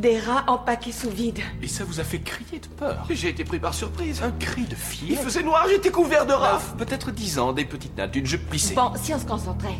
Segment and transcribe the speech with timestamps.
[0.00, 1.40] Des rats empaqués sous vide.
[1.62, 4.22] Et ça vous a fait crier de peur J'ai été pris par surprise.
[4.22, 6.58] Un cri de Il fièvre faisait noir, j'étais couvert de rats.
[6.78, 8.74] Peut-être dix ans, des petites nattes d'une jupe plissée.
[8.74, 9.76] Bon, si on se concentrait.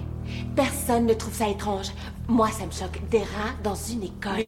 [0.54, 1.92] Personne ne trouve ça étrange.
[2.28, 3.00] Moi, ça me choque.
[3.10, 4.44] Des rats dans une école.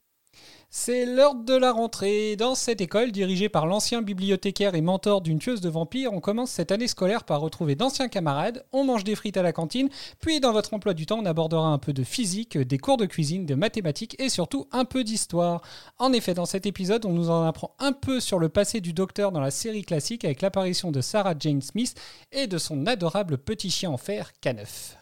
[0.75, 2.35] C'est l'heure de la rentrée.
[2.35, 6.51] Dans cette école, dirigée par l'ancien bibliothécaire et mentor d'une tueuse de vampires, on commence
[6.51, 10.41] cette année scolaire par retrouver d'anciens camarades, on mange des frites à la cantine, puis
[10.41, 13.45] dans votre emploi du temps, on abordera un peu de physique, des cours de cuisine,
[13.45, 15.61] de mathématiques et surtout un peu d'histoire.
[15.99, 18.95] En effet, dans cet épisode, on nous en apprend un peu sur le passé du
[18.95, 21.95] docteur dans la série classique avec l'apparition de Sarah Jane Smith
[22.33, 24.96] et de son adorable petit chien en fer, K9.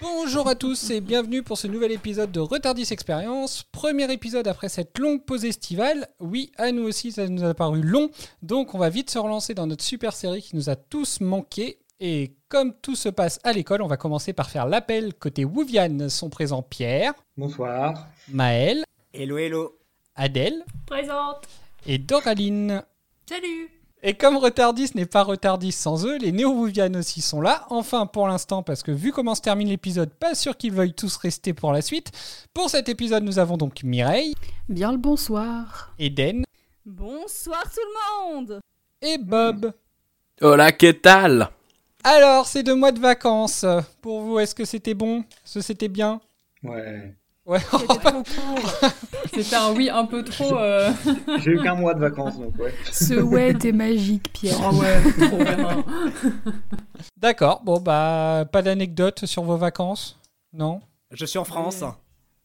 [0.00, 3.64] Bonjour à tous et bienvenue pour ce nouvel épisode de Retardis Experience.
[3.70, 6.08] Premier épisode après cette longue pause estivale.
[6.18, 8.10] Oui, à nous aussi, ça nous a paru long.
[8.42, 11.78] Donc, on va vite se relancer dans notre super série qui nous a tous manqué.
[12.00, 16.08] Et comme tout se passe à l'école, on va commencer par faire l'appel côté Wuvian.
[16.08, 18.08] Sont présents Pierre, Bonsoir.
[18.28, 19.78] Maël, Hello, hello.
[20.14, 21.46] Adèle Présente.
[21.86, 22.82] et Doraline.
[23.28, 23.70] Salut.
[24.02, 27.66] Et comme Retardis n'est pas Retardis sans eux, les néo-Wuvian aussi sont là.
[27.68, 31.16] Enfin, pour l'instant, parce que vu comment se termine l'épisode, pas sûr qu'ils veuillent tous
[31.18, 32.10] rester pour la suite.
[32.54, 34.34] Pour cet épisode, nous avons donc Mireille,
[34.70, 35.92] Bien le bonsoir.
[35.98, 36.44] Eden
[36.86, 38.60] Bonsoir tout le monde.
[39.02, 39.72] et Bob.
[40.40, 41.50] Hola, que tal?
[42.02, 43.66] Alors, ces deux mois de vacances,
[44.00, 45.20] pour vous, est-ce que c'était bon?
[45.44, 46.22] Est-ce que c'était bien?
[46.62, 47.14] Ouais.
[47.50, 47.58] Ouais.
[47.72, 48.72] C'était trop court.
[49.34, 50.56] C'était un oui un peu trop.
[50.56, 50.92] euh,
[51.38, 52.72] J'ai eu qu'un mois de vacances, donc ouais.
[52.92, 54.56] Ce ouais est magique, Pierre.
[54.62, 55.84] Ah ouais, trop bien.
[57.16, 60.20] D'accord, bon bah, pas d'anecdote sur vos vacances
[60.52, 60.80] Non?
[61.10, 61.82] Je suis en France.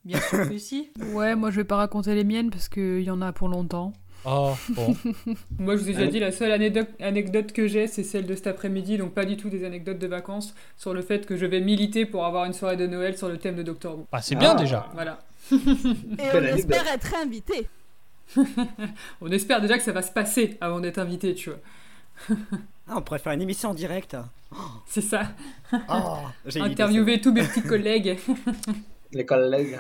[0.04, 0.90] Bien sûr que si.
[1.14, 3.94] Ouais, moi je vais pas raconter les miennes parce qu'il y en a pour longtemps.
[4.26, 4.96] Oh, bon.
[5.60, 8.48] Moi je vous ai déjà dit la seule anecdote, que j'ai c'est celle de cet
[8.48, 11.62] après-midi donc pas du tout des anecdotes de vacances sur le fait que je vais
[11.62, 14.08] militer pour avoir une soirée de Noël sur le thème de Doctor Who.
[14.12, 14.60] Bah, c'est bien Ah.
[14.60, 14.90] déjà.
[14.94, 15.20] Voilà.
[15.52, 15.56] Et
[16.34, 17.68] on espère être invité.
[19.22, 21.60] On espère déjà que ça va se passer avant d'être invité tu vois.
[22.88, 24.16] Ah, on pourrait faire une émission en direct.
[24.88, 25.24] C'est ça.
[25.90, 28.18] Oh, j'ai une idée, Interviewer tous mes petits collègues.
[29.12, 29.80] Les collègues.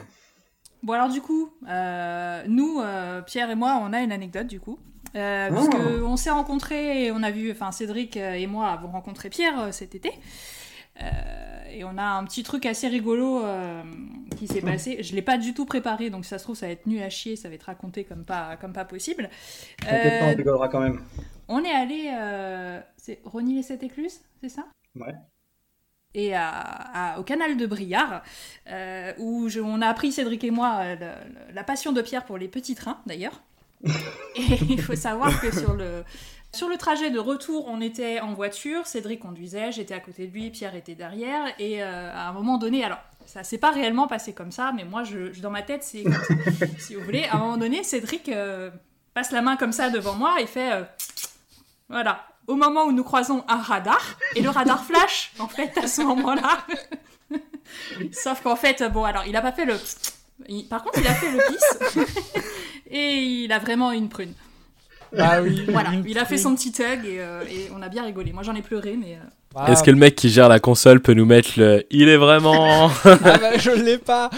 [0.86, 4.60] Bon alors du coup, euh, nous, euh, Pierre et moi, on a une anecdote du
[4.60, 4.78] coup.
[5.16, 5.54] Euh, Oh.
[5.56, 8.90] Parce que on s'est rencontrés et on a vu, enfin Cédric euh, et moi avons
[8.90, 10.12] rencontré Pierre cet été.
[11.74, 13.44] Et on a un petit truc assez rigolo
[14.38, 15.02] qui s'est passé.
[15.02, 17.02] Je l'ai pas du tout préparé, donc si ça se trouve ça va être nul
[17.02, 19.30] à chier, ça va être raconté comme pas, comme pas possible.
[19.80, 21.02] T'inquiète pas, on rigolera quand même.
[21.48, 22.12] on est allé,
[22.96, 24.68] c'est Rony les Sept Écluses, c'est ça?
[24.96, 25.16] Ouais.
[26.16, 28.24] Et à, à- au canal de Briard,
[28.70, 32.02] euh, où je- on a appris, Cédric et moi, euh, le- le- la passion de
[32.02, 33.42] Pierre pour les petits trains, d'ailleurs.
[34.36, 36.04] et il faut savoir que sur le,
[36.54, 40.34] sur le trajet de retour, on était en voiture, Cédric conduisait, j'étais à côté de
[40.34, 44.08] lui, Pierre était derrière, et euh, à un moment donné, alors, ça s'est pas réellement
[44.08, 46.04] passé comme ça, mais moi, je, je- dans ma tête, c'est,
[46.80, 48.72] si vous voulez, à un moment donné, Cédric euh,
[49.14, 50.72] passe la main comme ça devant moi et fait...
[51.90, 52.26] voilà.
[52.48, 56.02] Au moment où nous croisons un radar, et le radar flash, en fait, à ce
[56.04, 56.66] moment-là.
[58.12, 59.76] Sauf qu'en fait, bon, alors, il a pas fait le...
[60.48, 62.06] il- Par contre, il a fait le pisse.
[62.92, 63.14] et
[63.44, 64.34] il a vraiment une prune.
[65.18, 65.66] Ah oui.
[65.70, 68.32] Voilà, il a fait son petit tug et, euh, et on a bien rigolé.
[68.34, 69.16] Moi, j'en ai pleuré, mais...
[69.16, 69.20] euh,
[69.68, 72.90] Est-ce que le mec qui gère la console peut nous mettre le Il est vraiment.
[72.90, 74.30] Ah bah je l'ai pas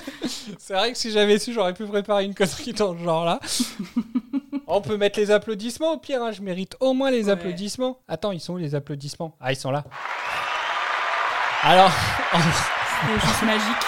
[0.58, 3.40] C'est vrai que si j'avais su, j'aurais pu préparer une connerie dans ce genre-là.
[4.66, 7.32] On peut mettre les applaudissements au pire, hein, je mérite au moins les Ouais.
[7.32, 7.98] applaudissements.
[8.06, 9.34] Attends, ils sont où les applaudissements?
[9.40, 9.84] Ah, ils sont là.
[11.62, 11.90] Alors,
[12.32, 13.86] C'était juste magique.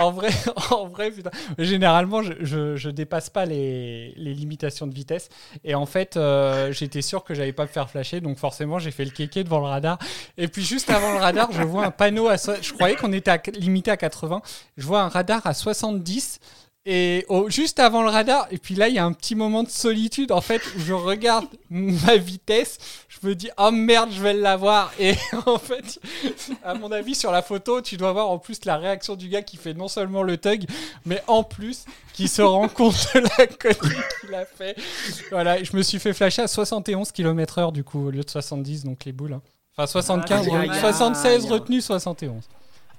[0.00, 0.30] En vrai,
[0.70, 5.28] en vrai, putain, généralement, je, dépasse pas les, limitations de vitesse.
[5.64, 8.90] Et en fait, euh, j'étais sûr que j'allais pas me faire flasher, donc forcément, j'ai
[8.90, 9.98] fait le kéké devant le radar.
[10.36, 12.38] Et puis, juste avant le radar, je vois un panneau à.
[12.38, 14.42] so- Je croyais qu'on était limité à 80.
[14.76, 16.40] Je vois un radar à 70.
[16.86, 19.62] Et au- juste avant le radar, et puis là, il y a un petit moment
[19.62, 20.32] de solitude.
[20.32, 22.78] En fait, où je regarde ma vitesse,
[23.08, 24.90] je me dis, oh merde, je vais l'avoir.
[24.98, 25.14] Et
[25.46, 26.00] en fait,
[26.64, 29.42] à mon avis, sur la photo, tu dois voir en plus la réaction du gars
[29.42, 30.64] qui fait non seulement le tug,
[31.04, 31.84] mais en plus
[32.14, 34.74] qui se rend compte de la connerie qu'il a fait.
[35.30, 38.84] Voilà, je me suis fait flasher à 71 km/h du coup, au lieu de 70,
[38.84, 39.34] donc les boules.
[39.34, 39.42] hein.
[39.76, 40.80] Enfin, 75, Aïe, aïe, aïe.
[40.80, 42.44] 76 retenu, 71.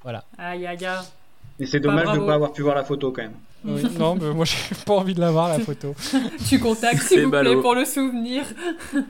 [0.03, 0.23] Voilà.
[0.37, 0.99] Aïe, aïe, aïe.
[1.59, 3.33] Et c'est dommage de ne pas avoir pu voir la photo quand même.
[3.65, 5.93] Oui, non, mais moi, j'ai pas envie de la voir, la photo.
[6.47, 8.43] Tu contactes, s'il vous plaît, pour le souvenir.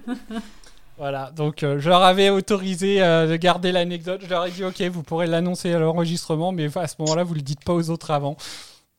[0.97, 4.19] Voilà, donc euh, je leur avais autorisé euh, de garder l'anecdote.
[4.21, 7.35] Je leur ai dit, ok, vous pourrez l'annoncer à l'enregistrement, mais à ce moment-là, vous
[7.35, 8.35] le dites pas aux autres avant.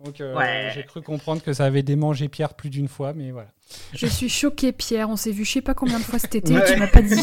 [0.03, 0.71] Donc euh, Ouais.
[0.75, 3.49] j'ai cru comprendre que ça avait démangé Pierre plus d'une fois, mais voilà.
[3.93, 5.11] Je suis choquée, Pierre.
[5.11, 6.65] On s'est vu je sais pas combien de fois cet été Ouais.
[6.73, 7.21] tu m'as pas dit.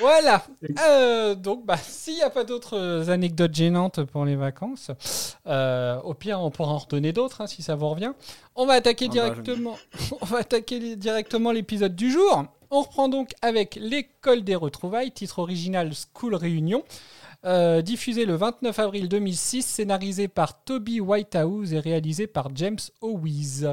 [0.00, 0.44] Voilà.
[0.84, 4.90] Euh, donc, bah, s'il n'y a pas d'autres euh, anecdotes gênantes pour les vacances,
[5.46, 8.12] euh, au pire, on pourra en redonner d'autres hein, si ça vous revient.
[8.56, 9.78] On va attaquer Ah bah, directement.
[10.20, 12.44] on va attaquer li- directement l'épisode du jour.
[12.70, 16.82] On reprend donc avec l'école des retrouvailles, titre original School Réunion.
[17.44, 23.64] euh, diffusé le 29 avril 2006, scénarisé par Toby Whitehouse et réalisé par James Owies.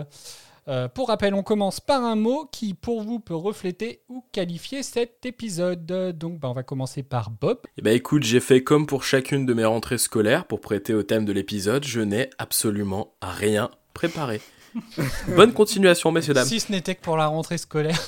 [0.68, 4.84] Euh, pour rappel, on commence par un mot qui, pour vous, peut refléter ou qualifier
[4.84, 5.86] cet épisode.
[6.18, 7.60] Donc, bah, on va commencer par Bob.
[7.78, 11.04] Eh ben écoute, j'ai fait comme pour chacune de mes rentrées scolaires pour prêter au
[11.04, 14.42] thème de l'épisode, je n'ai absolument rien préparé.
[15.36, 16.48] Bonne continuation, messieurs dames.
[16.48, 18.08] Si ce n'était que pour la rentrée scolaire.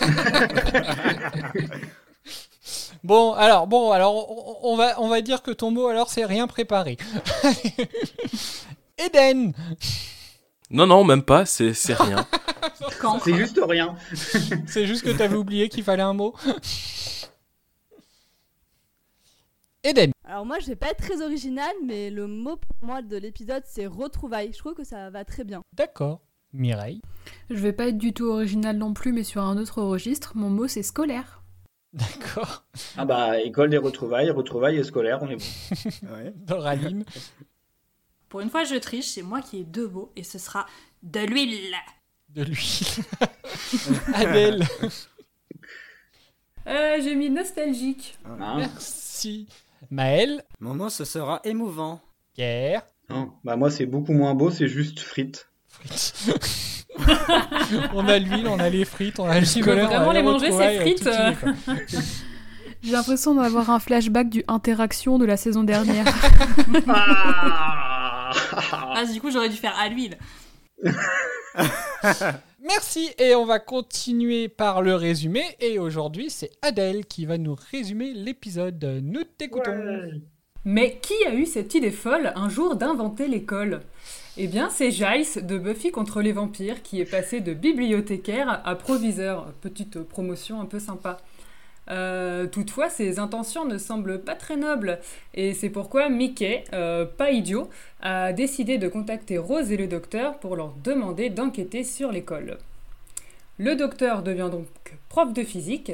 [3.04, 6.24] bon, alors, bon, alors, on, on va, on va dire que ton mot, alors, c'est
[6.24, 6.98] rien préparé.
[8.98, 9.54] Eden
[10.72, 12.26] Non, non, même pas, c'est c'est rien.
[13.00, 13.94] Quand C'est juste rien.
[14.66, 16.34] C'est juste que t'avais oublié qu'il fallait un mot.
[19.84, 23.16] Eden Alors moi, je vais pas être très original, mais le mot pour moi de
[23.16, 24.52] l'épisode, c'est retrouvailles.
[24.52, 25.62] Je trouve que ça va très bien.
[25.74, 26.20] D'accord.
[26.54, 27.02] Mireille
[27.50, 30.50] Je vais pas être du tout original non plus, mais sur un autre registre, mon
[30.50, 31.42] mot c'est scolaire.
[31.92, 32.64] D'accord.
[32.96, 35.44] Ah bah, école des retrouvailles, retrouvailles et scolaires, on est bon.
[36.14, 36.32] Ouais.
[36.36, 37.04] Doraline
[38.32, 40.64] Pour une fois, je triche, c'est moi qui ai deux mots et ce sera
[41.02, 41.76] de l'huile.
[42.30, 43.04] De l'huile.
[44.14, 44.66] Adèle
[46.66, 48.16] Euh, J'ai mis nostalgique.
[48.24, 49.48] Hein Merci.
[49.90, 52.00] Maël Mon mot, ce sera émouvant.
[52.32, 52.80] Pierre
[53.10, 53.34] Non.
[53.44, 55.46] Bah moi, c'est beaucoup moins beau, c'est juste frites.
[55.68, 56.86] frites.
[57.92, 60.04] on a l'huile, on a les frites, on a le Tu veux scolaire, on a
[60.04, 61.74] vraiment les manger, ces frites quoi.
[62.82, 66.06] J'ai l'impression d'avoir un flashback du Interaction de la saison dernière.
[66.88, 67.81] Ah
[68.72, 70.18] Ah, du coup, j'aurais dû faire à l'huile.
[72.64, 77.56] Merci et on va continuer par le résumé et aujourd'hui c'est Adèle qui va nous
[77.70, 79.00] résumer l'épisode.
[79.02, 80.10] Nous t'écoutons.
[80.64, 83.80] Mais qui a eu cette idée folle un jour d'inventer l'école?
[84.36, 88.74] Eh bien, c'est Giles de Buffy contre les vampires qui est passé de bibliothécaire à
[88.76, 89.52] proviseur.
[89.60, 91.18] Petite promotion un peu sympa.
[91.92, 94.98] Euh, toutefois, ses intentions ne semblent pas très nobles,
[95.34, 97.68] et c'est pourquoi Mickey, euh, pas idiot,
[98.00, 102.56] a décidé de contacter Rose et le docteur pour leur demander d'enquêter sur l'école.
[103.58, 104.66] Le docteur devient donc
[105.10, 105.92] prof de physique,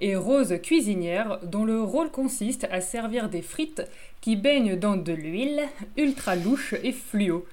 [0.00, 3.82] et Rose cuisinière, dont le rôle consiste à servir des frites
[4.20, 5.62] qui baignent dans de l'huile
[5.96, 7.46] ultra louche et fluo.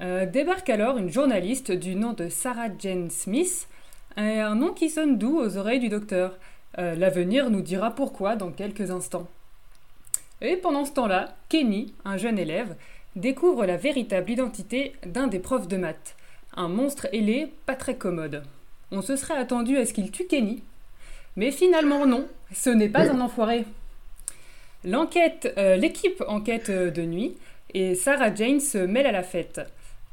[0.00, 3.68] Euh, débarque alors une journaliste du nom de Sarah Jane Smith,
[4.16, 6.38] un nom qui sonne doux aux oreilles du docteur.
[6.78, 9.28] Euh, L'avenir nous dira pourquoi dans quelques instants.
[10.40, 12.74] Et pendant ce temps-là, Kenny, un jeune élève,
[13.14, 16.16] découvre la véritable identité d'un des profs de maths,
[16.56, 18.42] un monstre ailé pas très commode.
[18.90, 20.62] On se serait attendu à ce qu'il tue Kenny,
[21.36, 23.64] mais finalement non, ce n'est pas un enfoiré.
[24.84, 27.36] L'enquête, euh, l'équipe enquête euh, de nuit
[27.72, 29.60] et Sarah Jane se mêle à la fête.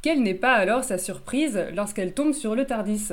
[0.01, 3.09] Quelle n'est pas alors sa surprise lorsqu'elle tombe sur le Tardis?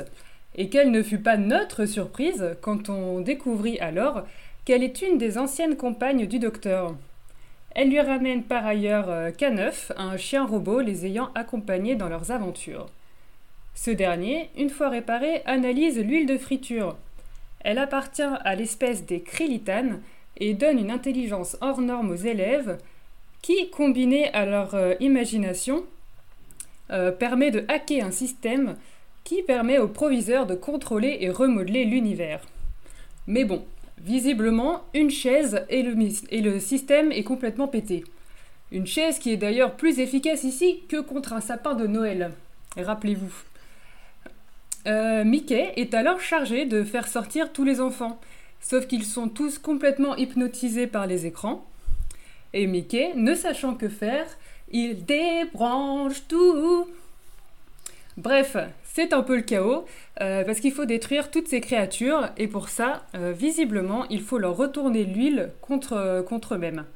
[0.57, 4.23] Et quelle ne fut pas notre surprise quand on découvrit alors
[4.65, 6.95] qu'elle est une des anciennes compagnes du docteur.
[7.75, 12.31] Elle lui ramène par ailleurs euh, K9, un chien robot les ayant accompagnés dans leurs
[12.31, 12.87] aventures.
[13.75, 16.97] Ce dernier, une fois réparé, analyse l'huile de friture.
[17.61, 20.01] Elle appartient à l'espèce des krillitanes
[20.39, 22.79] et donne une intelligence hors norme aux élèves
[23.43, 25.85] qui, combinée à leur euh, imagination,
[26.91, 28.77] euh, permet de hacker un système
[29.27, 32.41] qui permet au proviseur de contrôler et remodeler l'univers.
[33.27, 33.65] Mais bon,
[33.99, 38.05] visiblement, une chaise et le, système est complètement pété.
[38.71, 42.31] Une chaise qui est d'ailleurs plus efficace ici que contre un sapin de Noël.
[42.77, 43.35] Rappelez-vous.
[44.87, 48.21] Euh, Mickey est alors chargé de faire sortir tous les enfants,
[48.61, 51.67] sauf qu'ils sont tous complètement hypnotisés par les écrans.
[52.53, 54.27] Et Mickey, ne sachant que faire,
[54.71, 56.87] il débranche tout.
[58.17, 58.57] Bref,
[58.97, 59.85] c'est un peu le chaos,
[60.23, 64.39] euh, parce qu'il faut détruire toutes ces créatures, et pour ça, euh, visiblement, il faut
[64.39, 66.87] leur retourner l'huile contre, contre eux-mêmes.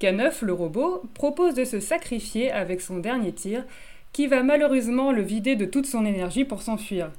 [0.00, 3.64] K9, le robot, propose de se sacrifier avec son dernier tir,
[4.12, 7.10] qui va malheureusement le vider de toute son énergie pour s'enfuir.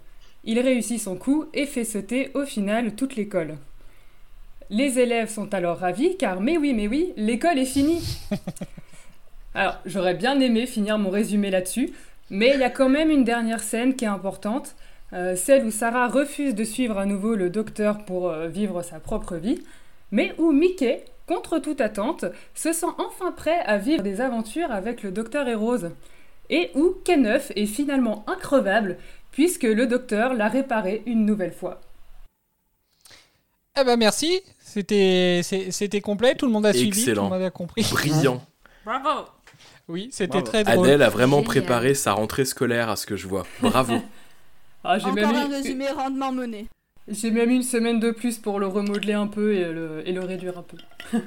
[0.45, 3.57] Il réussit son coup et fait sauter au final toute l'école.
[4.69, 8.01] Les élèves sont alors ravis car, mais oui, mais oui, l'école est finie.
[9.53, 11.91] Alors, j'aurais bien aimé finir mon résumé là-dessus,
[12.29, 14.75] mais il y a quand même une dernière scène qui est importante,
[15.13, 18.99] euh, celle où Sarah refuse de suivre à nouveau le docteur pour euh, vivre sa
[18.99, 19.63] propre vie,
[20.11, 25.03] mais où Mickey, contre toute attente, se sent enfin prêt à vivre des aventures avec
[25.03, 25.91] le docteur et Rose.
[26.49, 28.97] Et où K9 est finalement increvable,
[29.31, 31.81] puisque le docteur l'a réparé une nouvelle fois.
[33.79, 37.23] Eh ben merci, c'était complet, tout le monde a suivi, tout Excellent.
[37.25, 37.83] le monde a compris.
[37.91, 38.41] Brillant.
[38.85, 39.25] Bravo
[39.87, 40.85] Oui, c'était très drôle.
[40.87, 41.47] Adèle a vraiment Génial.
[41.47, 43.45] préparé sa rentrée scolaire à ce que je vois.
[43.61, 43.95] Bravo.
[44.87, 46.67] Ah, j'ai Encore même, un eu- résumé rendement mené.
[47.07, 50.21] j'ai même une semaine de plus pour le remodeler un peu et le, et le
[50.21, 50.77] réduire un peu.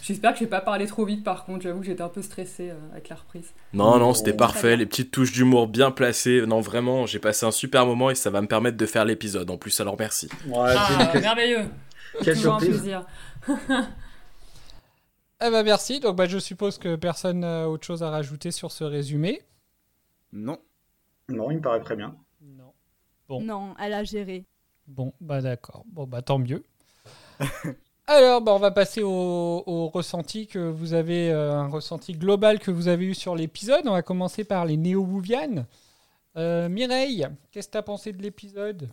[0.00, 2.70] J'espère que j'ai pas parlé trop vite par contre, j'avoue que j'étais un peu stressée
[2.70, 3.46] euh, avec la reprise.
[3.74, 4.36] Non, non, c'était Oh.
[4.36, 4.76] parfait.
[4.76, 6.44] Les petites touches d'humour bien placées.
[6.46, 9.50] Non, vraiment, j'ai passé un super moment et ça va me permettre de faire l'épisode
[9.50, 9.80] en plus.
[9.80, 10.28] Alors merci.
[10.46, 11.64] Ouais, Ah, merveilleux
[12.22, 12.80] quelle Toujours un surprise.
[12.80, 13.04] plaisir.
[15.44, 18.70] Eh ben merci, donc bah, je suppose que personne n'a autre chose à rajouter sur
[18.70, 19.42] ce résumé.
[20.32, 20.58] Non.
[21.28, 22.16] Non, il me paraît très bien.
[22.40, 22.72] Non.
[23.28, 23.40] Bon.
[23.40, 24.44] Non, elle a géré.
[24.86, 25.84] Bon, bah d'accord.
[25.86, 26.62] Bon, bah tant mieux.
[28.06, 32.58] Alors, bah, on va passer au, au ressenti que vous avez, euh, un ressenti global
[32.58, 33.86] que vous avez eu sur l'épisode.
[33.86, 35.66] On va commencer par les néo-wouvianes.
[36.36, 38.90] Euh, Mireille, qu'est-ce que tu as pensé de l'épisode?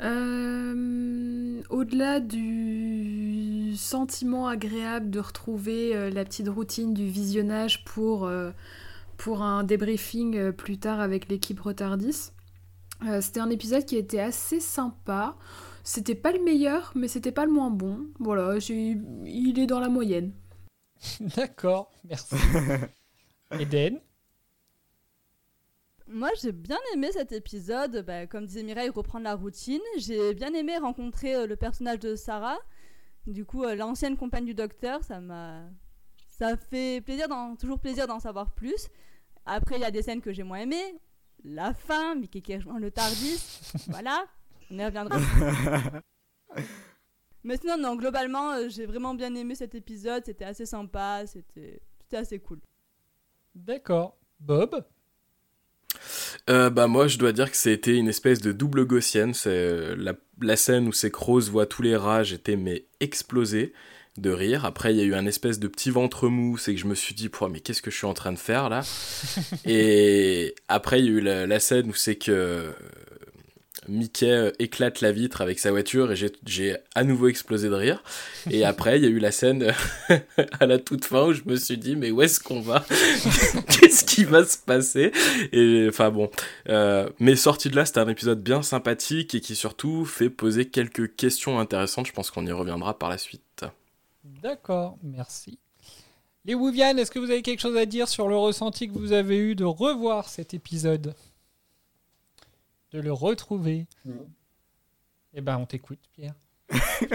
[0.00, 8.50] Euh, Au-delà du sentiment agréable de retrouver euh, la petite routine du visionnage pour, euh,
[9.16, 12.30] pour un débriefing euh, plus tard avec l'équipe Retardis,
[13.06, 15.36] euh, c'était un épisode qui était assez sympa.
[15.84, 18.06] C'était pas le meilleur, mais c'était pas le moins bon.
[18.18, 20.32] Voilà, j'ai- il est dans la moyenne.
[21.20, 22.34] D'accord, merci.
[23.58, 24.00] Eden
[26.10, 28.02] Moi, j'ai bien aimé cet épisode.
[28.06, 29.80] Bah, comme disait Mireille, reprendre la routine.
[29.98, 32.58] J'ai bien aimé rencontrer euh, le personnage de Sarah.
[33.26, 35.64] Du coup, euh, l'ancienne compagne du docteur, ça m'a.
[36.30, 38.88] Ça fait plaisir, d'en- toujours plaisir d'en savoir plus.
[39.44, 40.94] Après, il y a des scènes que j'ai moins aimées.
[41.44, 43.60] La fin, Mickey qui rejoint le Tardis.
[43.88, 44.24] voilà,
[44.70, 45.18] on y reviendra.
[47.44, 50.24] Mais sinon, non, globalement, euh, j'ai vraiment bien aimé cet épisode.
[50.24, 52.60] C'était assez sympa, c'était c'était assez cool.
[53.54, 54.16] D'accord.
[54.40, 54.84] Bob?
[56.50, 59.34] Euh, bah moi je dois dire que c'était une espèce de double gaussienne.
[59.34, 62.84] C'est euh, la, la scène où c'est que Rose voit tous les rats, j'étais mais
[63.00, 63.72] explosé
[64.16, 64.64] de rire.
[64.64, 66.94] Après il y a eu un espèce de petit ventre mou, c'est que je me
[66.94, 68.82] suis dit mais qu'est-ce que je suis en train de faire là?
[69.64, 72.72] Et après il y a eu la, la scène où c'est que
[73.88, 78.02] Mickey euh, éclate la vitre avec sa voiture et j'ai- à nouveau explosé de rire.
[78.50, 79.72] Et après il y a eu la scène
[80.60, 82.84] à la toute fin où je me suis dit mais où est-ce qu'on va?
[83.80, 85.12] Qu'est-ce qui va se passer?
[85.52, 86.30] Et enfin bon,
[86.68, 90.66] euh, mais sorti de là, c'était un épisode bien sympathique et qui surtout fait poser
[90.66, 92.06] quelques questions intéressantes.
[92.06, 93.64] Je pense qu'on y reviendra par la suite.
[94.42, 95.58] D'accord, merci.
[96.44, 99.12] Les Wouvianes, est-ce que vous avez quelque chose à dire sur le ressenti que vous
[99.12, 101.14] avez eu de revoir cet épisode?
[102.92, 104.28] De le retrouver Non.
[105.34, 106.34] Eh ben, on t'écoute, Pierre.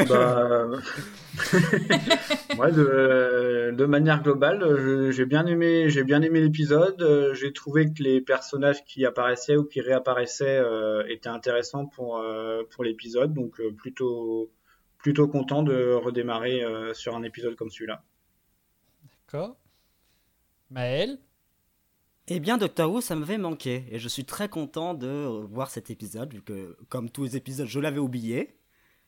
[0.10, 0.66] Bah,
[2.58, 7.02] ouais, de, de manière globale, j'ai bien aimé, j'ai bien aimé l'épisode.
[7.02, 12.18] Euh, J'ai trouvé que les personnages qui apparaissaient ou qui réapparaissaient euh, étaient intéressants pour
[12.18, 14.52] euh, pour l'épisode, donc euh, plutôt
[14.98, 18.04] plutôt content de redémarrer euh, sur un épisode comme celui-là.
[19.28, 19.58] D'accord.
[20.72, 21.20] Maël
[22.28, 23.86] Eh bien, Doctor Who, ça m'avait manqué.
[23.92, 27.68] Et je suis très content de voir cet épisode, vu que, comme tous les épisodes,
[27.68, 28.58] je l'avais oublié.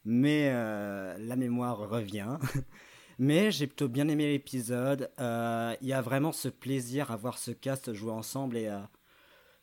[0.04, 2.38] Mais euh, la mémoire revient.
[3.20, 5.10] mais j'ai plutôt bien aimé l'épisode.
[5.20, 8.58] Euh, Il y a vraiment ce plaisir à voir ce cast jouer ensemble.
[8.58, 8.80] Et euh,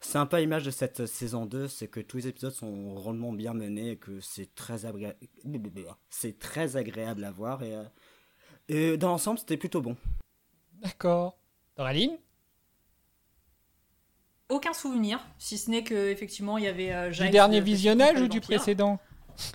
[0.01, 3.33] c'est un peu l'image de cette saison 2, c'est que tous les épisodes sont rondement
[3.33, 7.63] bien menés et que c'est très, agréable à voir.
[7.63, 7.85] Et, euh,
[8.69, 9.97] et dans l'ensemble, c'était plutôt bon.
[10.81, 11.37] D'accord.
[11.77, 12.17] Doraline?
[14.53, 18.21] Aucun souvenir, si ce n'est que effectivement il y avait euh, Du dernier petit visionnage
[18.21, 18.99] ou du précédent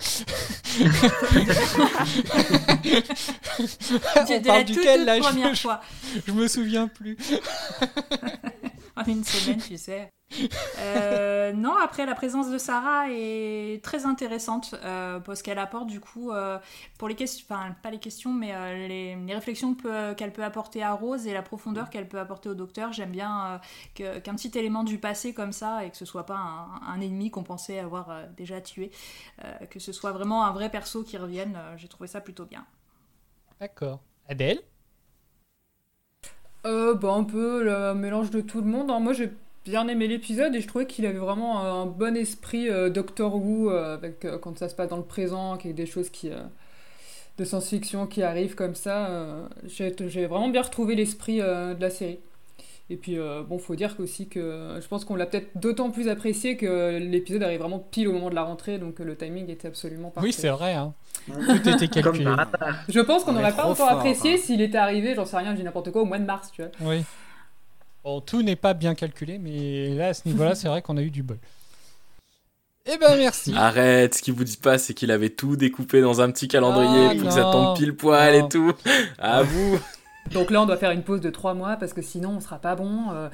[4.16, 5.80] On parle duquel là je, fois.
[6.26, 7.16] je me souviens plus.
[8.96, 10.10] En une semaine, tu sais.
[10.78, 15.98] Euh, non, après, la présence de Sarah est très intéressante euh, parce qu'elle apporte du
[16.00, 16.58] coup, euh,
[16.98, 19.74] pour les questions, enfin, pas les questions, mais euh, les, les réflexions
[20.16, 22.92] qu'elle peut apporter à Rose et la profondeur qu'elle peut apporter au docteur.
[22.92, 23.60] J'aime bien
[24.00, 27.00] euh, qu'un petit élément du passé comme ça et que ce soit pas un, un
[27.00, 28.90] ennemi qu'on pensait avoir euh, déjà tué,
[29.44, 31.56] euh, que ce soit vraiment un vrai perso qui revienne.
[31.56, 32.64] euh, J'ai trouvé ça plutôt bien.
[33.60, 34.02] D'accord.
[34.26, 34.62] Adèle?
[36.66, 38.90] Euh, bah, un peu le mélange de tout le monde.
[38.90, 39.00] hein.
[39.00, 39.30] Moi, j'ai
[39.68, 43.70] bien aimé l'épisode et je trouvais qu'il avait vraiment un bon esprit euh, Doctor Who
[43.70, 46.10] euh, avec, euh, quand ça se passe dans le présent, qu'il y a des choses
[46.10, 46.36] qui, euh,
[47.38, 49.06] de science-fiction qui arrivent comme ça.
[49.08, 52.18] euh, j'ai vraiment bien retrouvé l'esprit euh, de la série.
[52.90, 56.08] Et puis, euh, bon, faut dire aussi que je pense qu'on l'a peut-être d'autant plus
[56.08, 59.50] apprécié que l'épisode arrive vraiment pile au moment de la rentrée, donc euh, le timing
[59.50, 60.28] était absolument parfait.
[60.28, 60.72] Oui, c'est vrai.
[60.72, 60.94] Hein.
[61.26, 62.24] Tout était calculé.
[62.88, 64.38] Je pense qu'on n'aurait pas fort, apprécié hein.
[64.38, 66.62] s'il était arrivé, j'en sais rien, je dis n'importe quoi, au mois de mars, tu
[66.62, 66.70] vois.
[66.80, 67.04] Oui.
[68.04, 71.02] Bon, tout n'est pas bien calculé, mais là, à ce niveau-là, c'est vrai qu'on a
[71.02, 71.38] eu du bol.
[72.90, 73.52] Eh ben, merci.
[73.54, 77.08] Arrête, ce qu'il vous dit pas, c'est qu'il avait tout découpé dans un petit calendrier
[77.10, 78.46] Ah, pour que ça tombe pile poil Non.
[78.46, 78.72] et tout.
[79.18, 79.78] À vous.
[80.32, 82.58] Donc là, on doit faire une pause de trois mois parce que sinon, on sera
[82.58, 83.10] pas bon.
[83.12, 83.28] euh.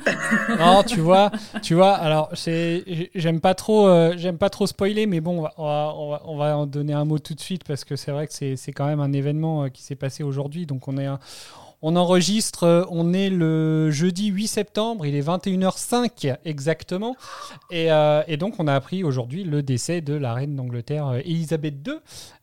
[0.59, 1.31] Non, tu vois,
[1.63, 1.93] tu vois.
[1.95, 6.11] Alors, c'est, j'aime pas trop, euh, j'aime pas trop spoiler, mais bon, on va, on
[6.11, 8.57] va, on en donner un mot tout de suite parce que c'est vrai que c'est,
[8.57, 10.67] c'est quand même un événement euh, qui s'est passé aujourd'hui.
[10.67, 11.19] Donc, on est, un-
[11.83, 17.17] on enregistre, on est le jeudi 8 septembre, il est 21h05 exactement,
[17.71, 21.19] et, euh, et donc on a appris aujourd'hui le décès de la reine d'Angleterre euh,
[21.25, 21.95] Elisabeth II.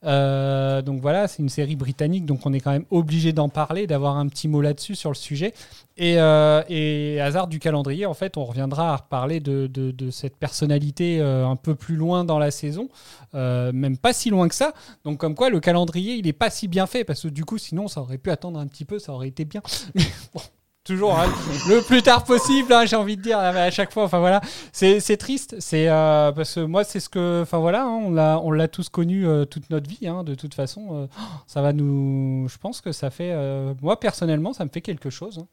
[0.04, 3.88] Euh, donc voilà, c'est une série britannique, donc on est quand même obligé d'en parler,
[3.88, 5.54] d'avoir un petit mot là-dessus sur le sujet.
[6.01, 11.48] Et, euh, hasard du calendrier, en fait, on reviendra à reparler de, cette personnalité euh,
[11.48, 12.89] un peu plus loin dans la saison,
[13.36, 14.74] euh, même pas si loin que ça.
[15.05, 17.60] Donc comme quoi, le calendrier, il est pas si bien fait, parce que du coup,
[17.60, 19.62] sinon, ça aurait pu attendre un petit peu, ça aurait été bien.
[20.34, 20.41] Bon,
[20.84, 21.27] toujours hein,
[21.70, 24.05] le plus tard possible, hein, j'ai envie de dire, à chaque fois.
[24.05, 24.41] Enfin voilà,
[24.72, 28.89] c'est triste, c'est parce que moi, c'est ce que, enfin voilà, hein, on l'a tous
[28.89, 31.08] connu toute notre vie, hein, de toute façon.
[31.46, 33.36] ça va nous, je pense que ça fait,
[33.84, 35.46] moi personnellement, ça me fait quelque chose.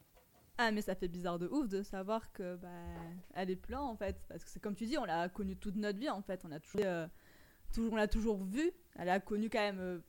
[0.61, 2.67] Ah, mais ça fait bizarre de ouf de savoir que bah,
[3.33, 4.17] elle est plus là en fait.
[4.27, 6.41] Parce que c'est comme tu dis, on l'a connue toute notre vie en fait.
[6.45, 7.07] On a toujours, euh,
[7.73, 8.71] toujours- on l'a toujours vue.
[8.97, 9.99] Elle a connu quand même euh,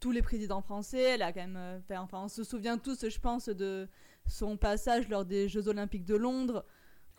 [0.00, 1.00] tous les présidents français.
[1.14, 1.56] Elle a quand même.
[1.56, 3.88] euh, fait- enfin, on se souvient tous, je pense, de
[4.26, 6.66] son passage lors des Jeux Olympiques de Londres.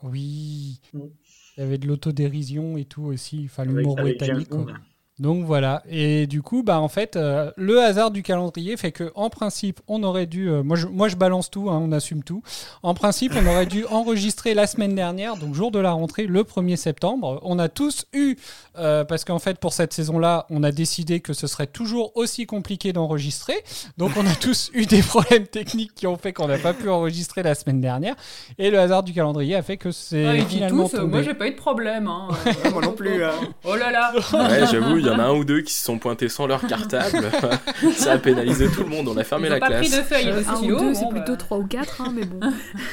[0.04, 0.80] Oui.
[0.94, 1.10] Il
[1.58, 4.50] y avait de l'autodérision et tout aussi, enfin l'humour britannique.
[4.50, 4.66] Quoi.
[5.18, 5.82] Donc voilà.
[5.90, 9.80] Et du coup, bah en fait, euh, le hasard du calendrier fait que en principe,
[9.88, 10.50] on aurait dû.
[10.50, 12.44] euh, moi, je, moi, je balance tout, hein, on assume tout.
[12.84, 16.44] En principe, on aurait dû enregistrer la semaine dernière, donc jour de la rentrée, le
[16.44, 17.40] 1er septembre.
[17.44, 18.36] On a tous eu,
[18.78, 22.46] euh, parce qu'en fait, pour cette saison-là, on a décidé que ce serait toujours aussi
[22.46, 23.56] compliqué d'enregistrer.
[23.98, 26.90] Donc, on a tous eu des problèmes techniques qui ont fait qu'on n'a pas pu
[26.90, 28.16] enregistrer la semaine dernière.
[28.58, 31.08] Et le hasard du calendrier a fait que c'est Ah, finalement tous, tombé.
[31.08, 32.08] moi j'ai pas eu de problème.
[32.08, 32.28] Hein.
[32.74, 33.24] Moi non plus.
[33.24, 33.32] hein.
[33.64, 36.00] Oh là là Ouais, j'avoue, il y en a un ou deux qui se sont
[36.00, 37.32] pointés sans leur cartable.
[37.96, 39.90] ça a pénalisé tout le monde, on a fermé Ils la pas classe.
[39.90, 41.10] pris de feuilles de bon, c'est bah.
[41.12, 42.40] plutôt trois ou quatre, hein, mais bon.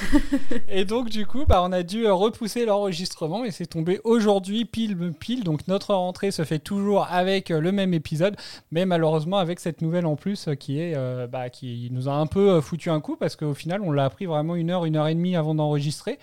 [0.68, 4.96] Et donc, du coup, bah, on a dû repousser l'enregistrement et c'est tombé aujourd'hui, pile,
[5.18, 5.44] pile.
[5.44, 8.36] Donc, notre rentrée se fait toujours avec euh, le même épisode,
[8.70, 12.12] mais malheureusement avec cette nouvelle en plus euh, qui, est, euh, bah, qui nous a
[12.12, 14.96] un peu foutu un coup parce qu'au final, on l'a appris vraiment une heure, une
[14.96, 16.18] heure et demie avant d'enregistrer.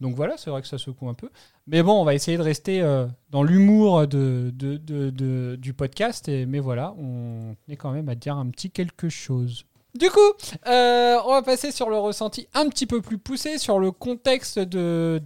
[0.00, 1.28] Donc voilà, c'est vrai que ça secoue un peu.
[1.66, 6.28] Mais bon, on va essayer de rester euh, dans l'humour du podcast.
[6.28, 9.64] Et, mais voilà, on est quand même à dire un petit quelque chose.
[9.94, 10.20] Du coup,
[10.68, 14.58] euh, on va passer sur le ressenti un petit peu plus poussé, sur le contexte
[14.58, 15.20] de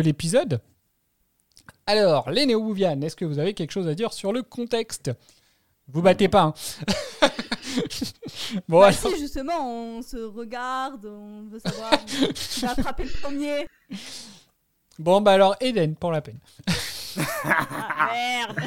[0.00, 0.60] l'épisode.
[1.86, 5.12] Alors, les Néo-Bouvianes, est-ce que vous avez quelque chose à dire sur le contexte?
[5.88, 6.54] Vous battez pas, hein
[8.68, 13.20] Bon, Bah alors- si, justement, on se regarde, on veut savoir qui va attraper le
[13.20, 13.66] premier.
[14.98, 16.38] bon, bah alors, Eden, pour la peine.
[17.44, 18.60] Ah, merde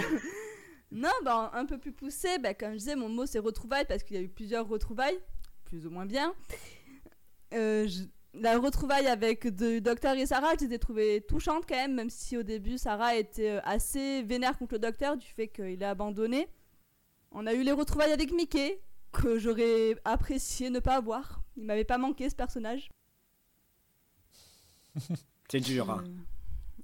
[0.92, 4.04] Non, bah, un peu plus poussé, bah, comme je disais, mon mot c'est retrouvailles parce
[4.04, 5.20] qu'il y a eu plusieurs retrouvailles,
[5.66, 6.34] plus ou moins bien.
[7.54, 8.04] Euh, je-
[8.36, 12.12] La retrouvaille avec de Docteur et Sarah, je les ai trouvées touchantes quand même, même
[12.12, 15.90] si au début Sarah était euh, assez vénère contre le Docteur du fait qu'il a
[15.90, 16.48] abandonné.
[17.32, 18.80] On a eu les retrouvailles avec Mickey,
[19.12, 21.42] que j'aurais apprécié ne pas avoir.
[21.58, 22.90] Il m'avait pas manqué ce personnage.
[25.52, 25.90] C'est dur.
[25.90, 26.04] hein.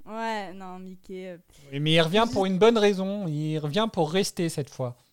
[0.05, 1.29] Ouais, non, Mickey.
[1.29, 1.38] euh,
[1.71, 3.27] Oui, Mais il revient pour une bonne raison.
[3.27, 4.95] Il revient pour rester cette fois.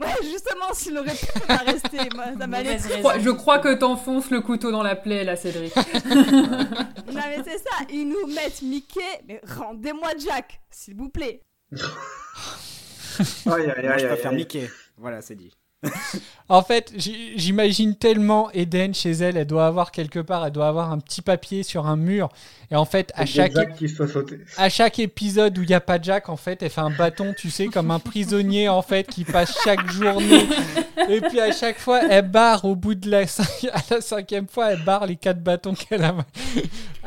[0.00, 2.78] Ouais, justement, s'il aurait pu pas rester, moi, ça m'allait.
[2.78, 5.74] Je crois, je crois que t'enfonces le couteau dans la plaie là, Cédric.
[6.06, 11.42] Non mais c'est ça, ils nous mettent Mickey, mais rendez-moi Jack, s'il vous plaît.
[11.72, 11.80] Aïe,
[13.46, 14.36] aïe, Moi, aïe, je aïe, préfère aïe.
[14.36, 14.70] Mickey.
[14.96, 15.52] Voilà, c'est dit.
[16.50, 19.36] En fait, j'imagine tellement Eden chez elle.
[19.36, 22.30] Elle doit avoir quelque part, elle doit avoir un petit papier sur un mur.
[22.70, 24.02] Et en fait, à chaque, qui se
[24.58, 27.34] à chaque épisode où il n'y a pas Jack, en fait, elle fait un bâton,
[27.34, 30.46] tu sais, comme un prisonnier, en fait, qui passe chaque journée.
[31.08, 34.72] Et puis à chaque fois, elle barre au bout de la, à la cinquième fois,
[34.72, 36.14] elle barre les quatre bâtons qu'elle a.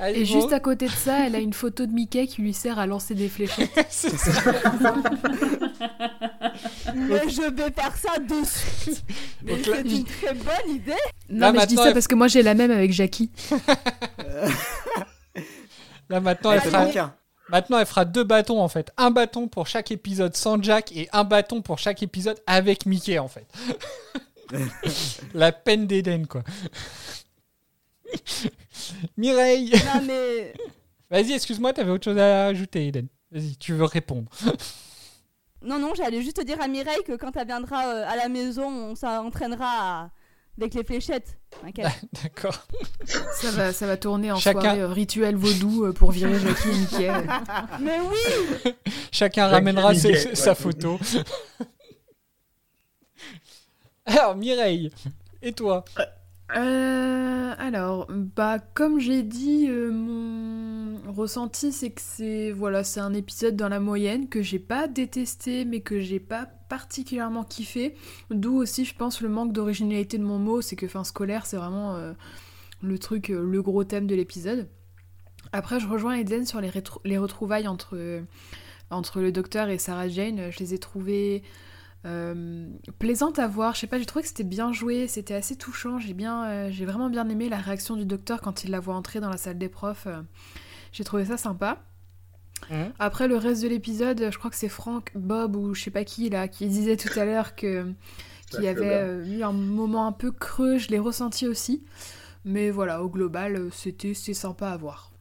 [0.09, 2.53] Et bon, juste à côté de ça, elle a une photo de Mickey qui lui
[2.53, 3.69] sert à lancer des fléchettes.
[3.89, 4.31] c'est ça.
[6.95, 9.03] Mais je vais faire ça de suite.
[9.43, 10.91] Mais Donc là- c'est une très bonne idée.
[11.29, 13.29] Non, Là, mais je dis ça elle- parce que moi j'ai la même avec Jackie.
[16.11, 16.85] Là maintenant, elle fera,
[17.49, 18.91] maintenant, elle fera deux bâtons en fait.
[18.97, 23.17] Un bâton pour chaque épisode sans Jack et un bâton pour chaque épisode avec Mickey
[23.17, 23.47] en fait.
[25.33, 26.43] La peine d'Eden quoi.
[29.17, 30.53] Mireille Non, mais.
[31.09, 33.07] Vas-y, excuse-moi, t'avais autre chose à ajouter, Eden.
[33.31, 34.29] Vas-y, tu veux répondre.
[35.61, 38.67] Non, non, j'allais juste dire à Mireille que quand elle viendra euh, à la maison,
[38.67, 39.67] on s'entraînera
[40.05, 40.09] à-
[40.61, 41.37] avec les fléchettes.
[41.61, 41.87] T'inquiète.
[42.23, 42.65] D'accord.
[43.33, 46.69] Ça va, ça va tourner en Chacun- soirée euh, rituel vaudou euh, pour virer Jackie
[46.69, 47.11] et Mickey.
[47.81, 48.71] Mais oui
[49.11, 50.99] Chacun Jackie ramènera ses- sa photo.
[54.05, 54.91] Alors, Mireille,
[55.41, 55.83] et toi?
[56.55, 63.13] Euh, alors, bah, comme j'ai dit, euh, mon ressenti, c'est que c'est voilà, c'est un
[63.13, 67.95] épisode dans la moyenne que j'ai pas détesté, mais que j'ai pas particulièrement kiffé.
[68.31, 71.57] D'où aussi, je pense, le manque d'originalité de mon mot, c'est que fin scolaire, c'est
[71.57, 72.13] vraiment euh,
[72.81, 74.67] le truc, le gros thème de l'épisode.
[75.53, 78.21] Après, je rejoins Eden sur les, retrouvailles entre,
[78.89, 80.51] entre le docteur et Sarah Jane.
[80.51, 81.43] Je les ai trouvées
[82.05, 82.67] euh,
[82.99, 83.75] plaisantes à voir.
[83.75, 85.99] Je sais pas, j'ai trouvé que c'était bien joué, c'était assez touchant.
[85.99, 88.95] J'ai bien, euh, j'ai vraiment bien aimé la réaction du docteur quand il la voit
[88.95, 90.07] entrer dans la salle des profs.
[90.07, 90.21] Euh,
[90.91, 91.83] j'ai trouvé ça sympa.
[92.69, 92.93] Mhm.
[92.99, 96.03] Après le reste de l'épisode, je crois que c'est Franck, Bob ou je sais pas
[96.03, 97.91] qui là qui disait tout à l'heure que
[98.49, 100.77] qu'il y avait euh, eu un moment un peu creux.
[100.77, 101.83] Je l'ai ressenti aussi.
[102.43, 105.11] Mais voilà, au global, c'était c'est sympa à voir.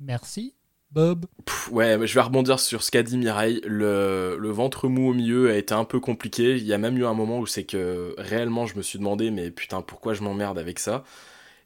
[0.00, 0.54] Merci.
[0.94, 3.60] Bob Pff, ouais, je vais rebondir sur ce qu'a dit Mireille.
[3.64, 6.56] Le, ventre mou au milieu a été un peu compliqué.
[6.56, 9.32] Il y a même eu un moment où c'est que réellement je me suis demandé,
[9.32, 11.02] mais putain, pourquoi je m'emmerde avec ça?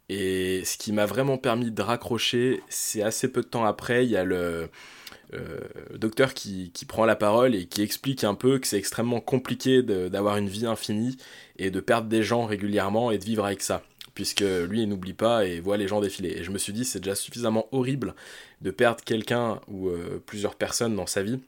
[0.09, 4.11] Et ce qui m'a vraiment permis de raccrocher, c'est assez peu de temps après, il
[4.11, 4.71] y a le
[5.35, 5.61] euh,
[5.95, 9.83] docteur qui, qui prend la parole et qui explique un peu que c'est extrêmement compliqué
[9.83, 11.19] d'avoir une vie infinie
[11.59, 13.83] et de perdre des gens régulièrement et de vivre avec ça.
[14.15, 16.31] Puisque lui, il n'oublie pas et voit les gens défiler.
[16.31, 18.15] Et je me suis dit, c'est déjà suffisamment horrible
[18.61, 21.41] de perdre quelqu'un ou euh, plusieurs personnes dans sa vie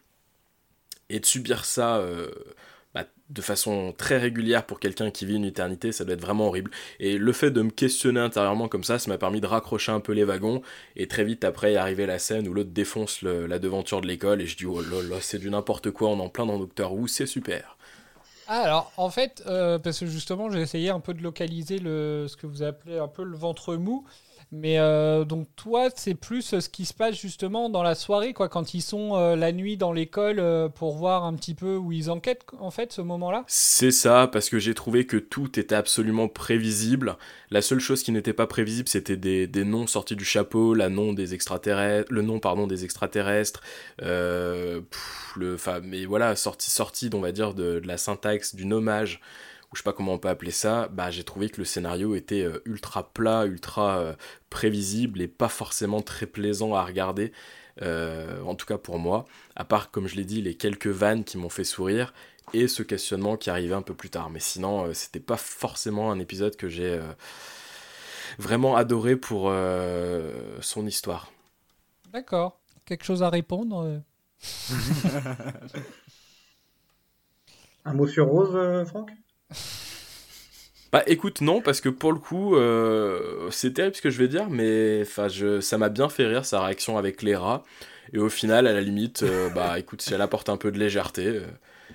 [1.08, 2.30] et de subir ça euh,
[2.94, 6.46] bah, de façon très régulière pour quelqu'un qui vit une éternité, ça doit être vraiment
[6.46, 6.70] horrible.
[6.98, 10.00] Et le fait de me questionner intérieurement comme ça, ça m'a permis de raccrocher un
[10.00, 10.62] peu les wagons
[10.96, 14.40] et très vite après est arrivée la scène où l'autre défonce la devanture de l'école
[14.40, 16.58] et je dis oh là là, c'est du n'importe quoi, on est en plein dans
[16.58, 17.76] Doctor Who, c'est super.
[18.52, 22.26] Ah, alors, en fait, euh, parce que justement, j'ai essayé un peu de localiser le,
[22.28, 24.04] ce que vous appelez un peu le ventre mou.
[24.52, 28.32] Mais euh, donc, toi, c'est plus euh, ce qui se passe justement dans la soirée,
[28.32, 30.42] quoi, quand ils sont euh, la nuit dans l'école
[30.74, 33.44] pour voir un petit peu où ils enquêtent, en fait, ce moment-là?
[33.46, 37.16] C'est ça, parce que j'ai trouvé que tout était absolument prévisible.
[37.50, 42.40] La seule chose qui n'était pas prévisible, c'était des, noms sortis du chapeau, le nom
[42.40, 43.60] pardon des extraterrestres,
[44.00, 44.84] le,
[45.54, 49.20] enfin, mais voilà, sorti sorti, on va dire de la syntaxe, du nommage,
[49.72, 50.88] ou je sais pas comment on peut appeler ça.
[50.88, 54.14] Bah, j'ai trouvé que le scénario était euh, ultra plat, ultra euh,
[54.50, 57.32] prévisible et pas forcément très plaisant à regarder.
[57.82, 59.24] euh, en tout cas pour moi,
[59.56, 62.12] à part comme je l'ai dit les quelques vannes qui m'ont fait sourire,
[62.52, 64.28] et ce questionnement qui arrivait un peu plus tard.
[64.30, 67.02] Mais sinon, euh, c'était pas forcément un épisode que j'ai euh,
[68.38, 71.30] vraiment adoré pour euh, son histoire.
[72.12, 72.60] D'accord.
[72.84, 74.02] Quelque chose à répondre
[77.84, 79.10] Un mot sur Rose, euh, Franck?
[80.92, 84.26] Bah écoute, non, parce que pour le coup, euh, c'est terrible ce que je vais
[84.26, 87.62] dire, mais enfin, je, ça m'a bien fait rire sa réaction avec les rats.
[88.12, 90.78] Et au final, à la limite, euh, bah écoute, si elle apporte un peu de
[90.78, 91.26] légèreté.
[91.26, 91.46] euh.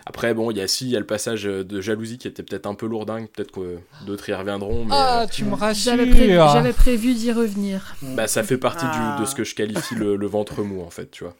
[0.05, 2.43] Après, bon, il y a si, il y a le passage de jalousie qui était
[2.43, 5.91] peut-être un peu lourdingue, peut-être que d'autres y reviendront, mais Ah, euh, tu me rassures.
[5.91, 7.95] J'avais prévu, j'avais prévu d'y revenir.
[8.01, 9.15] bah, ça fait partie Ah.
[9.17, 11.35] du, de ce que je qualifie le, le ventre mou, en fait, tu vois.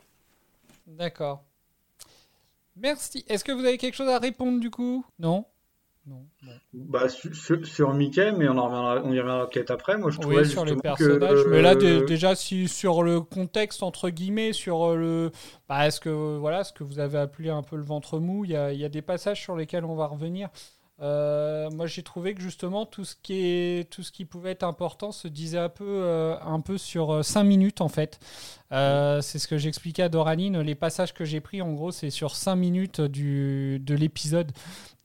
[0.88, 1.44] D'accord.
[2.76, 3.24] Merci.
[3.30, 5.06] Est-ce que vous avez quelque chose à répondre du coup?
[5.20, 5.46] Non?
[6.08, 6.24] Non.
[6.44, 6.52] Bon.
[6.74, 9.98] bah, su- su- sur, Mickey, mais on, en reviendra, on y reviendra peut-être après.
[9.98, 11.46] Moi, je trouvais Oui, sur les que, personnages.
[11.50, 15.32] Mais là, euh, déjà, si, sur le contexte, entre guillemets, sur euh, le.
[15.68, 18.52] Bah, est-ce que, voilà, ce que vous avez appelé un peu le ventre mou, il
[18.52, 20.50] y a, il y a des passages sur lesquels on va revenir.
[21.02, 24.64] Euh, moi, j'ai trouvé que justement, tout ce, qui est, tout ce qui pouvait être
[24.64, 28.20] important se disait un peu, euh, un peu sur 5 minutes, en fait.
[28.72, 30.60] Euh, c'est ce que j'expliquais à Doraline.
[30.62, 34.52] Les passages que j'ai pris, en gros, c'est sur 5 minutes du, de l'épisode.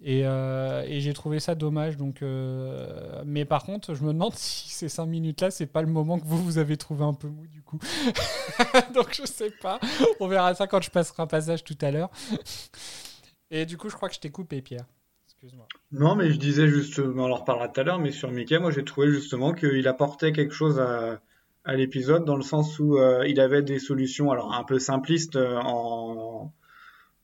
[0.03, 1.97] Et, euh, j'ai trouvé ça dommage.
[1.97, 5.89] Donc, euh, mais par contre, je me demande si ces 5 minutes-là, c'est pas le
[5.89, 7.79] moment que vous, vous avez trouvé un peu mou, du coup.
[8.95, 9.79] donc, je sais pas.
[10.21, 12.11] On verra ça quand je passerai un passage tout à l'heure.
[13.51, 14.87] Et du coup, je crois que je t'ai coupé, Pierre.
[15.43, 15.67] Excuse-moi.
[15.93, 18.71] Non, mais je disais juste, on en reparlera tout à l'heure, mais sur Mickey, moi
[18.71, 21.23] j'ai trouvé justement qu'il apportait quelque chose à,
[21.65, 25.37] à l'épisode dans le sens où euh, il avait des solutions, alors un peu simplistes
[25.37, 26.53] euh, en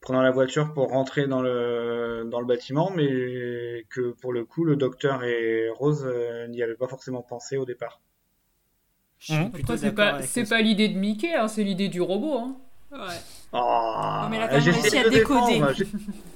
[0.00, 4.64] prenant la voiture pour rentrer dans le, dans le bâtiment, mais que pour le coup,
[4.64, 8.00] le docteur et Rose euh, n'y avaient pas forcément pensé au départ.
[9.28, 9.76] Après,
[10.22, 12.38] c'est pas l'idée de Mickey, hein, c'est l'idée du robot.
[12.38, 12.56] Hein.
[12.92, 13.20] Ouais.
[13.58, 15.52] Oh, mais j'essayais réussi à de le décoder.
[15.54, 15.86] défendre, j'ai-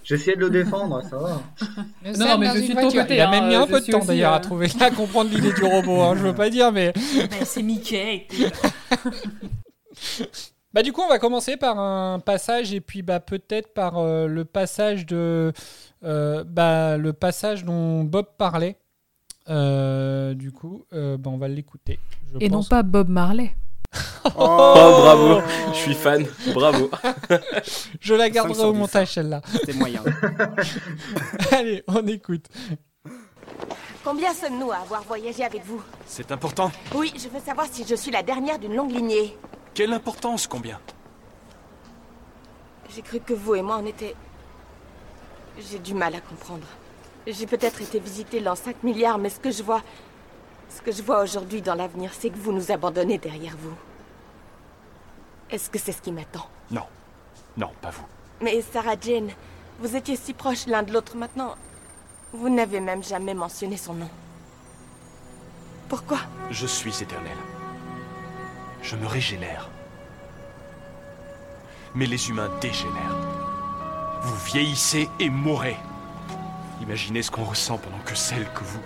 [0.04, 1.42] J'essayais de le défendre, ça va.
[2.18, 3.14] Non, mais je suis de ton côté.
[3.16, 4.90] Il a hein, même mis un je peu de temps d'ailleurs euh, à trouver, à
[4.90, 6.00] comprendre l'idée du robot.
[6.02, 6.92] Hein, je veux pas dire, mais.
[7.16, 8.26] Ben, c'est Mickey.
[8.30, 8.52] écoute.
[10.72, 14.28] Bah du coup, on va commencer par un passage et puis bah peut-être par euh,
[14.28, 15.52] le passage de
[16.04, 18.76] euh, bah le passage dont Bob parlait.
[19.48, 21.98] Euh, du coup, euh, bah, on va l'écouter.
[22.38, 23.50] Et non pas Bob Marley.
[24.24, 25.40] Oh, bravo,
[25.72, 26.90] je suis fan, bravo.
[28.00, 29.42] Je la garderai au montage celle-là.
[29.52, 30.02] C'était moyen.
[31.52, 32.46] Allez, on écoute.
[34.04, 35.82] Combien sommes-nous à avoir voyagé avec vous?
[36.06, 36.70] C'est important.
[36.94, 39.36] Oui, je veux savoir si je suis la dernière d'une longue lignée.
[39.74, 40.78] Quelle importance, combien?
[42.94, 44.14] J'ai cru que vous et moi, on était...
[45.58, 46.66] J'ai du mal à comprendre.
[47.26, 49.82] J'ai peut-être été visiter l'an 5 milliards, mais ce que je vois...
[50.70, 53.74] Ce que je vois aujourd'hui dans l'avenir, c'est que vous nous abandonnez derrière vous.
[55.50, 56.46] Est-ce que c'est ce qui m'attend?
[56.70, 56.86] Non.
[57.56, 58.06] Non, pas vous.
[58.40, 59.30] Mais Sarah Jane,
[59.80, 61.56] vous étiez si proches l'un de l'autre maintenant.
[62.32, 64.08] Vous n'avez même jamais mentionné son nom.
[65.88, 66.18] Pourquoi?
[66.50, 67.36] Je suis éternel.
[68.82, 69.68] Je me régénère.
[71.96, 73.16] Mais les humains dégénèrent.
[74.22, 75.76] Vous vieillissez et mourrez.
[76.80, 78.80] Imaginez ce qu'on ressent pendant que celle que vous.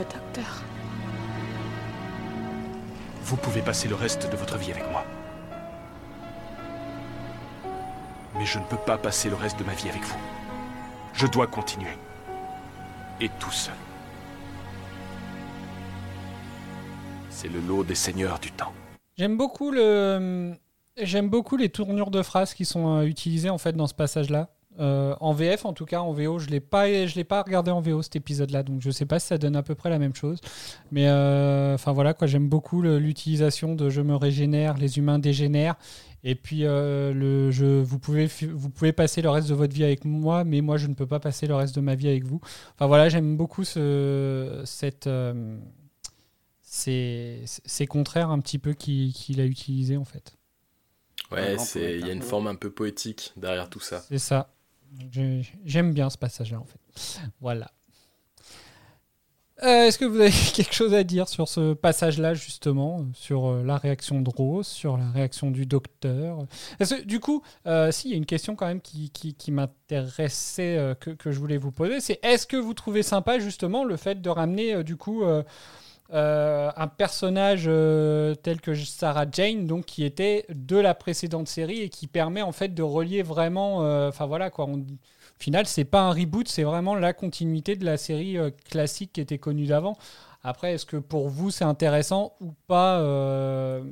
[0.00, 0.62] Docteur.
[3.24, 5.04] Vous pouvez passer le reste de votre vie avec moi.
[8.38, 10.18] Mais je ne peux pas passer le reste de ma vie avec vous.
[11.12, 11.92] Je dois continuer.
[13.20, 13.74] Et tout seul.
[17.28, 18.72] C'est le lot des seigneurs du temps.
[19.18, 20.54] J'aime beaucoup le,
[20.96, 24.48] j'aime beaucoup les tournures de phrases qui sont euh, utilisées en fait dans ce passage-là.
[24.80, 27.70] Euh, en VF, en tout cas, en VO, je l'ai pas, je l'ai pas regardé
[27.70, 29.98] en VO cet épisode-là, donc je sais pas si ça donne à peu près la
[29.98, 30.40] même chose.
[30.90, 35.18] Mais euh, enfin voilà quoi, j'aime beaucoup le- l'utilisation de je me régénère, les humains
[35.18, 35.76] dégénèrent,
[36.24, 39.84] et puis euh, le je, vous pouvez, vous pouvez passer le reste de votre vie
[39.84, 42.24] avec moi, mais moi je ne peux pas passer le reste de ma vie avec
[42.24, 42.40] vous.
[42.74, 45.58] Enfin voilà, j'aime beaucoup ce, cette euh,
[46.62, 50.36] ces, ces contraires un petit peu qu'il qu'il a utilisé en fait.
[51.30, 54.00] Ouais, il y a une forme un peu poétique derrière tout ça.
[54.08, 54.51] C'est ça.
[55.64, 57.20] J'aime bien ce passage-là, en fait.
[57.40, 57.70] Voilà.
[59.62, 63.62] Euh, Est-ce que vous avez quelque chose à dire sur ce passage-là, justement, sur euh,
[63.62, 66.46] la réaction de Rose, sur la réaction du docteur?
[67.04, 71.30] Du coup, euh, si, il y a une question quand même qui, m'intéressait, euh, que,
[71.30, 74.82] je voulais vous poser, c'est est-ce que vous trouvez sympa, justement, le fait de ramener,
[74.82, 75.22] du coup,
[76.12, 81.80] euh, un personnage euh, tel que Sarah Jane, donc qui était de la précédente série
[81.80, 83.82] et qui permet en fait de relier vraiment.
[83.84, 84.66] euh, Enfin voilà quoi.
[84.66, 84.84] On, au
[85.42, 89.20] final, c'est pas un reboot, c'est vraiment la continuité de la série euh, classique qui
[89.20, 89.96] était connue d'avant.
[90.42, 93.82] Après, est-ce que pour vous c'est intéressant ou pas euh,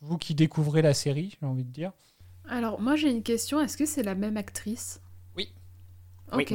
[0.00, 1.92] Vous qui découvrez la série, j'ai envie de dire?
[2.48, 3.60] Alors, moi j'ai une question.
[3.60, 5.00] Est-ce que c'est la même actrice?
[5.36, 5.52] Oui.
[6.32, 6.52] Ok.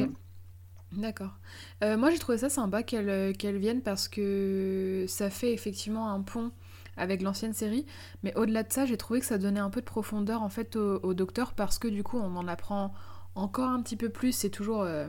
[0.93, 1.38] D'accord.
[1.84, 6.10] Euh, moi j'ai trouvé ça sympa qu'elle euh, qu'elle vienne parce que ça fait effectivement
[6.10, 6.52] un pont
[6.95, 7.86] avec l'ancienne série.
[8.23, 10.76] Mais au-delà de ça, j'ai trouvé que ça donnait un peu de profondeur en fait
[10.76, 12.93] au, au docteur parce que du coup on en apprend
[13.36, 14.32] encore un petit peu plus.
[14.34, 15.08] C'est toujours euh,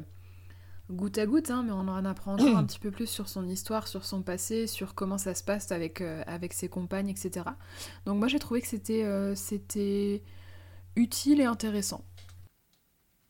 [0.91, 3.49] goutte à goutte, hein, mais on en apprend encore un petit peu plus sur son
[3.49, 7.47] histoire, sur son passé, sur comment ça se passe avec, euh, avec ses compagnes, etc.
[8.07, 10.23] Donc moi j'ai trouvé que c'était euh, c'était
[10.97, 12.05] utile et intéressant.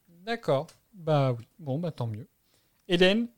[0.09, 0.67] D'accord.
[0.93, 1.47] Bah oui.
[1.59, 2.29] Bon, bah tant mieux.
[2.89, 3.29] Hélène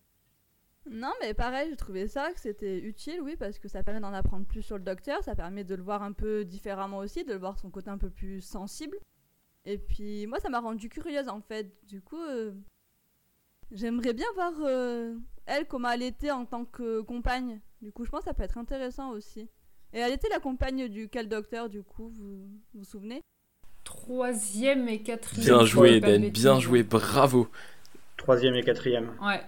[0.91, 4.15] Non, mais pareil, j'ai trouvé ça que c'était utile, oui, parce que ça permet d'en
[4.15, 7.33] apprendre plus sur le docteur, ça permet de le voir un peu différemment aussi, de
[7.33, 8.97] le voir son côté un peu plus sensible.
[9.65, 11.71] Et puis, moi, ça m'a rendu curieuse en fait.
[11.87, 12.53] Du coup, euh,
[13.71, 15.15] j'aimerais bien voir euh,
[15.47, 17.61] elle comment elle était en tant que compagne.
[17.83, 19.49] Du coup, je pense que ça peut être intéressant aussi.
[19.93, 23.23] Et elle était la compagne du quel docteur, du coup, vous vous, vous souvenez?
[23.85, 25.45] Troisième et quatrième.
[25.45, 27.49] Bien joué, Eden, bien joué, bravo.
[28.21, 29.11] Troisième et quatrième.
[29.23, 29.41] Ouais.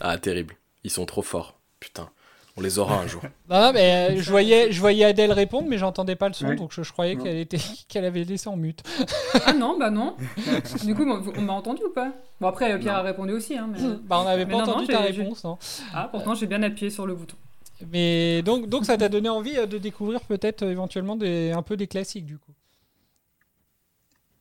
[0.00, 0.54] Ah, terrible.
[0.82, 1.60] Ils sont trop forts.
[1.78, 2.10] Putain,
[2.56, 3.22] on les aura un jour.
[3.48, 6.48] Non, non, mais euh, je voyais, je voyais Adèle répondre, mais j'entendais pas le son,
[6.48, 6.56] Ouais.
[6.56, 8.82] donc je, je croyais qu'elle était, qu'elle avait laissé en mute.
[9.46, 10.16] Ah non, bah non.
[10.84, 12.12] du coup, on m'a entendu ou pas?
[12.40, 13.56] Bon, après, Pierre a répondu aussi.
[13.56, 13.78] Hein, mais...
[14.02, 15.44] Bah, on n'avait pas non, non, entendu ta réponse.
[15.44, 15.56] hein.
[15.94, 17.36] Ah, pourtant, j'ai bien appuyé sur le bouton.
[17.92, 21.62] Mais donc, donc ça t'a donné envie euh, de découvrir peut-être euh, éventuellement des, un
[21.62, 22.52] peu des classiques du coup?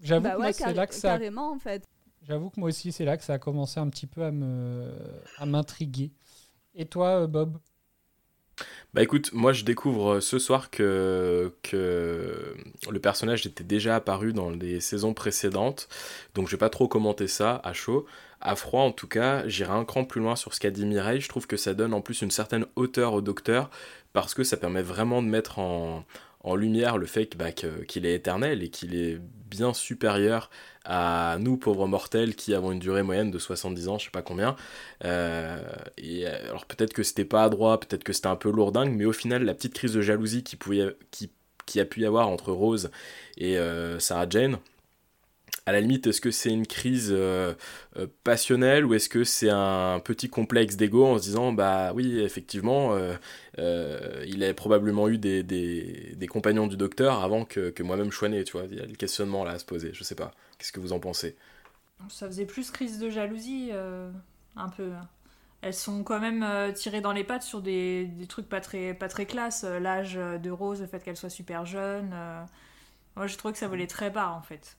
[0.01, 1.09] J'avoue Bah que ouais, moi, c'est là que ça.
[1.11, 1.83] carrément en fait.
[2.29, 6.11] J'avoue que moi aussi c'est là que ça a commencé un petit peu à m'intriguer.
[6.75, 7.57] Et toi, euh, Bob?
[8.93, 14.51] Bah écoute, moi je découvre euh, ce soir que, le personnage était déjà apparu dans
[14.51, 15.89] les saisons précédentes,
[16.35, 18.05] donc je vais pas trop commenter ça à chaud.
[18.41, 21.21] À froid en tout cas, j'irai un cran plus loin sur ce qu'a dit Mireille,
[21.21, 23.71] je trouve que ça donne en plus une certaine hauteur au docteur,
[24.13, 26.05] parce que ça permet vraiment de mettre en,
[26.41, 30.49] en lumière le fait bah, qu'il est éternel et qu'il est bien supérieur
[30.85, 34.21] à nous, pauvres mortels, qui avons une durée moyenne de 70 ans, je sais pas
[34.21, 34.55] combien.
[35.05, 35.61] Euh,
[35.97, 39.13] et alors peut-être que c'était pas adroit, peut-être que c'était un peu lourdingue, mais au
[39.13, 41.31] final, la petite crise de jalousie qui, pouvait, qui,
[41.65, 42.91] qui a pu y avoir entre Rose
[43.37, 44.57] et euh, Sarah Jane,
[45.69, 47.53] à la limite, est-ce que c'est une crise euh,
[47.97, 52.19] euh, passionnelle ou est-ce que c'est un petit complexe d'ego en se disant, bah oui,
[52.19, 57.83] effectivement, euh, il a probablement eu des, des, des, compagnons du docteur avant que, que
[57.83, 58.65] moi-même je né, tu vois.
[58.69, 60.31] Il y a le questionnement là à se poser, je sais pas.
[60.57, 61.37] Qu'est-ce que vous en pensez?
[62.09, 63.71] Ça faisait plus crise de jalousie,
[64.55, 64.89] un peu.
[65.61, 69.09] Elles sont quand même tirées dans les pattes sur des, des trucs pas très, pas
[69.09, 69.63] très classe.
[69.63, 72.15] L'âge de Rose, le fait qu'elle soit super jeune.
[73.15, 74.77] Moi, je trouve que ça volait très bas en fait.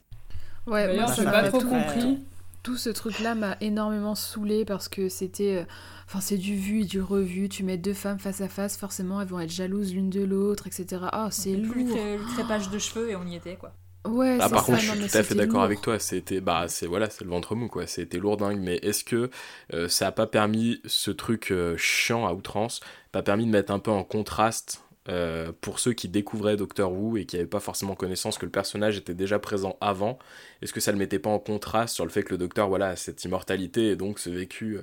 [0.67, 2.19] Ouais, moi, je pas trop compris.
[2.63, 5.57] Tout ce truc-là m'a énormément saoulé parce que c'était.
[5.57, 5.65] Euh,
[6.07, 7.49] enfin, c'est du vu et du revu.
[7.49, 10.67] Tu mets deux femmes face à face, forcément, elles vont être jalouses l'une de l'autre,
[10.67, 11.05] etc.
[11.11, 11.73] Ah, c'est lourd.
[11.73, 13.73] Plus le crépage de cheveux et on y était, quoi.
[14.07, 15.99] Ouais, ah, par contre, je suis tout à fait d'accord avec toi.
[15.99, 17.87] C'était, bah, c'est voilà, c'est le ventre mou, quoi.
[17.87, 18.59] C'était lourdingue.
[18.59, 19.31] Mais est-ce que
[19.73, 22.81] euh, ça a pas permis ce truc euh, chiant à outrance,
[23.13, 27.17] pas permis de mettre un peu en contraste euh, pour ceux qui découvraient Doctor Who
[27.17, 30.19] et qui n'avaient pas forcément connaissance que le personnage était déjà présent avant,
[30.63, 32.69] est-ce que ça ne le mettait pas en contraste sur le fait que le Docteur
[32.69, 34.83] voilà, a cette immortalité et donc ce vécu euh,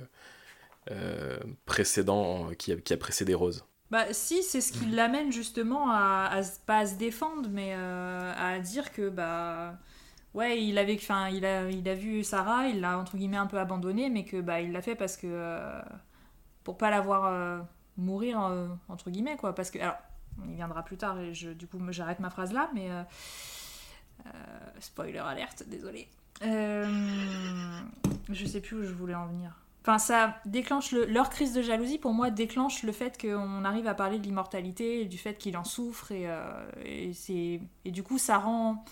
[0.90, 3.64] euh, précédent qui a, précédé Rose?
[3.90, 8.58] Bah si, c'est ce qui l'amène justement à, à, pas à se défendre, mais à
[8.58, 9.78] dire que bah
[10.34, 13.46] ouais, il avait, enfin, il a, il a vu Sarah, il l'a entre guillemets un
[13.46, 15.62] peu abandonné, mais que bah il l'a fait parce que
[16.64, 17.64] pour pas la voir
[17.96, 18.38] mourir
[18.90, 19.96] entre guillemets quoi, parce que alors
[20.46, 23.02] il viendra plus tard et je, du coup j'arrête ma phrase là, mais euh,
[24.26, 24.30] euh,
[24.80, 26.08] spoiler alerte, désolé.
[26.42, 27.80] Euh,
[28.30, 29.56] je sais plus où je voulais en venir.
[29.82, 33.94] Enfin, ça déclenche leur crise de jalousie pour moi déclenche le fait qu'on arrive à
[33.94, 36.28] parler de l'immortalité du fait qu'il en souffre et,
[37.84, 38.84] et du coup ça rend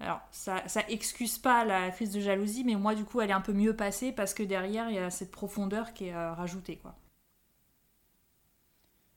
[0.00, 3.34] alors ça, ça excuse pas la crise de jalousie mais moi du coup elle est
[3.34, 6.78] un peu mieux passée parce que derrière il y a cette profondeur qui est rajoutée
[6.78, 6.96] quoi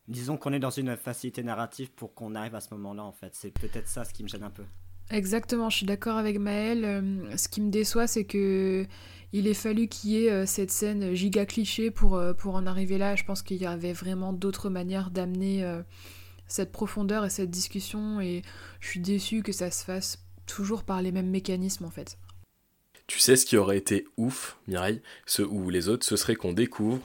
[0.08, 3.36] disons qu'on est dans une facilité narrative pour qu'on arrive à ce moment-là, en fait.
[3.36, 4.64] C'est peut-être ça ce qui me gêne un peu.
[5.10, 6.86] Exactement, je suis d'accord avec Maël.
[6.86, 8.86] Euh, ce qui me déçoit, c'est que
[9.32, 12.66] il ait fallu qu'il y ait euh, cette scène giga cliché pour, euh, pour en
[12.66, 13.16] arriver là.
[13.16, 15.66] Je pense qu'il y avait vraiment d'autres manières d'amener
[16.48, 18.22] cette profondeur et cette discussion.
[18.22, 18.44] Et
[18.80, 22.18] je suis déçue que ça se fasse toujours par les mêmes mécanismes, en fait.
[23.08, 26.54] Tu sais ce qui aurait été ouf, Mireille, ce, ou les autres, ce serait qu'on
[26.54, 27.02] découvre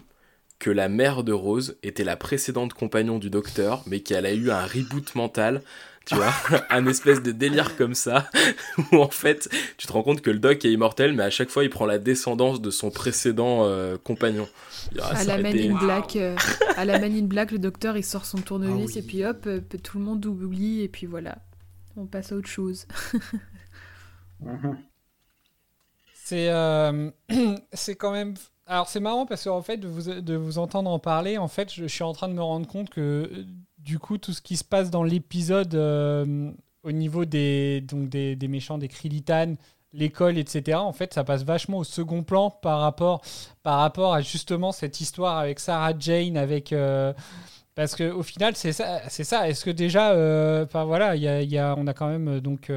[0.59, 4.51] que la mère de Rose était la précédente compagnon du docteur, mais qu'elle a eu
[4.51, 5.63] un reboot mental,
[6.05, 6.33] tu vois,
[6.71, 8.29] un espèce de délire comme ça,
[8.93, 11.51] où en fait, tu te rends compte que le doc est immortel, mais à chaque
[11.51, 14.49] fois, il prend la descendance de son précédent euh, compagnon.
[15.01, 16.35] Ah, à, la Man in Black, euh,
[16.77, 19.45] à la Man in Black, le docteur, il sort son tournevis, ah et puis hop,
[19.47, 21.39] euh, tout le monde oublie, et puis voilà,
[21.97, 22.87] on passe à autre chose.
[24.41, 24.79] Mhm.
[26.15, 26.49] C'est
[27.73, 28.35] c'est quand même
[28.69, 31.73] alors c'est marrant parce qu'en fait, de vous, de vous, entendre en parler, en fait,
[31.73, 33.47] je, suis en train de me rendre compte que
[33.79, 36.51] du coup, tout ce qui se passe dans l'épisode euh,
[36.83, 39.55] au niveau des, donc des, méchants, des Krilitan,
[39.95, 43.23] l'école, etc., en fait, ça passe vachement au second plan par rapport,
[43.63, 46.73] par rapport à justement cette histoire avec Sarah Jane, avec...
[46.73, 47.15] Euh,
[47.75, 49.01] parce qu'au final, c'est ça.
[49.09, 49.49] C'est ça.
[49.49, 52.73] Est-ce que déjà, euh, enfin voilà, y y a, on a quand même donc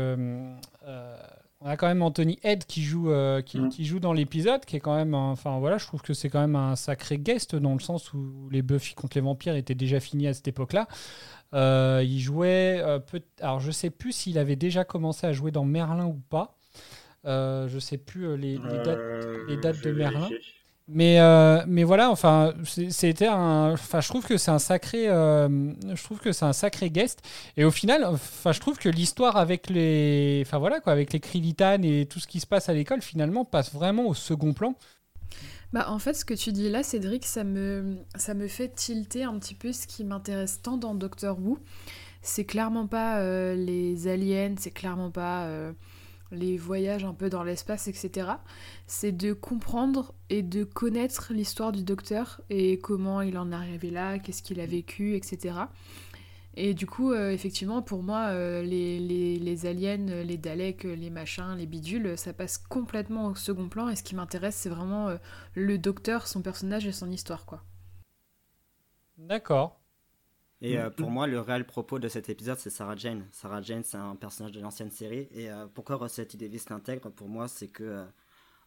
[1.61, 3.69] on a quand même Anthony Head qui joue, euh, mm.
[3.69, 6.41] qui, joue dans l'épisode, qui est quand même, enfin voilà, je trouve que c'est quand
[6.41, 9.99] même un sacré guest dans le sens où les Buffy contre les vampires étaient déjà
[9.99, 10.87] finis à cette époque-là.
[11.53, 15.51] Euh, il jouait, euh, peut alors je sais plus s'il avait déjà commencé à jouer
[15.51, 16.57] dans Merlin ou pas.
[17.25, 18.99] je sais plus les, dates,
[19.47, 20.29] les dates de Merlin.
[20.93, 23.71] Mais, euh, mais voilà, enfin, c'était un.
[23.73, 25.07] Enfin, je trouve que c'est un sacré.
[25.07, 25.47] Euh,
[25.93, 27.21] je trouve que c'est un sacré guest.
[27.55, 30.43] Et au final, enfin, je trouve que l'histoire avec les.
[30.45, 33.71] Enfin voilà quoi, avec les et tout ce qui se passe à l'école, finalement, passe
[33.73, 34.75] vraiment au second plan.
[35.71, 39.23] Bah, en fait, ce que tu dis là, Cédric, ça me, ça me fait tilter
[39.23, 41.57] un petit peu ce qui m'intéresse tant dans Doctor Who.
[42.21, 45.47] C'est clairement pas euh, les aliens, c'est clairement pas
[46.31, 48.29] les voyages un peu dans l'espace, etc.
[48.87, 53.91] C'est de comprendre et de connaître l'histoire du docteur et comment il en est arrivé
[53.91, 55.53] là, qu'est-ce qu'il a vécu, etc.
[56.55, 58.99] Et du coup, euh, effectivement, pour moi, euh, les,
[59.39, 63.87] les, aliens, les Daleks, les machins, les bidules, ça passe complètement au second plan.
[63.87, 65.17] Et ce qui m'intéresse, c'est vraiment euh,
[65.53, 67.63] le docteur, son personnage et son histoire, quoi.
[69.17, 69.80] D'accord.
[70.61, 73.27] Et euh, pour moi, le réel propos de cet épisode, c'est Sarah Jane.
[73.31, 75.27] Sarah Jane, c'est un personnage de l'ancienne série.
[75.31, 77.09] Et euh, pourquoi Rossetti Davis l'intègre?
[77.09, 78.05] Pour moi, c'est que, euh,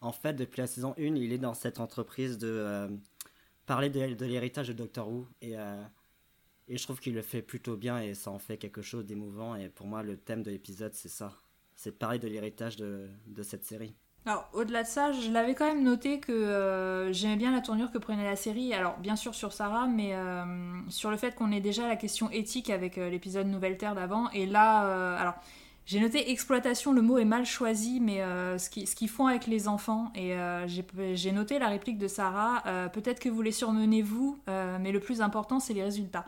[0.01, 2.89] en fait, depuis la saison 1, il est dans cette entreprise de
[3.65, 5.27] parler de, l'héritage de Doctor Who.
[5.41, 5.55] Et
[6.67, 9.55] Et je trouve qu'il le fait plutôt bien et ça en fait quelque chose d'émouvant.
[9.55, 11.33] Et pour moi, le thème de l'épisode, c'est ça.
[11.75, 13.95] C'est pareil de l'héritage de, de cette série.
[14.27, 17.91] Alors, au-delà de ça, je l'avais quand même noté que euh, j'aimais bien la tournure
[17.91, 18.73] que prenait la série.
[18.73, 20.43] Alors, bien sûr sur Sarah, mais euh,
[20.89, 24.31] sur le fait qu'on ait déjà la question éthique avec euh, l'épisode Nouvelle Terre d'avant.
[24.31, 25.35] Et là, alors,
[25.85, 28.19] j'ai noté exploitation, le mot est mal choisi, mais
[28.57, 30.11] ce qu'ils font avec les enfants.
[30.15, 30.35] Et
[31.13, 35.21] j'ai noté la réplique de Sarah peut-être que vous les surmenez vous, mais le plus
[35.21, 36.25] important, c'est les résultats.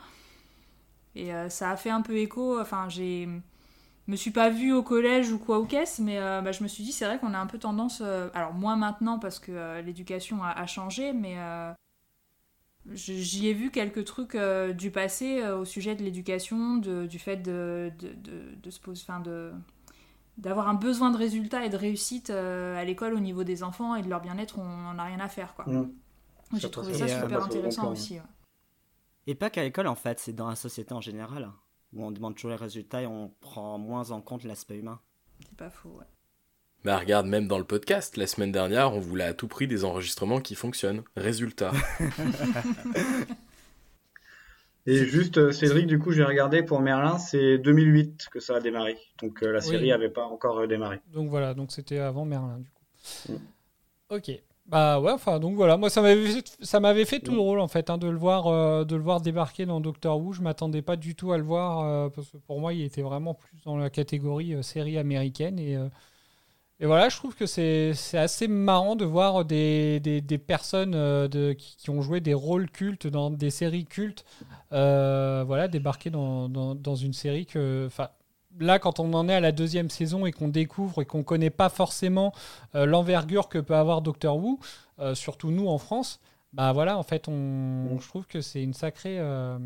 [1.15, 2.61] Et ça a fait un peu écho.
[2.61, 3.27] Enfin, j'ai
[4.07, 6.67] me suis pas vue au collège ou quoi ou qu'est-ce, mais euh, bah, je me
[6.67, 9.51] suis dit, c'est vrai qu'on a un peu tendance, euh, alors moins maintenant parce que
[9.51, 11.35] euh, l'éducation a, changé, mais
[12.93, 14.37] j'y ai vu quelques trucs
[14.77, 19.51] du passé au sujet de l'éducation, du fait de, de, se poser, enfin de
[20.37, 24.03] d'avoir un besoin de résultats et de réussite à l'école au niveau des enfants et
[24.03, 25.55] de leur bien-être, on n'en a rien à faire.
[25.55, 25.65] quoi.
[25.65, 25.89] Mmh.
[26.53, 28.19] J'ai trouvé ça super intéressant aussi.
[29.25, 31.51] Et pas qu'à l'école en fait, c'est dans la société en général
[31.93, 34.99] où on demande toujours les résultats et on prend moins en compte l'aspect humain.
[35.39, 36.05] C'est pas faux, ouais.
[36.83, 39.83] Bah regarde, même dans le podcast, la semaine dernière, on voulait à tout prix des
[39.83, 41.03] enregistrements qui fonctionnent.
[41.15, 41.71] Résultat.
[44.85, 48.59] et juste, euh, Cédric, du coup, j'ai regardé pour Merlin, c'est 2008 que ça a
[48.59, 48.97] démarré.
[49.21, 51.01] Donc euh, la série n'avait pas encore euh, démarré.
[51.11, 53.33] Donc voilà, donc c'était avant Merlin, du coup.
[53.33, 53.37] Mm.
[54.09, 54.31] Ok.
[54.67, 57.69] Bah ouais, enfin donc voilà, moi ça m'avait fait, ça m'avait fait tout drôle en
[57.69, 60.33] fait hein, de le voir euh, de le voir débarquer dans Doctor Who.
[60.33, 63.01] Je m'attendais pas du tout à le voir euh, parce que pour moi il était
[63.01, 65.77] vraiment plus dans la catégorie euh, série américaine et
[66.79, 71.53] et voilà, je trouve que c'est assez marrant de voir des, des, des personnes de,
[71.53, 74.25] qui, ont joué des rôles cultes dans des séries cultes,
[74.69, 77.89] voilà, débarquer dans, dans, dans une série que,
[78.59, 81.23] là, quand on en est à la deuxième saison et qu'on découvre et qu'on ne
[81.23, 82.33] connaît pas forcément
[82.75, 84.59] euh, l'envergure que peut avoir Doctor Who,
[84.99, 86.19] euh, surtout nous en France,
[86.53, 89.19] bah voilà, en fait, on, je trouve que c'est une sacrée.
[89.19, 89.57] Euh,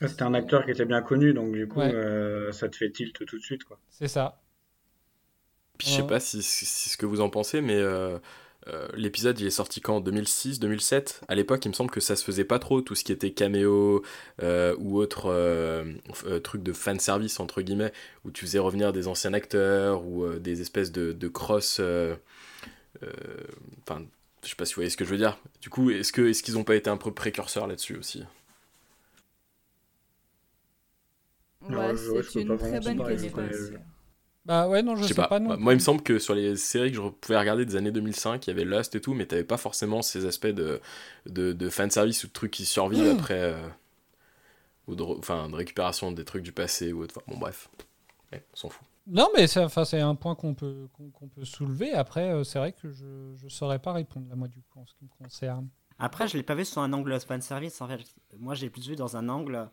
[0.00, 3.38] C'était un acteur qui était bien connu, donc du coup, ça te fait tilt tout
[3.38, 3.62] de suite.
[3.90, 4.40] C'est ça.
[5.78, 7.80] Puis je sais pas si, si, ce que vous en pensez, mais
[8.68, 10.00] euh, l'épisode il est sorti quand?
[10.00, 13.04] 2006, 2007 À l'époque, il me semble que ça se faisait pas trop, tout ce
[13.04, 14.02] qui était caméo
[14.42, 15.84] euh, ou autre euh,
[16.42, 17.92] truc de fan service entre guillemets,
[18.24, 21.80] où tu faisais revenir des anciens acteurs ou des espèces de, de cross.
[23.00, 24.02] Enfin,
[24.42, 25.38] je sais pas si vous voyez ce que je veux dire.
[25.60, 28.24] Du coup, est-ce que est-ce qu'ils ont pas été un peu précurseurs là-dessus aussi?
[31.68, 33.52] Ouais, c'est une très bonne question.
[34.44, 35.38] Bah ouais, non, je, sais, pas.
[35.38, 37.92] non Moi, il me semble que sur les séries que je pouvais regarder des années
[37.92, 40.80] 2005, il y avait Lost et tout, mais t'avais pas forcément ces aspects de,
[41.26, 43.18] de, de fanservice ou de trucs qui survivent mmh.
[43.18, 43.40] après.
[43.40, 43.68] Euh,
[44.88, 47.22] ou de, enfin, de récupération des trucs du passé ou autre.
[47.28, 47.70] bon, bref.
[48.32, 48.86] on s'en fout.
[49.06, 51.92] Non, mais c'est enfin, un point qu'on peut, qu'on peut soulever.
[51.92, 53.04] Après, euh, c'est vrai que je
[53.42, 55.68] ne saurais pas répondre, là, moi, du coup, en ce qui me concerne.
[55.98, 57.80] Après, je l'ai pas vu sur un angle fanservice.
[57.80, 58.00] En fait,
[58.38, 59.68] moi, j'ai plus vu dans un angle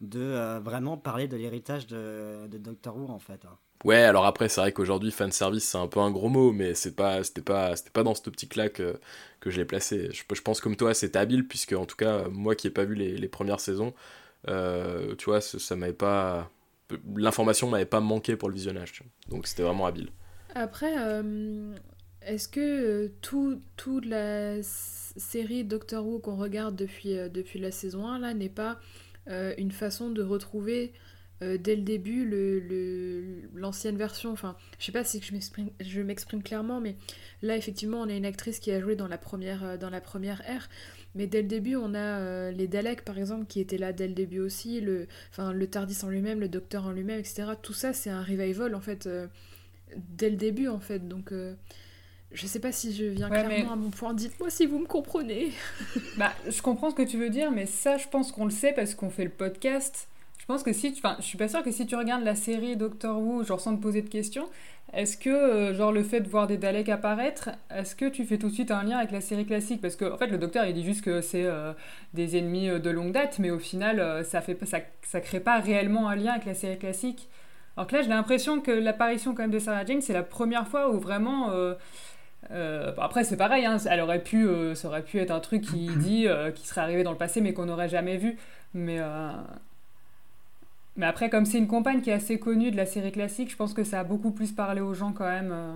[0.00, 3.44] de euh, vraiment parler de l'héritage de, de Doctor Who, en fait.
[3.46, 3.56] Hein.
[3.82, 6.74] Ouais, alors après, c'est vrai qu'aujourd'hui, fan service, c'est un peu un gros mot, mais
[6.74, 8.98] c'est pas, c'était pas, c'était pas dans cette optique-là que,
[9.40, 10.10] que je l'ai placé.
[10.12, 12.94] Je, pense comme toi, c'était habile, puisque en tout cas, moi qui ai pas vu
[12.94, 13.92] les, les premières saisons,
[14.48, 16.50] euh, tu vois, ça, m'avait pas,
[17.16, 20.08] l'information m'avait pas manqué pour le visionnage, donc c'était vraiment habile.
[20.54, 21.74] Après, euh,
[22.22, 28.06] est-ce que euh, tout, toute la série Doctor Who qu'on regarde depuis, depuis la saison
[28.06, 28.78] 1 là n'est pas
[29.56, 30.92] une façon de retrouver
[31.44, 32.24] euh, dès le début
[33.54, 34.32] l'ancienne le, version.
[34.32, 36.96] Enfin, je sais pas si je m'exprime clairement, mais
[37.42, 40.00] là, effectivement, on a une actrice qui a joué dans la première, euh, dans la
[40.00, 40.68] première ère.
[41.14, 44.08] Mais dès le début, on a euh, les Daleks, par exemple, qui étaient là dès
[44.08, 47.44] le début aussi, le, enfin, le Tardis en lui-même, le Docteur en lui-même, etc.
[47.62, 49.08] Tout ça, c'est un revival, en fait,
[49.96, 51.06] dès le début, en fait.
[51.06, 51.32] Donc,
[52.32, 54.12] je sais pas si je viens clairement à mon point.
[54.12, 55.52] Dites-moi si vous me comprenez.
[56.18, 58.72] bah, je comprends ce que tu veux dire, mais ça, je pense qu'on le sait
[58.72, 60.08] parce qu'on fait le podcast.
[60.44, 61.00] Je pense que si tu.
[61.02, 63.74] Enfin, je suis pas sûre que si tu regardes la série Doctor Who, genre sans
[63.74, 64.46] te poser de questions,
[64.92, 68.36] est-ce que, euh, genre, le fait de voir des Daleks apparaître, est-ce que tu fais
[68.36, 69.80] tout de suite un lien avec la série classique?
[69.80, 71.72] Parce que, en fait, le docteur, il dit juste que c'est euh,
[72.12, 75.60] des ennemis euh, de longue date, mais au final, ça fait ça, ça crée pas
[75.60, 77.30] réellement un lien avec la série classique.
[77.78, 80.68] Alors que là, j'ai l'impression que l'apparition, quand même, de Sarah Jane, c'est la première
[80.68, 81.50] fois où vraiment.
[82.98, 86.28] après, c'est pareil, hein, elle aurait pu, ça aurait pu être un truc qui dit,
[86.54, 88.36] qui serait arrivé dans le passé, mais qu'on n'aurait jamais vu.
[88.74, 89.00] Mais
[90.96, 93.56] mais après, comme c'est une compagne qui est assez connue de la série classique, je
[93.56, 95.50] pense que ça a beaucoup plus parlé aux gens quand même.
[95.52, 95.74] Euh.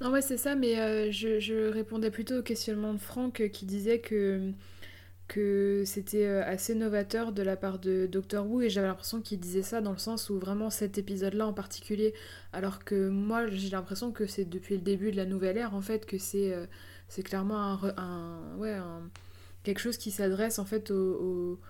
[0.00, 3.48] Non, ouais, c'est ça, mais euh, je, je, répondais plutôt au questionnement de Franck euh,
[3.48, 4.50] qui disait que,
[5.28, 9.62] que c'était assez novateur de la part de Doctor Who, et j'avais l'impression qu'il disait
[9.62, 12.14] ça dans le sens où vraiment cet épisode-là en particulier,
[12.54, 15.82] alors que moi j'ai l'impression que c'est depuis le début de la nouvelle ère en
[15.82, 18.76] fait, que c'est clairement un, un, ouais,
[19.62, 21.60] quelque chose qui s'adresse en fait aux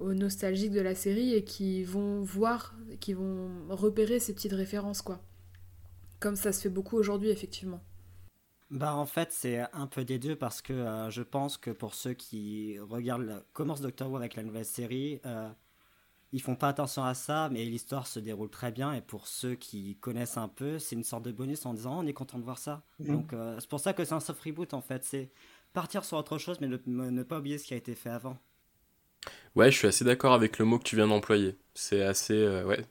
[0.00, 5.20] nostalgiques de la série et qui vont voir, qui vont repérer ces petites références, quoi.
[6.20, 7.80] Comme ça se fait beaucoup aujourd'hui, effectivement.
[8.70, 11.94] Bah en fait c'est un peu des deux parce que euh, je pense que pour
[11.94, 15.48] ceux qui regardent commencent Doctor Who avec la nouvelle série, euh,
[16.32, 19.54] ils font pas attention à ça, mais l'histoire se déroule très bien et pour ceux
[19.54, 22.38] qui connaissent un peu, c'est une sorte de bonus en disant oh, on est content
[22.38, 22.82] de voir ça.
[22.98, 23.06] Mhm.
[23.06, 25.30] Donc euh, c'est pour ça que c'est un soft reboot en fait, c'est
[25.72, 28.36] partir sur autre chose mais ne, ne pas oublier ce qui a été fait avant.
[29.54, 31.56] Ouais, je suis assez d'accord avec le mot que tu viens d'employer.
[31.74, 32.84] C'est assez euh, ouais,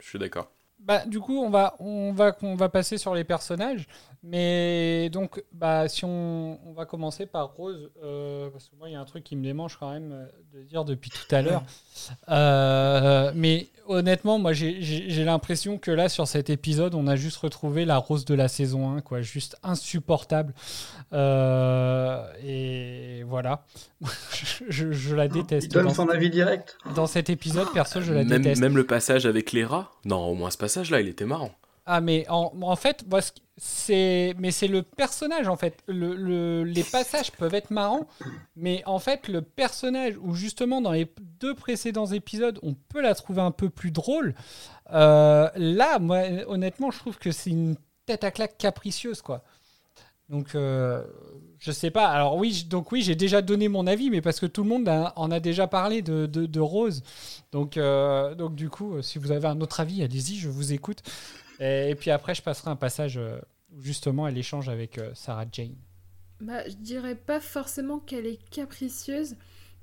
[0.00, 0.50] je suis d'accord.
[0.86, 3.86] Bah, du coup, on va, on, va, on va passer sur les personnages.
[4.26, 8.92] Mais donc, bah, si on, on va commencer par Rose, euh, parce que moi, il
[8.92, 11.42] y a un truc qui me démange quand même euh, de dire depuis tout à
[11.42, 11.62] l'heure.
[12.28, 14.80] Euh, mais honnêtement, moi, j'ai-
[15.24, 18.90] l'impression que là, sur cet épisode, on a juste retrouvé la Rose de la saison
[18.96, 19.20] 1, quoi.
[19.22, 20.52] Juste insupportable.
[21.12, 23.64] Euh, et voilà.
[24.32, 25.66] je, je- je la déteste.
[25.68, 26.76] Il donne Dans- son avis direct.
[26.94, 28.60] Dans cet épisode, perso, je la Même, déteste.
[28.60, 31.52] même le passage avec les rats Non, au moins ce passage-là, il était marrant.
[31.86, 33.04] Ah mais en, en fait,
[33.58, 35.82] c'est mais c'est le personnage en fait.
[35.86, 38.08] Le, le- les passages peuvent être marrants,
[38.56, 41.06] mais en fait le personnage où justement dans les
[41.40, 44.34] deux précédents épisodes on peut la trouver un peu plus drôle.
[44.92, 49.44] euh, là, moi honnêtement, je trouve que c'est une tête à claque capricieuse quoi.
[50.30, 51.04] Donc euh,
[51.64, 52.08] je sais pas.
[52.08, 54.86] Alors oui, donc oui, j'ai déjà donné mon avis, mais parce que tout le monde
[54.88, 57.02] en a déjà parlé de, de, de Rose.
[57.52, 60.74] Donc euh, donc du coup, euh, si vous avez un autre avis, allez-y, je vous
[60.74, 61.02] écoute.
[61.60, 63.38] Et, puis après, je passerai un passage euh,
[63.72, 65.76] où justement elle échange avec euh, Sarah Jane.
[66.40, 69.36] Bah, je dirais pas forcément qu'elle est capricieuse.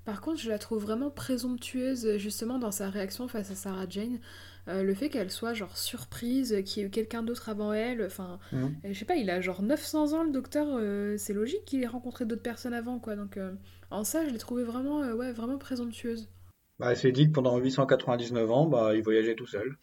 [0.06, 4.20] Par contre, je la trouve vraiment présomptueuse justement dans sa réaction face à Sarah Jane.
[4.68, 8.06] Euh, le fait qu'elle soit genre surprise, qu'il y ait eu quelqu'un d'autre avant elle.
[8.06, 8.76] Enfin, Mhm.
[8.84, 10.68] je sais pas, il a genre 900 ans le docteur.
[10.72, 13.16] euh, c'est logique qu'il ait rencontré d'autres personnes avant quoi.
[13.16, 13.54] Donc euh,
[13.90, 16.30] en ça, je l'ai trouvée vraiment, euh, ouais, vraiment présomptueuse.
[16.80, 19.78] Bah, elle s'est dit que pendant 899 ans, bah, il voyageait tout seul.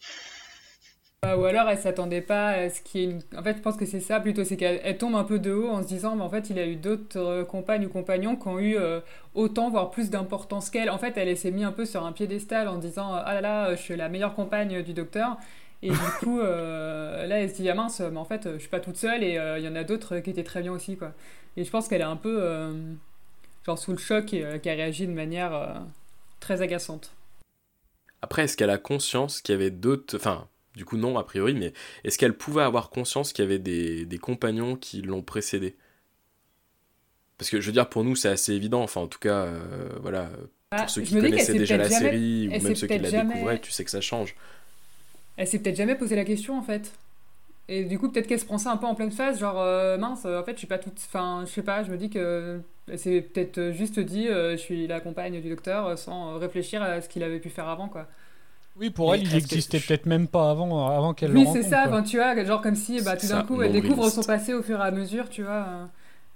[1.25, 3.21] Euh, ou alors elle s'attendait pas à ce qu'il y ait une...
[3.37, 5.51] En fait, je pense que c'est ça plutôt, c'est qu'elle elle tombe un peu de
[5.51, 8.37] haut en se disant, mais en fait, il a eu d'autres euh, compagnes ou compagnons
[8.37, 9.01] qui ont eu euh,
[9.35, 10.89] autant, voire plus d'importance qu'elle.
[10.89, 13.75] En fait, elle, s'est mise un peu sur un piédestal en disant, ah là là,
[13.75, 15.37] je suis la meilleure compagne du docteur.
[15.81, 18.69] Et du coup, euh, là, elle se dit, ah mince, mais en fait, je suis
[18.69, 20.95] pas toute seule et euh, il y en a d'autres qui étaient très bien aussi,
[20.97, 21.13] quoi.
[21.57, 22.73] Et je pense qu'elle est un peu, euh,
[23.65, 25.73] genre, sous le choc et euh, qui a réagi de manière euh,
[26.39, 27.11] très agaçante.
[28.21, 30.15] Après, est-ce qu'elle a conscience qu'il y avait d'autres.
[30.15, 30.47] Enfin,
[30.79, 31.73] du coup, non, a priori, mais
[32.05, 35.75] est-ce qu'elle pouvait avoir conscience qu'il y avait des, des compagnons qui l'ont précédée?
[37.37, 38.81] Parce que je veux dire, pour nous, c'est assez évident.
[38.81, 39.59] Enfin, en tout cas, euh,
[40.01, 40.29] voilà.
[40.71, 42.97] Ah, Pour ceux je qui connaissaient déjà la jamais- série, ou elle même ceux qui
[42.97, 44.35] la jamais- découvraient, tu sais que ça change.
[45.35, 46.93] Elle s'est peut-être jamais posé la question en fait.
[47.67, 49.97] Et du coup, peut-être qu'elle se prend ça un peu en pleine face, genre euh,
[49.97, 50.97] mince, en fait, je suis pas toute.
[51.07, 54.57] Enfin, je sais pas, je me dis que elle s'est peut-être juste dit, euh, je
[54.61, 57.89] suis la compagne du docteur, euh, sans réfléchir à ce qu'il avait pu faire avant,
[57.89, 58.07] quoi.
[58.79, 61.41] Oui, pour Mais elle, il est-ce que- existait peut-être même pas avant, avant qu'elle Oui,
[61.41, 61.69] le c'est rencontre.
[61.69, 61.91] ça, quoi.
[61.91, 64.23] enfin, tu vois, genre comme si, bah, tout C'est d'un ça, coup, elle découvre son
[64.23, 65.65] passé au fur et à mesure, tu vois.
[65.67, 65.85] euh,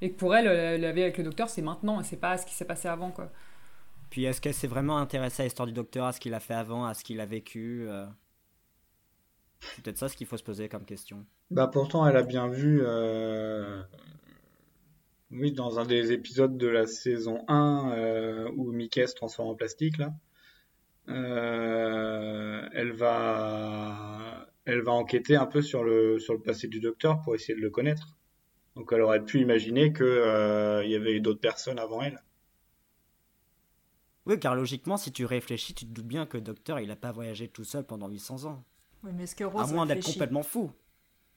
[0.02, 2.38] et que pour elle, euh, la vie avec le docteur, c'est maintenant, et c'est pas
[2.38, 3.32] ce qui s'est passé avant, quoi.
[4.10, 6.54] Puis est-ce qu'elle s'est vraiment intéressée à l'histoire du docteur, à ce qu'il a fait
[6.54, 8.06] avant, à ce qu'il a vécu euh,
[9.76, 11.26] C'est peut-être ça ce qu'il faut se poser comme question.
[11.52, 13.82] Bah pourtant, elle a bien vu, euh,
[15.32, 19.56] oui, dans un des épisodes de la saison 1 euh, où Mickey se transforme en
[19.56, 20.10] plastique là, euh,
[21.08, 27.36] elle va, elle va enquêter un peu sur le sur le passé du docteur pour
[27.36, 28.16] essayer de le connaître.
[28.76, 32.22] Donc elle aurait pu imaginer que euh, il y avait eu d'autres personnes avant elle.
[34.26, 36.96] Oui, car logiquement, si tu réfléchis, tu te doutes bien que le docteur, il a
[36.96, 38.64] pas voyagé tout seul pendant 800 ans.
[39.04, 40.72] Oui, mais est-ce que À Rose moins d'être complètement fou.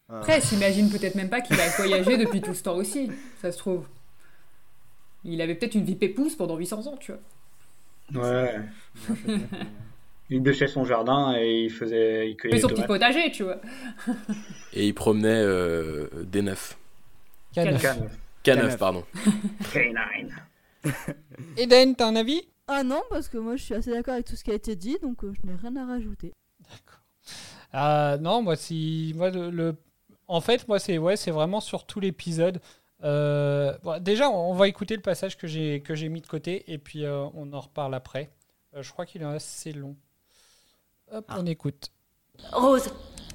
[0.08, 3.10] Euh, Après, elle s'imagine peut-être même pas qu'il a voyagé depuis tout ce temps aussi,
[3.42, 3.88] ça se trouve.
[5.24, 7.20] Il avait peut-être une vie pépouze pendant 800 ans, tu vois.
[8.14, 8.60] Ouais.
[10.28, 13.60] Il bêchait son jardin et il faisait, il Mais cueillait son petit potager, tu vois.
[14.72, 16.76] Et il promenait euh, des neufs.
[17.54, 17.78] Cannes.
[17.78, 18.10] Cannes.
[18.44, 18.76] K9, K9.
[18.76, 19.04] pardon.
[19.72, 20.30] K9.
[21.56, 22.42] Eden, t'as un avis?
[22.66, 24.74] Ah non, parce que moi je suis assez d'accord avec tout ce qui a été
[24.74, 26.32] dit, donc euh, je n'ai rien à rajouter.
[27.74, 29.76] Euh, non, moi, si, moi le, le-
[30.28, 32.60] en fait, moi, c'est ouais, c'est vraiment sur tout l'épisode.
[33.04, 36.64] Euh, bon, déjà, on va écouter le passage que j'ai que j'ai mis de côté
[36.72, 38.30] et puis euh, on en reparle après.
[38.74, 39.96] Euh, je crois qu'il est assez long.
[41.12, 41.36] Hop, Ah.
[41.40, 41.90] on écoute.
[42.52, 42.90] Rose,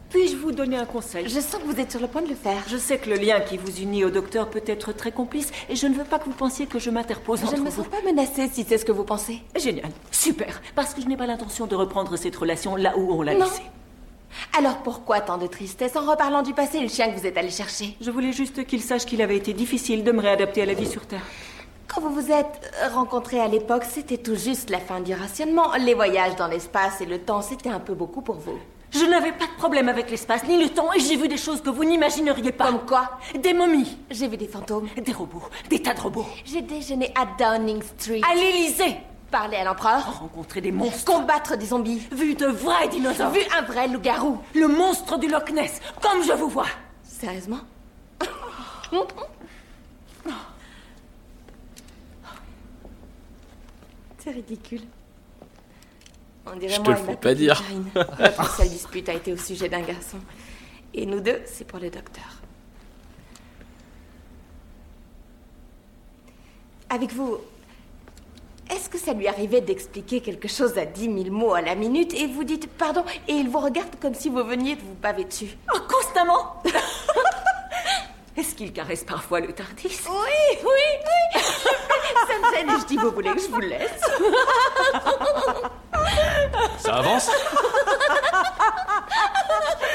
[0.09, 1.27] puis-je vous donner un conseil?
[1.29, 2.63] Je sens que vous êtes sur le point de le faire.
[2.67, 5.75] Je sais que le lien qui vous unit au docteur peut être très complice et
[5.75, 8.01] je ne veux pas que vous pensiez que je m'interpose Je ne me sens pas
[8.03, 9.41] menacée si c'est ce que vous pensez.
[9.55, 13.21] Génial, super, parce que je n'ai pas l'intention de reprendre cette relation là où on
[13.21, 13.45] l'a Non.
[13.45, 13.63] laissée.
[14.57, 17.49] Alors pourquoi tant de tristesse en reparlant du passé, le chien que vous êtes allé
[17.49, 20.73] chercher Je voulais juste qu'il sache qu'il avait été difficile de me réadapter à la
[20.73, 21.25] vie sur Terre.
[21.87, 25.73] Quand vous vous êtes rencontrés à l'époque, c'était tout juste la fin du rationnement.
[25.77, 28.57] Les voyages dans l'espace et le temps, c'était un peu beaucoup pour vous.
[28.91, 31.61] Je n'avais pas de problème avec l'espace ni le temps et j'ai vu des choses
[31.61, 32.65] que vous n'imagineriez pas.
[32.65, 33.11] Comme quoi
[33.41, 33.97] Des momies.
[34.09, 34.87] J'ai vu des fantômes.
[34.97, 35.43] Des robots.
[35.69, 36.25] Des tas de robots.
[36.43, 38.21] J'ai déjeuné à Downing Street.
[38.29, 38.97] À l'Élysée.
[39.31, 40.19] Parler à l'empereur.
[40.19, 41.05] Rencontrer des monstres.
[41.05, 42.05] Combattre des zombies.
[42.11, 43.31] Vu de vrais dinosaures.
[43.31, 44.39] Vu un vrai loup-garou.
[44.53, 45.79] Le monstre du Loch Ness.
[46.01, 46.67] Comme je vous vois.
[47.01, 47.59] Sérieusement?
[54.17, 54.81] C'est ridicule.
[56.45, 57.63] On dirait Je te moi le fais pas dire.
[57.95, 60.17] Notre seule dispute a été au sujet d'un garçon.
[60.93, 62.25] Et nous deux, c'est pour le docteur.
[66.89, 67.37] Avec vous,
[68.71, 72.13] est-ce que ça lui arrivait d'expliquer quelque chose à 10 000 mots à la minute
[72.13, 75.25] et vous dites pardon et il vous regarde comme si vous veniez de vous baver
[75.25, 76.61] dessus Oh, constamment
[78.37, 80.69] Est-ce qu'il caresse parfois le tardis Oui, oui,
[81.35, 84.01] oui Ça me gêne et je dis vous voulez que je vous laisse
[86.79, 87.29] Ça avance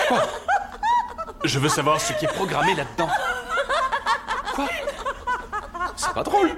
[0.08, 0.22] Quoi
[1.44, 3.08] Je veux savoir ce qui est programmé là-dedans.
[4.54, 4.68] Quoi
[5.96, 6.50] C'est pas drôle.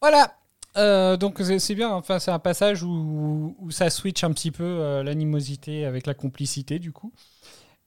[0.00, 0.36] Voilà.
[0.76, 5.02] Euh, donc c'est bien, enfin c'est un passage où, ça switch un petit peu euh,
[5.02, 7.12] l'animosité avec la complicité du coup.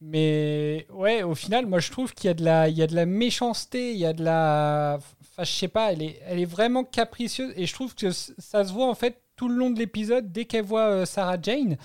[0.02, 2.88] Mais ouais, au final, moi je trouve qu'il y a de la, il y a
[2.88, 6.40] de la méchanceté, il y a de la, enfin je sais pas, elle est, elle
[6.40, 9.70] est vraiment capricieuse et je trouve que ça se voit en fait tout le long
[9.70, 11.78] de l'épisode dès qu'elle voit euh, Sarah Jane.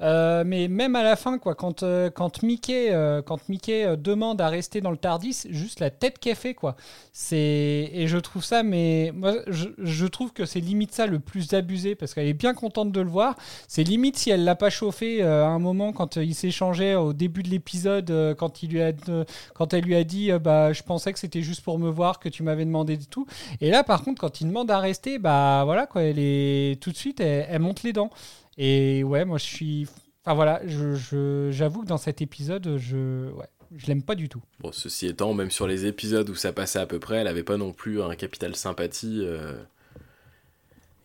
[0.00, 2.90] Euh, mais même à la fin, quoi, quand, euh, quand Mickey,
[3.26, 6.76] quand Mickey demande à rester dans le Tardis, juste la tête qu'elle fait, quoi.
[7.12, 11.52] C'est et je trouve ça, mais moi, je, trouve que c'est limite ça le plus
[11.52, 13.36] abusé parce qu'elle est bien contente de le voir.
[13.68, 17.42] C'est limite si elle l'a pas chauffé à un moment quand il s'échangeait au début
[17.42, 18.92] de l'épisode, quand il lui a,
[19.52, 22.30] quand elle lui a dit, bah, je pensais que c'était juste pour me voir que
[22.30, 23.26] tu m'avais demandé de tout.
[23.60, 26.93] Et là, par contre, quand il demande à rester, bah voilà, quoi, elle est tout
[26.94, 28.10] de suite, elle, elle monte les dents.
[28.56, 29.86] Et ouais, moi je suis.
[30.24, 34.28] Enfin voilà, je- je- j'avoue que dans cet épisode, je, ouais, je l'aime pas du
[34.30, 34.40] tout.
[34.60, 37.42] Bon, ceci étant, même sur les épisodes où ça passait à peu près, elle avait
[37.42, 39.52] pas non plus un capital sympathie euh,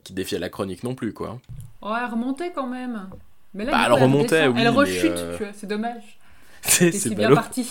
[0.04, 1.40] qui défiait la chronique non plus, quoi.
[1.82, 3.10] Oh, elle remontait quand même.
[3.54, 6.19] Mais là, Bah, elle remontait, oui, Elle rechute, euh, tu vois, c'est dommage.
[6.62, 7.36] C'est si bien ballot.
[7.36, 7.68] parti.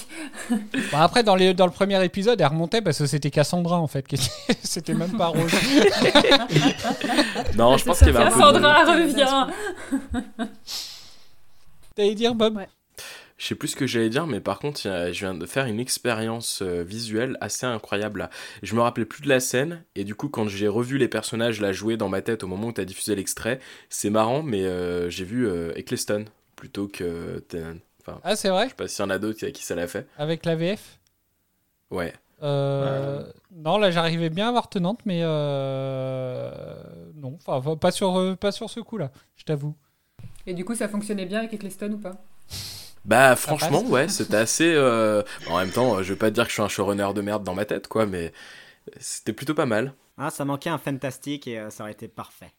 [0.51, 3.87] Bon, après, dans, les, dans le premier épisode, elle remontait parce que c'était Cassandra en
[3.87, 4.07] fait.
[4.07, 5.43] qui était- C'était même pas Rose.
[7.57, 9.47] Non, je pense qu'il y avait un peu de- Cassandra revient.
[11.95, 12.61] T'allais dire, Bob
[13.37, 15.81] Je sais plus ce que j'allais dire, mais par contre, je viens de faire une
[15.81, 18.31] expérience euh, visuelle assez incroyable là.
[18.63, 21.61] Je me rappelais plus de la scène, et du coup, quand j'ai revu les personnages
[21.61, 23.59] la jouer dans ma tête au moment où tu as diffusé l'extrait,
[23.91, 26.25] c'est marrant, mais euh, j'ai vu euh, Eccleston
[26.57, 27.79] plutôt que Tennant.
[28.13, 29.75] Enfin, Ah, c'est vrai Je sais pas s'il y en a d'autres à qui ça
[29.75, 30.07] l'a fait.
[30.19, 30.99] Avec la VF
[31.91, 32.13] Ouais.
[32.43, 36.51] Euh, Non, là j'arrivais bien à voir tenante, mais euh,
[37.15, 39.75] non, enfin pas sur, euh, pas sur ce coup-là, je t'avoue.
[40.47, 42.17] Et du coup, ça fonctionnait bien avec Eccleston ou pas?
[43.05, 43.91] Bah franchement passe.
[43.91, 46.63] ouais c'était assez euh, en même temps je vais pas te dire que je suis
[46.63, 48.33] un showrunner de merde dans ma tête quoi mais
[48.99, 52.53] c'était plutôt pas mal Ah, ça manquait un fantastique et euh, ça aurait été parfait.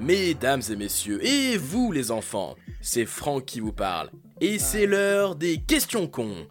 [0.00, 4.10] Mesdames et messieurs, et vous les enfants, c'est Franck qui vous parle.
[4.40, 6.46] Et c'est l'heure des questions cons.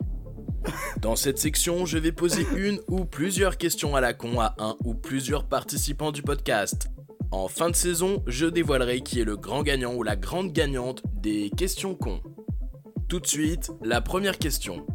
[1.02, 4.76] Dans cette section, je vais poser une ou plusieurs questions à la con à un
[4.86, 6.90] ou plusieurs participants du podcast.
[7.32, 11.02] En fin de saison, je dévoilerai qui est le grand gagnant ou la grande gagnante
[11.16, 12.22] des questions cons.
[13.08, 14.86] Tout de suite, la première question.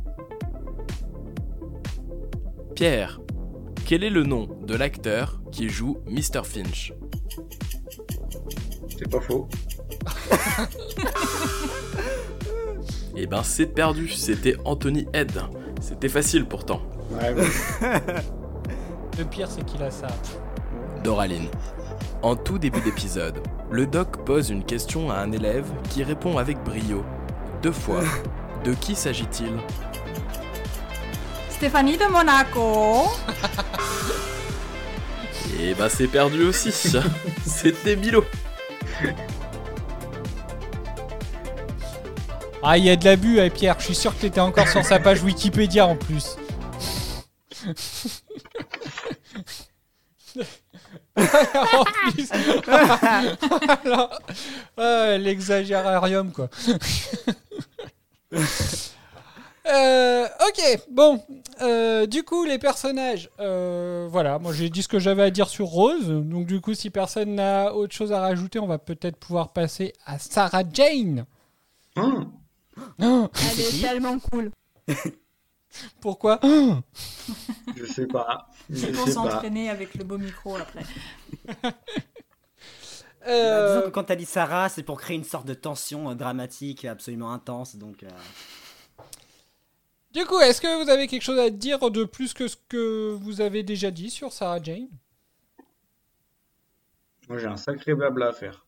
[2.76, 3.20] Pierre,
[3.84, 6.44] quel est le nom de l'acteur qui joue Mr.
[6.44, 6.92] Finch?
[8.98, 9.48] C'est pas faux.
[13.16, 15.30] Eh ben c'est perdu, c'était Anthony Head.
[15.80, 16.82] C'était facile pourtant.
[19.18, 20.08] Le pire, c'est qu'il a ça.
[21.04, 21.46] Doraline.
[22.22, 23.38] En tout début d'épisode,
[23.70, 27.04] le doc pose une question à un élève qui répond avec brio.
[27.62, 28.02] Deux fois.
[28.64, 29.52] De qui s'agit-il?
[31.50, 33.12] Stéphanie de Monaco.
[35.60, 36.72] Eh ben c'est perdu aussi.
[37.46, 38.24] C'était Milo.
[42.66, 43.78] Ah, il y a de l'abus, eh, Pierre.
[43.78, 46.36] Je suis sûr que t'étais encore sur sa page Wikipédia en plus.
[54.76, 56.48] ah, l'exagérarium, quoi.
[59.66, 61.22] Euh, ok, bon.
[61.62, 63.30] Euh, du coup, les personnages.
[63.40, 66.08] euh, voilà, moi j'ai dit ce que j'avais à dire sur Rose.
[66.08, 69.92] Donc, du coup, si personne n'a autre chose à rajouter, on va peut-être pouvoir passer
[70.04, 71.24] à Sarah Jane.
[71.96, 72.30] Hein
[72.98, 74.50] Elle est tellement cool.
[76.00, 76.40] Pourquoi
[77.76, 78.48] Je sais pas.
[78.70, 80.84] Je C'est pour s'entraîner avec le beau micro après.
[81.62, 81.72] Bah,
[83.26, 86.84] disons que quand t'as dit Sarah, c'est pour créer une sorte de tension euh, dramatique
[86.84, 87.76] absolument intense.
[87.76, 88.08] Donc, euh,
[90.14, 93.12] Du coup, est-ce que vous avez quelque chose à dire de plus que ce que
[93.20, 94.88] vous avez déjà dit sur Sarah Jane?
[97.28, 98.64] Moi, j'ai un sacré blabla à faire.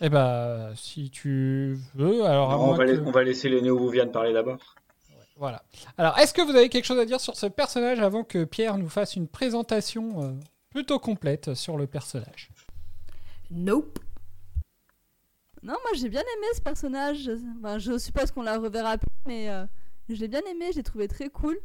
[0.00, 3.62] Eh bah, si tu veux, alors Non, on, va que- la- on va laisser les
[3.62, 4.74] néo-bouvianes parler d'abord.
[5.36, 5.62] Voilà.
[5.96, 8.76] Alors, est-ce que vous avez quelque chose à dire sur ce personnage avant que Pierre
[8.76, 10.32] nous fasse une présentation euh,
[10.70, 12.50] plutôt complète sur le personnage?
[13.50, 13.98] Nope.
[15.62, 17.30] Non, moi j'ai bien aimé ce personnage.
[17.58, 19.64] Enfin, je suppose qu'on la reverra plus, mais euh,
[20.14, 21.58] je l'ai bien aimé, j'ai trouvé très cool.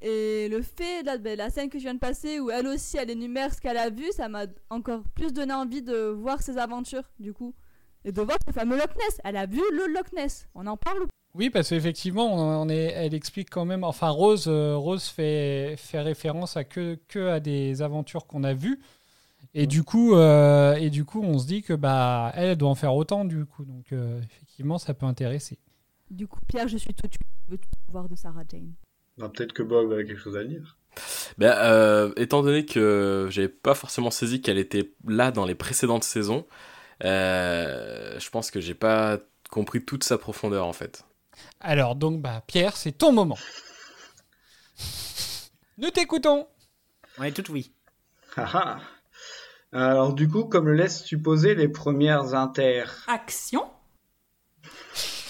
[0.00, 2.96] Et le fait, là, ben, la scène que je viens de passer, où elle aussi
[2.96, 6.58] elle énumère ce qu'elle a vu, ça m'a encore plus donné envie de voir ses
[6.58, 7.54] aventures, du coup.
[8.04, 9.20] Et de voir le fameux Loch Ness.
[9.22, 10.48] Elle a vu le Loch Ness.
[10.56, 13.84] On en parle ou Oui, parce qu'effectivement, elle explique quand même.
[13.84, 18.80] Enfin, Rose, euh, Rose fait, fait référence à que, que des aventures qu'on a vues.
[19.54, 22.74] Et du coup, euh, et du coup, on se dit que bah, elle doit en
[22.74, 23.64] faire autant du coup.
[23.64, 25.58] Donc, euh, effectivement, ça peut intéresser.
[26.12, 27.26] Du coup, Pierre, je suis tout de suite.
[27.46, 28.74] Je veux tout voir de Sarah Jane.
[29.16, 30.76] Bah, Peut-être que Bob a quelque chose à dire.
[31.38, 36.04] Ben, euh, étant donné que j'avais pas forcément saisi qu'elle était là dans les précédentes
[36.04, 36.46] saisons,
[37.02, 41.06] euh, je pense que j'ai pas compris toute sa profondeur en fait.
[41.60, 43.38] Alors, donc, bah, Pierre, c'est ton moment.
[45.78, 46.46] Nous t'écoutons.
[47.16, 47.72] on est tout oui.
[48.36, 48.80] Ah ah.
[49.72, 52.84] Alors du coup, comme le laissent supposer les premières inter...
[53.06, 53.64] Action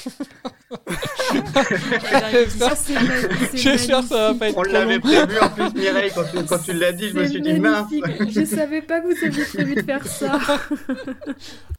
[3.54, 6.58] J'espère que ça va pas être On l'avait prévu en plus, Mireille, quand tu, quand
[6.58, 7.88] tu l'as dit, je me suis dit mince.
[8.28, 10.38] Je savais pas que vous aviez prévu de faire ça.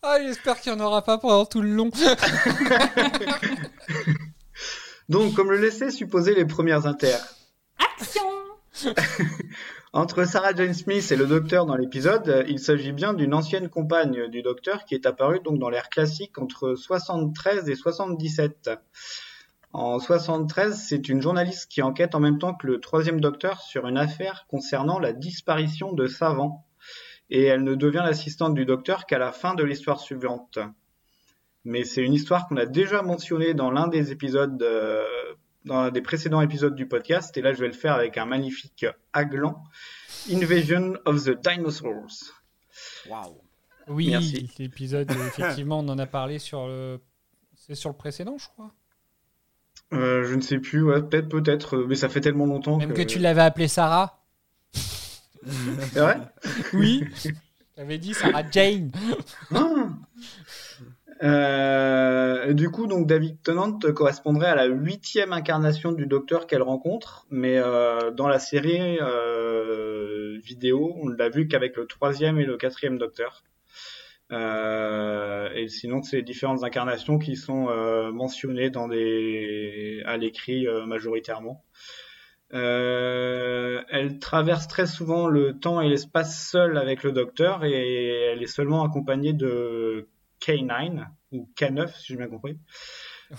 [0.05, 1.89] Ah, j'espère qu'il n'y en aura pas pendant tout le long.
[5.09, 7.15] Donc, comme le laissaient supposer les premières inter...
[7.79, 8.93] Action
[9.95, 14.27] Entre Sarah Jane Smith et le docteur dans l'épisode, il s'agit bien d'une ancienne compagne
[14.27, 18.71] du docteur qui est apparue donc dans l'ère classique entre 73 et 77.
[19.71, 23.85] En 73, c'est une journaliste qui enquête en même temps que le troisième docteur sur
[23.85, 26.65] une affaire concernant la disparition de savants.
[27.29, 30.57] Et elle ne devient l'assistante du docteur qu'à la fin de l'histoire suivante.
[31.65, 35.05] Mais c'est une histoire qu'on a déjà mentionnée dans l'un des épisodes, euh,
[35.65, 37.35] dans un des précédents épisodes du podcast.
[37.37, 39.63] Et là, je vais le faire avec un magnifique aglan.
[40.31, 42.33] Invasion of the Dinosaurs.
[43.09, 43.41] Waouh.
[43.87, 44.49] Oui, Merci.
[44.59, 46.99] l'épisode, effectivement, on en a parlé sur le.
[47.55, 48.71] C'est sur le précédent, je crois.
[49.93, 53.01] Euh, je ne sais plus, ouais, peut-être, peut-être, mais ça fait tellement longtemps Même que
[53.01, 54.23] tu l'avais appelé Sarah.
[54.73, 56.19] C'est vrai?
[56.73, 57.03] Oui.
[57.77, 58.91] J'avais dit Sarah Jane.
[59.51, 59.89] Ah
[61.21, 67.27] Euh, du coup, donc David Tennant correspondrait à la huitième incarnation du Docteur qu'elle rencontre,
[67.29, 72.45] mais euh, dans la série euh, vidéo, on ne l'a vu qu'avec le troisième et
[72.45, 73.43] le quatrième Docteur.
[74.31, 80.85] Euh, et sinon, c'est différentes incarnations qui sont euh, mentionnées dans des à l'écrit euh,
[80.85, 81.63] majoritairement.
[82.53, 88.43] Euh, elle traverse très souvent le temps et l'espace seule avec le Docteur et elle
[88.43, 90.07] est seulement accompagnée de
[90.43, 92.57] K9 ou K9 si j'ai bien compris.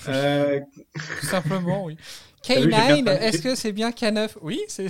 [0.09, 0.61] Euh,
[1.21, 1.97] Tout simplement, oui.
[2.47, 3.25] T'as vu, j'ai bien K9, traduit.
[3.27, 4.89] est-ce que c'est bien K9 Oui, c'est.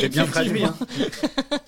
[0.00, 0.64] J'ai bien traduit.
[0.64, 0.74] hein.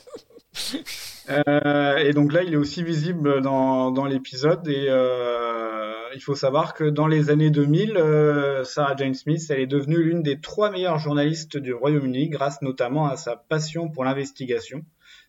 [1.30, 4.66] Euh, et donc là, il est aussi visible dans, dans l'épisode.
[4.68, 9.60] Et euh, il faut savoir que dans les années 2000, euh, Sarah Jane Smith, elle
[9.60, 14.04] est devenue l'une des trois meilleures journalistes du Royaume-Uni, grâce notamment à sa passion pour
[14.04, 14.84] l'investigation.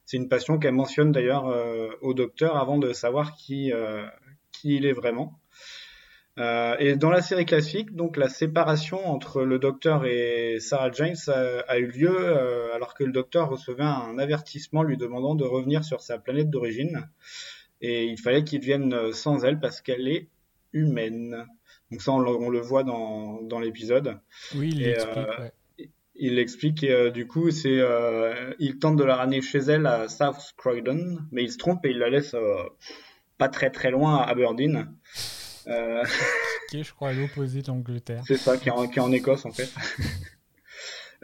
[0.05, 4.03] C'est une passion qu'elle mentionne d'ailleurs euh, au docteur avant de savoir qui, euh,
[4.63, 5.37] qui il est vraiment.
[6.39, 11.17] Euh, et dans la série classique, donc la séparation entre le docteur et Sarah James
[11.27, 15.43] a, a eu lieu euh, alors que le docteur recevait un avertissement lui demandant de
[15.43, 17.09] revenir sur sa planète d'origine.
[17.81, 20.29] Et il fallait qu'il vienne sans elle parce qu'elle est
[20.71, 21.45] humaine.
[21.91, 24.17] Donc ça, on le, on le voit dans, dans l'épisode.
[24.55, 25.51] Oui, il l'explique, euh, ouais.
[26.15, 29.85] Il l'explique et euh, du coup, c'est euh, il tente de la ramener chez elle
[29.85, 32.63] à South Croydon, mais il se trompe et il la laisse euh,
[33.37, 34.93] pas très très loin à Aberdeen.
[35.67, 36.03] Euh,
[36.69, 38.23] Qui est, je crois, à l'opposé de l'Angleterre.
[38.27, 39.69] c'est ça, qui est, en, qui est en Écosse en fait.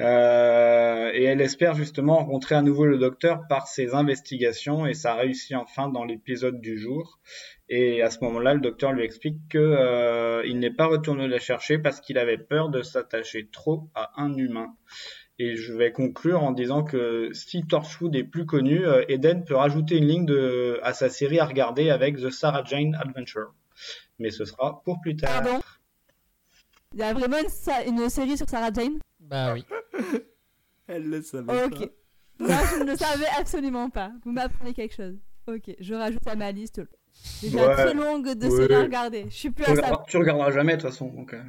[0.01, 5.13] Euh, et elle espère justement rencontrer à nouveau le docteur par ses investigations et ça
[5.13, 7.19] réussit enfin dans l'épisode du jour.
[7.67, 11.39] Et à ce moment-là, le docteur lui explique que euh, il n'est pas retourné la
[11.39, 14.73] chercher parce qu'il avait peur de s'attacher trop à un humain.
[15.41, 19.55] Et je vais conclure en disant que si Torchwood est plus connu, euh, Eden peut
[19.55, 23.53] rajouter une ligne de, à sa série à regarder avec The Sarah Jane Adventure.
[24.19, 25.41] mais ce sera pour plus tard.
[25.41, 25.61] Pardon
[26.93, 27.37] Il y a vraiment
[27.87, 28.99] une, série sur Sarah Jane?
[29.21, 29.63] Bah oui.
[30.87, 31.89] Elle le savait Ok.
[32.39, 34.11] Moi, je ne le savais absolument pas.
[34.25, 35.15] Vous m'apprenez quelque chose.
[35.47, 36.81] Ok, je rajoute à ma liste.
[37.41, 37.73] Déjà Ouais.
[37.75, 38.55] très longue de Ouais.
[38.57, 39.25] séries à regarder.
[39.29, 39.81] Je suis plus Tu à ça.
[39.81, 41.41] regarderas, tu regarderas jamais de toute façon, donc euh,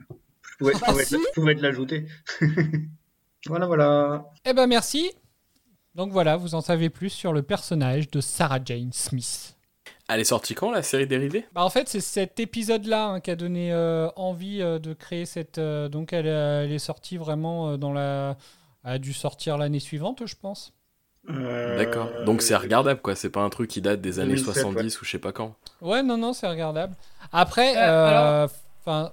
[0.43, 1.15] je pouvais, je Bah pouvais- si.
[1.17, 2.07] je pouvais te l'ajouter.
[3.47, 4.25] voilà, voilà.
[4.45, 5.11] Eh ben merci.
[5.95, 9.57] Donc voilà, vous en savez plus sur le personnage de Sarah Jane Smith.
[10.09, 11.47] Elle est sortie quand la série dérivée?
[11.53, 15.25] Bah en fait, c'est cet épisode-là hein, qui a donné euh, envie euh, de créer
[15.27, 15.59] cette.
[15.59, 18.37] euh, donc elle, euh, elle est sortie vraiment euh, dans la.
[18.85, 20.73] Elle a dû sortir l'année suivante, je pense.
[21.29, 22.09] Euh, D'accord.
[22.25, 25.05] Donc c'est regardable quoi, c'est pas un truc qui date des années 2007, 70 ou
[25.05, 25.55] je sais pas quand.
[25.81, 26.95] Ouais, non, non, c'est regardable.
[27.33, 28.47] Après, Euh,
[28.89, 29.09] euh,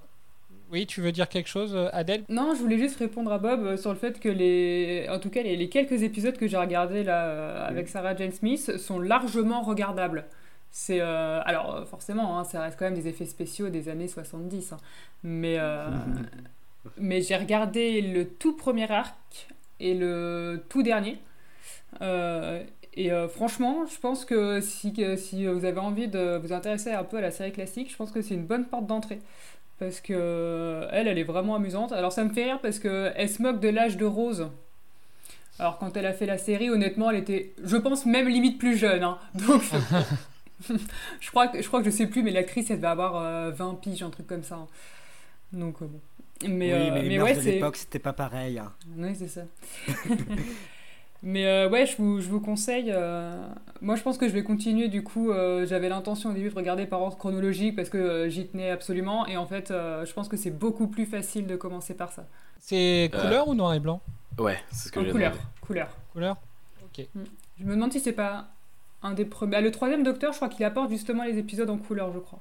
[0.70, 2.24] oui, tu veux dire quelque chose, euh, Adèle?
[2.28, 5.30] Non, je voulais juste répondre à Bob euh, sur le fait que les, en tout
[5.30, 8.98] cas les, les quelques épisodes que j'ai regardés là euh, avec Sarah Jane Smith sont
[8.98, 10.26] largement regardables.
[10.70, 14.72] C'est euh, alors forcément, hein, ça reste quand même des effets spéciaux des années 70,
[14.72, 14.76] hein.
[15.22, 15.88] mais euh,
[16.98, 19.16] mais j'ai regardé le tout premier arc
[19.80, 21.18] et le tout dernier.
[22.02, 22.62] Euh,
[22.94, 26.90] et euh, franchement, je pense que si, que si vous avez envie de vous intéresser
[26.90, 29.20] un peu à la série classique, je pense que c'est une bonne porte d'entrée.
[29.78, 31.92] Parce que euh, elle, elle est vraiment amusante.
[31.92, 34.48] Alors ça me fait rire parce que elle se moque de l'âge de Rose.
[35.60, 38.76] Alors quand elle a fait la série, honnêtement, elle était, je pense même limite plus
[38.76, 39.02] jeune.
[39.04, 39.18] hein.
[39.34, 40.74] Donc je,
[41.20, 43.50] je crois que je crois que je sais plus, mais l'actrice elle devait avoir euh,
[43.50, 44.56] 20 piges, un truc comme ça.
[44.56, 44.66] hein.
[45.52, 46.00] Donc euh, bon.
[46.48, 47.50] Mais, oui, euh, mais ouais, de c'est.
[47.52, 48.58] l'époque, c'était pas pareil.
[48.60, 48.72] hein.
[48.96, 49.42] Oui, c'est ça.
[51.22, 52.92] Mais euh, ouais, je vous, je vous conseille.
[52.94, 53.36] euh,
[53.80, 54.88] Moi, je pense que je vais continuer.
[54.88, 58.28] Du coup, euh, j'avais l'intention au début de regarder par ordre chronologique parce que euh,
[58.28, 59.26] j'y tenais absolument.
[59.26, 62.24] Et en fait, euh, je pense que c'est beaucoup plus facile de commencer par ça.
[62.60, 64.00] C'est Euh, couleur ou noir et blanc?
[64.38, 65.36] Ouais, c'est ce que En j'ai couleur.
[65.60, 65.88] Couleur.
[66.12, 66.36] Couleur?
[66.84, 67.04] Ok.
[67.58, 68.48] Je me demande si c'est pas
[69.02, 69.56] un des premiers.
[69.56, 72.38] Ah, le troisième Docteur, je crois qu'il apporte justement les épisodes en couleur, je crois.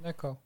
[0.00, 0.36] D'accord.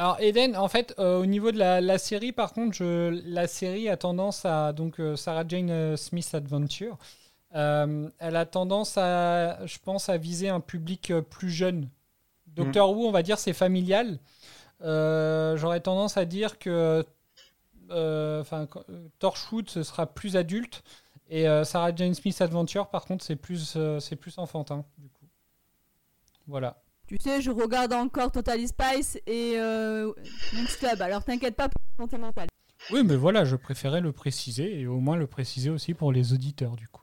[0.00, 3.46] Alors Eden, en fait, euh, au niveau de la, la série, par contre, je, la
[3.46, 6.96] série a tendance à donc euh, Sarah Jane euh, Smith Adventure.
[7.54, 11.90] euh, elle a tendance à, je pense, à viser un public plus jeune.
[12.46, 14.18] Doctor Who, on va dire, c'est familial.
[14.80, 17.04] J'aurais tendance à dire que
[17.90, 18.68] enfin,
[19.18, 20.82] Torchwood, ce sera plus adulte.
[21.28, 25.26] Et Sarah Jane Smith Adventure, par contre, c'est plus, c'est plus enfantin, du coup.
[26.46, 26.80] Voilà.
[27.10, 30.12] Tu sais, je regarde encore Totally Spice et euh,
[30.78, 32.46] Club, alors t'inquiète pas pour la santé mentale.
[32.92, 36.32] Oui, mais voilà, je préférais le préciser et au moins le préciser aussi pour les
[36.32, 37.02] auditeurs, du coup.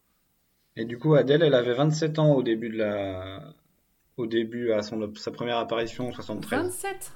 [0.78, 3.54] Et du coup, Adèle, elle avait 27 ans au début de la,
[4.16, 6.64] au début à son, sa première apparition en 73.
[6.68, 7.12] 27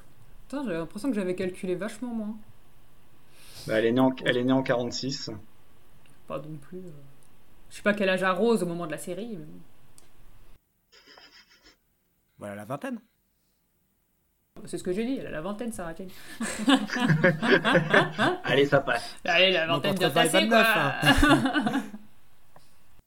[0.50, 2.36] Putain, j'avais l'impression que j'avais calculé vachement moins.
[3.68, 5.30] Bah, elle est née en, elle est née en 46.
[6.28, 6.80] Pas non plus.
[6.80, 6.92] euh.
[7.70, 9.30] Je sais pas quel âge a Rose au moment de la série.
[9.30, 9.60] mais bon.
[12.42, 13.00] Voilà la vingtaine.
[14.66, 15.94] C'est ce que j'ai dit, elle a la vingtaine, Sarah.
[18.44, 19.16] Allez, ça passe.
[19.24, 20.94] Allez, la vingtaine passée, 29, quoi.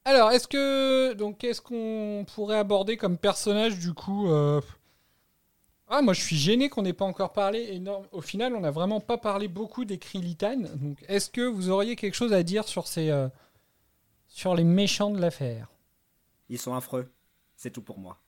[0.06, 4.60] Alors, est-ce que donc qu'est-ce qu'on pourrait aborder comme personnage du coup euh,
[5.88, 7.74] Ah, moi je suis gêné qu'on n'ait pas encore parlé.
[7.74, 10.56] énorme- Au final, on n'a vraiment pas parlé beaucoup des Krilitan.
[10.76, 13.28] Donc, est-ce que vous auriez quelque chose à dire sur ces euh,
[14.28, 15.68] sur les méchants de l'affaire?
[16.48, 17.10] Ils sont affreux.
[17.56, 18.18] C'est tout pour moi.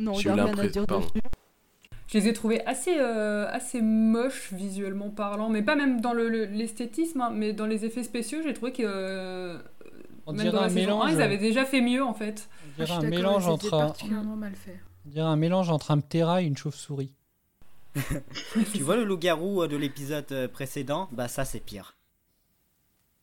[0.00, 1.20] Non, J'ai il eu n'y a rien à l'impression- dire dessus.
[2.08, 6.28] Je les ai trouvés assez, euh, assez moches visuellement parlant, mais pas même dans le-
[6.28, 9.58] le- l'esthétisme, hein, mais dans les effets spéciaux, j'ai trouvé que euh,
[10.26, 11.10] On même dans la un saison mélange.
[11.10, 12.48] 1, ils avaient déjà fait mieux en fait.
[12.78, 14.80] On Ah, dirait un mélange entre un, particulièrement mal fait.
[15.06, 17.12] on dirait un mélange entre un ptera et une chauve-souris.
[18.74, 21.08] tu vois le loup-garou euh, de l'épisode euh, précédent?
[21.12, 21.94] Bah ça c'est pire.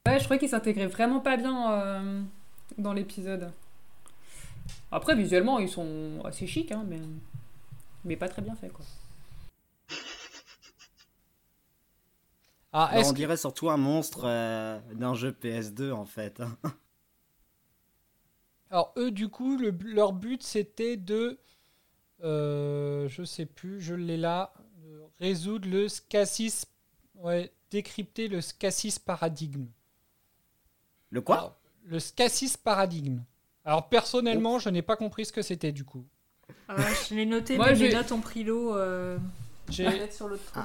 [0.05, 2.21] Ouais, je trouvais qu'ils s'intégraient vraiment pas bien euh,
[2.77, 3.51] dans l'épisode.
[4.91, 6.99] Après, visuellement, ils sont assez chics, hein, mais,
[8.05, 8.85] mais pas très bien faits quoi.
[12.73, 16.39] Ah, Bah, on que- dirait surtout un monstre euh, d'un jeu PS2 en fait.
[16.41, 16.57] hein.
[18.69, 21.39] Alors eux, du coup, le- leur but c'était de,
[22.23, 24.53] euh, je sais plus, je l'ai là,
[25.19, 26.65] résoudre le scassis,
[27.15, 29.67] ouais, décrypter le scassis paradigme.
[31.09, 31.37] Le quoi?
[31.37, 31.55] Alors,
[31.85, 33.21] Le scassis paradigme.
[33.67, 36.05] Alors personnellement, je n'ai pas compris ce que c'était du coup.
[36.69, 36.75] Ah,
[37.09, 38.73] je l'ai noté, Moi, mais j'ai- mes notes ont pris l'eau.
[38.75, 39.17] Euh...
[39.69, 40.63] J'ai- sur l'autre truc.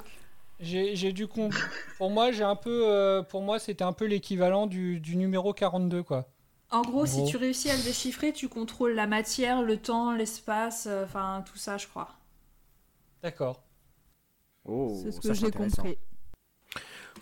[0.60, 1.52] J'ai j'ai dû comp-
[1.98, 5.52] Pour moi, j'ai un peu, euh, pour moi, c'était un peu l'équivalent du, du numéro
[5.52, 6.28] 42 quoi.
[6.70, 7.26] En gros, En si gros.
[7.28, 11.58] tu réussis à le déchiffrer, tu contrôles la matière, le temps, l'espace, euh, enfin tout
[11.58, 12.08] ça, je crois.
[13.24, 13.64] D'accord.
[14.64, 15.98] Oh, C'est ce que j'ai compris.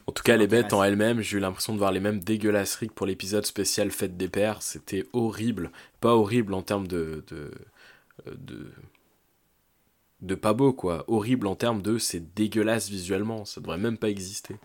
[0.06, 2.88] En tout cas, les bêtes en elles-mêmes, j'ai eu l'impression de voir les mêmes dégueulasseries
[2.88, 4.62] que pour l'épisode spécial Fête des Pères.
[4.62, 5.70] C'était horrible.
[6.00, 7.52] Pas horrible en termes de, de,
[8.26, 8.72] de
[10.22, 14.10] de pas beau quoi, horrible en termes de c'est dégueulasse visuellement, ça devrait même pas
[14.10, 14.56] exister.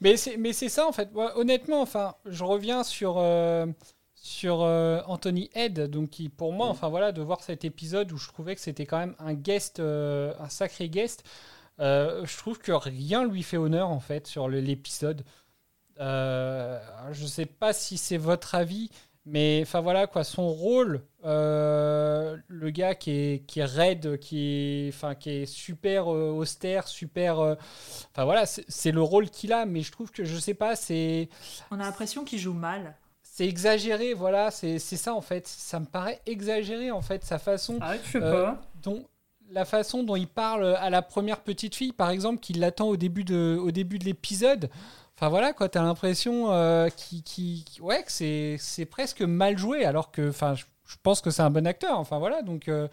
[0.00, 1.12] Mais c'est, mais c'est ça en fait.
[1.12, 3.66] Moi, honnêtement, enfin, je reviens sur, euh,
[4.14, 8.16] sur euh, Anthony Head, donc qui pour moi, enfin voilà, de voir cet épisode où
[8.16, 11.24] je trouvais que c'était quand même un guest, euh, un sacré guest.
[11.80, 15.24] Euh, je trouve que rien lui fait honneur en fait sur l'épisode.
[16.00, 16.80] Euh,
[17.12, 18.90] je sais pas si c'est votre avis,
[19.26, 24.86] mais enfin voilà quoi, son rôle, euh, le gars qui est, qui est raide, qui
[24.86, 27.40] est, enfin, qui est super euh, austère, super.
[27.40, 31.28] Enfin voilà, c'est le rôle qu'il a, mais je trouve que je sais pas, c'est.
[31.70, 32.96] On a l'impression qu'il joue mal.
[33.22, 35.46] C'est exagéré, voilà, c'est ça en fait.
[35.46, 37.78] Ça me paraît exagéré en fait, sa façon.
[37.80, 38.60] Ah, je sais pas.
[38.82, 39.04] Dont,
[39.50, 42.96] la façon dont il parle à la première petite fille, par exemple, qui l'attend au
[42.96, 44.70] début de, l'épisode.
[45.16, 50.54] Enfin voilà, quoi, t'as l'impression euh, qui, que c'est presque mal joué, alors que, enfin,
[50.54, 50.64] je,
[51.02, 51.98] pense que c'est un bon acteur.
[51.98, 52.88] Enfin voilà, donc euh,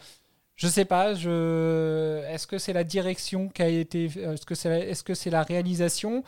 [0.55, 4.85] je sais pas, est-ce que c'est la direction qui a été, est-ce que c'est, la-
[4.85, 6.23] est-ce que c'est la réalisation,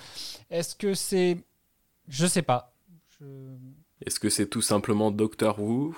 [0.52, 1.38] est-ce que c'est,
[2.08, 2.74] je sais pas.
[4.06, 5.96] Est-ce que c'est tout simplement Doctor Who?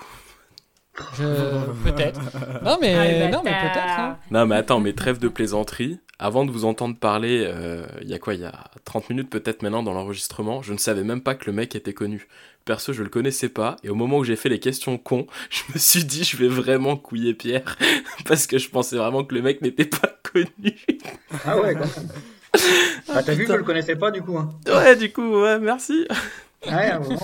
[1.18, 2.20] Je- peut-être.
[2.64, 4.00] Non mais, Ah, non mais peut-être.
[4.00, 4.18] hein.
[4.32, 6.00] Non mais attends, mais trêve de plaisanterie.
[6.22, 9.30] Avant de vous entendre parler, euh, il y a quoi Il y a 30 minutes
[9.30, 12.28] peut-être maintenant dans l'enregistrement, je ne savais même pas que le mec était connu.
[12.66, 15.62] Perso, je le connaissais pas, et au moment où j'ai fait les questions cons, je
[15.74, 17.78] me suis dit je vais vraiment couiller Pierre,
[18.26, 20.76] parce que je pensais vraiment que le mec n'était pas connu.
[21.45, 22.10] Ah ouais, quand même.
[23.08, 24.38] Ah, t'as vu que je le connaissais pas du coup.
[24.38, 24.50] Hein.
[24.68, 26.06] Ouais, du coup, ouais, merci.
[26.68, 27.20] Ouais, vraiment.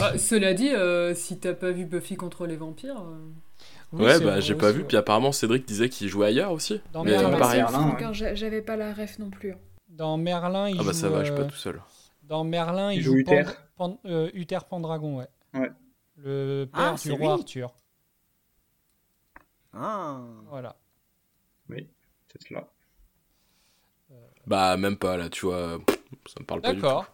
[0.00, 3.00] Ah, cela dit, euh, si t'as pas vu Buffy contre les vampires.
[3.00, 3.28] euh,
[3.92, 6.80] Oui, ouais, bah j'ai pas vu, puis apparemment Cédric disait qu'il jouait ailleurs aussi.
[6.92, 7.28] Dans Mais Merlin.
[7.30, 7.62] euh, Ah, pareil.
[7.62, 9.52] Merlin, j'a- j'avais pas la ref non plus.
[9.52, 9.58] hein.
[9.88, 10.98] Dans Merlin, il Ah bah joue.
[10.98, 11.80] ça va, je suis pas tout seul.
[12.24, 13.44] Dans Merlin, il, Il joue, joue Uther.
[13.76, 15.28] Pan- Pan- euh, Uther Pendragon, ouais.
[15.54, 15.70] Ouais.
[16.16, 17.40] Le Ah, père c'est du roi lui.
[17.40, 17.72] Arthur.
[19.72, 20.20] Ah.
[20.50, 20.76] Voilà.
[21.70, 21.86] Oui,
[22.32, 22.68] c'est cela.
[24.46, 25.78] Bah même pas là, tu vois,
[26.28, 26.82] ça me parle pas du tout.
[26.82, 27.06] D'accord.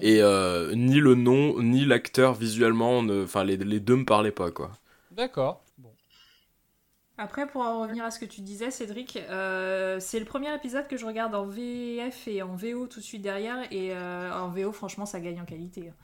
[0.00, 4.30] Et euh, ni le nom, ni l'acteur visuellement, ne- enfin les, les deux me parlaient
[4.30, 4.70] pas quoi.
[5.10, 5.64] D'accord.
[5.78, 5.92] Bon.
[7.18, 10.88] Après, pour en revenir à ce que tu disais, Cédric, euh, c'est le premier épisode
[10.88, 13.58] que je regarde en VF et en VO tout de suite derrière.
[13.70, 15.92] Et euh, en VO, franchement, ça gagne en qualité.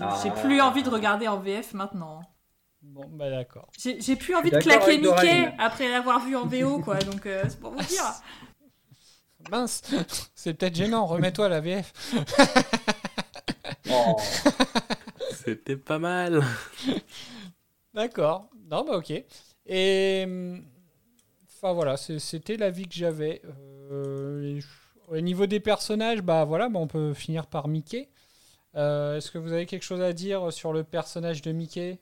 [0.00, 0.16] Ah.
[0.22, 2.22] J'ai plus envie de regarder en VF maintenant.
[2.80, 3.68] Bon, bah d'accord.
[3.76, 6.98] J'ai plus envie de claquer Mickey après l'avoir vu en VO, quoi.
[7.00, 8.04] Donc, euh, c'est pour vous dire.
[9.50, 9.82] Mince,
[10.34, 11.06] c'est peut-être gênant.
[11.06, 11.92] Remets-toi à la VF.
[13.90, 14.16] Oh.
[15.44, 16.42] C'était pas mal.
[17.94, 18.48] D'accord.
[18.70, 19.12] Non, bah ok.
[19.66, 20.26] Et.
[21.56, 23.42] Enfin voilà, c'était l'avis que j'avais.
[23.90, 24.60] Euh,
[25.08, 28.08] au niveau des personnages, bah voilà, bah, on peut finir par Mickey.
[28.74, 32.00] Euh, Est-ce que vous avez quelque chose à dire sur le personnage de Mickey?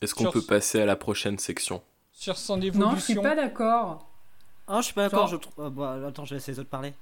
[0.00, 1.82] Est-ce qu'on peut passer à la prochaine section?
[2.10, 4.09] Sur son Non, je évolution suis pas d'accord.
[4.70, 5.26] Ah, je suis pas d'accord.
[5.26, 5.64] Genre- Je trouve.
[5.66, 6.92] ah, bah, attends, je vais laisser les autres parler.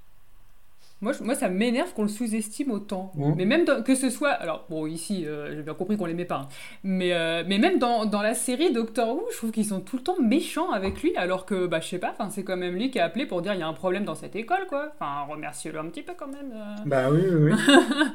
[1.01, 3.12] Moi, je- moi, ça m'énerve qu'on le sous-estime autant.
[3.14, 3.35] Mhm.
[3.37, 4.31] Mais même dans- que ce soit.
[4.31, 6.39] Alors, bon, ici, euh, j'ai bien compris qu'on l'aimait pas.
[6.39, 6.49] hein.
[6.83, 9.99] Mais, euh, mais même dans, dans la série Doctor Who, je trouve qu'ils sont tout
[9.99, 11.14] le temps méchants avec lui.
[11.16, 13.43] Alors que, bah, je sais pas, enfin, c'est quand même lui qui a appelé pour
[13.43, 14.91] dire il y a un problème dans cette école, quoi.
[14.99, 16.53] Enfin, remerciez-le un petit peu quand même.
[16.53, 16.75] euh.
[16.87, 17.75] Bah oui, oui, oui.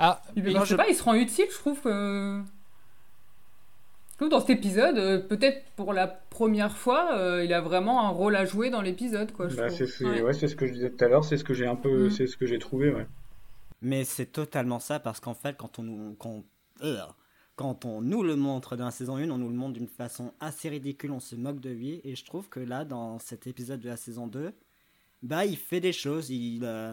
[0.00, 2.40] Ah, Il, je sais pas, il se rend utile, je trouve que.
[4.18, 8.08] Trouve dans cet épisode, euh, peut-être pour la première fois, euh, il a vraiment un
[8.10, 9.46] rôle à jouer dans l'épisode, quoi.
[9.46, 10.22] Bah, c'est Ouais.
[10.22, 12.10] ouais, ce que je disais tout à l'heure, c'est ce que j'ai un peu, Mm.
[12.10, 13.06] c'est ce que j'ai trouvé, ouais.
[13.80, 16.42] Mais c'est totalement ça parce qu'en fait, quand on nous, quand,
[16.82, 16.98] euh,
[17.54, 20.32] quand on nous le montre dans la saison 1, on nous le montre d'une façon
[20.40, 22.00] assez ridicule, on se moque de lui.
[22.02, 24.52] Et je trouve que là, dans cet épisode de la saison 2,
[25.22, 26.92] bah, il fait des choses, il, euh,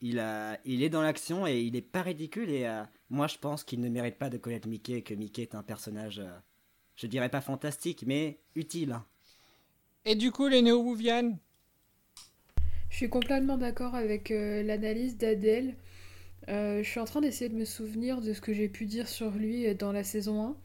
[0.00, 2.50] il, a, il est dans l'action et il est pas ridicule.
[2.50, 5.42] Et euh, moi, je pense qu'il ne mérite pas de connaître Mickey et que Mickey
[5.42, 6.28] est un personnage, euh,
[6.96, 8.98] je dirais pas fantastique, mais utile.
[10.04, 11.38] Et du coup, les néo-Wouvian
[12.90, 15.74] Je suis complètement d'accord avec euh, l'analyse d'Adèle.
[16.48, 19.08] Euh, je suis en train d'essayer de me souvenir de ce que j'ai pu dire
[19.08, 20.56] sur lui euh, dans la saison 1.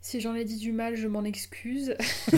[0.00, 1.94] Si j'en ai dit du mal, je m'en excuse.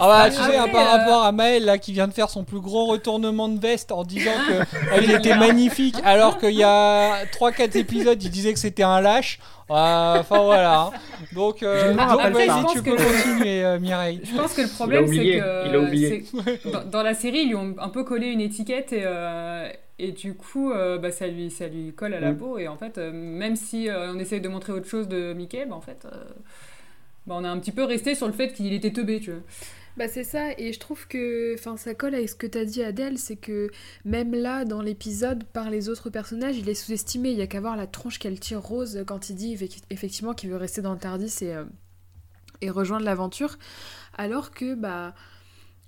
[0.00, 2.44] Ah bah, tu sais, par euh, rapport à Maël, là, qui vient de faire son
[2.44, 7.24] plus gros retournement de veste en disant que il était magnifique, alors qu'il y a
[7.26, 9.38] 3-4 épisodes, il disait que c'était un lâche.
[9.68, 10.80] Ah, Enfin, voilà.
[10.80, 10.90] hein.
[11.32, 11.98] Donc, euh, donc,
[12.32, 14.20] vas-y, tu peux pense que- continuer, euh, Mireille.
[14.24, 15.68] Je pense que le problème, c'est que.
[15.68, 16.24] il a oublié.
[16.90, 19.68] dans la série, ils lui ont un peu collé une étiquette et, euh,
[19.98, 22.58] et du coup, euh, bah, ça, lui, ça lui colle à la peau.
[22.58, 25.66] Et en fait, euh, même si euh, on essaye de montrer autre chose de Mickey,
[25.66, 26.24] bah, en fait, euh,
[27.26, 29.40] bah, on a un petit peu resté sur le fait qu'il était teubé, tu vois.
[29.96, 32.82] Bah c'est ça, et je trouve que enfin, ça colle avec ce que t'as dit
[32.82, 33.70] Adèle, c'est que
[34.04, 37.30] même là, dans l'épisode, par les autres personnages, il est sous-estimé.
[37.30, 39.56] Il y a qu'à voir la tronche qu'elle tire Rose quand il dit
[39.90, 41.64] effectivement qu'il veut rester dans le Tardis et, euh,
[42.60, 43.56] et rejoindre l'aventure.
[44.18, 45.14] Alors que bah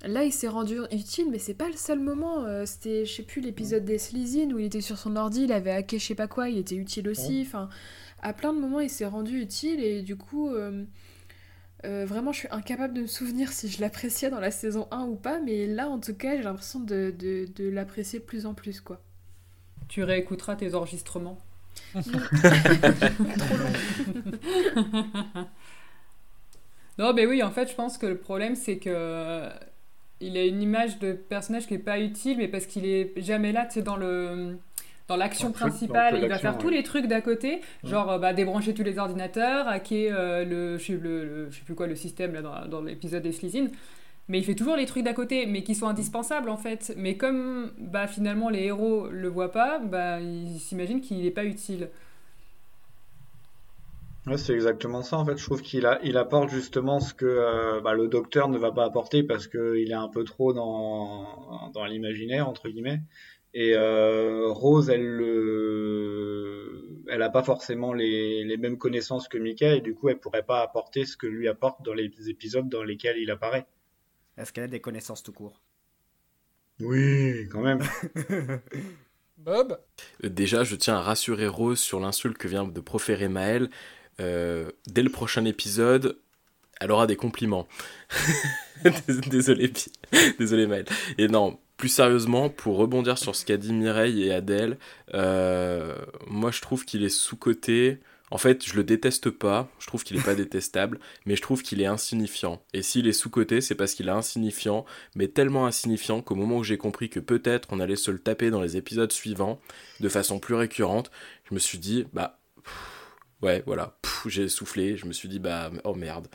[0.07, 2.45] là, il s'est rendu utile, mais c'est pas le seul moment.
[2.45, 5.53] Euh, c'était, je sais plus, l'épisode des Slizines où il était sur son ordi, il
[5.53, 7.43] avait hacké je sais pas quoi, il était utile aussi.
[7.47, 7.69] Enfin,
[8.23, 10.51] à plein de moments, il s'est rendu utile et du coup...
[10.51, 10.85] Euh,
[11.85, 15.05] euh, vraiment, je suis incapable de me souvenir si je l'appréciais dans la saison 1
[15.05, 18.47] ou pas, mais là, en tout cas, j'ai l'impression de, de, de l'apprécier de plus
[18.47, 19.01] en plus, quoi.
[19.87, 21.39] Tu réécouteras tes enregistrements.
[21.93, 22.11] Trop
[23.57, 23.73] long.
[26.99, 29.49] non, mais oui, en fait, je pense que le problème, c'est que
[30.21, 33.53] il a une image de personnage qui est pas utile, mais parce qu'il est jamais
[33.53, 34.59] là, tu sais, dans le
[35.09, 38.75] dans l'action principale, il va faire tous les trucs d'à côté, genre euh, bah, débrancher
[38.75, 42.81] tous les ordinateurs, hacker euh, le, je, le, sais plus quoi, le système là, dans,
[42.81, 43.71] l'épisode des Slizines.
[44.29, 46.93] Mais il fait toujours les trucs d'à côté, mais qui sont indispensables en fait.
[46.97, 51.45] Mais comme bah, finalement les héros le voient pas, bah, ils s'imaginent qu'il n'est pas
[51.45, 51.89] utile.
[54.27, 55.37] Ouais, c'est exactement ça en fait.
[55.37, 58.72] Je trouve qu'il a, il apporte justement ce que euh, bah, le docteur ne va
[58.72, 63.03] pas apporter parce qu'il est un peu trop dans, dans l'imaginaire entre guillemets.
[63.55, 65.22] Et euh, Rose, elle
[67.09, 70.43] elle a pas forcément les, les, mêmes connaissances que Mika et du coup, elle pourrait
[70.43, 73.66] pas apporter ce que lui apporte dans les épisodes dans lesquels il apparaît.
[74.37, 75.62] Est-ce qu'elle a des connaissances tout court?
[76.81, 77.81] Oui, quand même.
[79.39, 79.79] Bob?
[80.24, 83.70] Euh, Déjà, je tiens à rassurer Rose sur l'insulte que vient de proférer Maël.
[84.21, 86.19] Euh, dès le prochain épisode,
[86.81, 87.67] elle aura des compliments.
[89.29, 89.73] désolé,
[90.39, 90.85] désolé Maël.
[91.19, 94.79] Et non, plus sérieusement, pour rebondir sur ce qu'a dit Mireille et Adèle,
[95.14, 95.97] euh,
[96.27, 97.99] moi je trouve qu'il est sous-coté.
[98.33, 101.62] En fait, je le déteste pas, je trouve qu'il est pas détestable, mais je trouve
[101.62, 102.62] qu'il est insignifiant.
[102.73, 106.64] Et s'il est sous-coté, c'est parce qu'il est insignifiant, mais tellement insignifiant qu'au moment où
[106.64, 109.61] j'ai compris que peut-être on allait se le taper dans les épisodes suivants,
[110.01, 111.11] de façon plus récurrente,
[111.49, 112.39] je me suis dit, bah.
[113.43, 116.28] Ouais, voilà, j'ai soufflé, je me suis dit, bah, oh merde.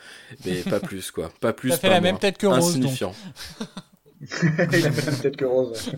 [0.45, 1.31] Mais pas plus, quoi.
[1.39, 1.71] Pas plus.
[1.71, 2.69] Ça fait la même tête que Rose.
[2.69, 3.15] Insignifiant.
[4.21, 5.91] il a peut-être que Rose.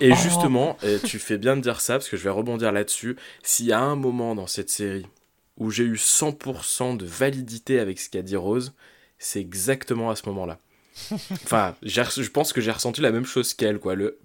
[0.00, 3.16] Et justement, tu fais bien de dire ça, parce que je vais rebondir là-dessus.
[3.42, 5.06] S'il y a un moment dans cette série
[5.56, 8.74] où j'ai eu 100% de validité avec ce qu'a dit Rose,
[9.18, 10.58] c'est exactement à ce moment-là.
[11.44, 13.94] Enfin, je pense que j'ai ressenti la même chose qu'elle, quoi.
[13.94, 14.18] Le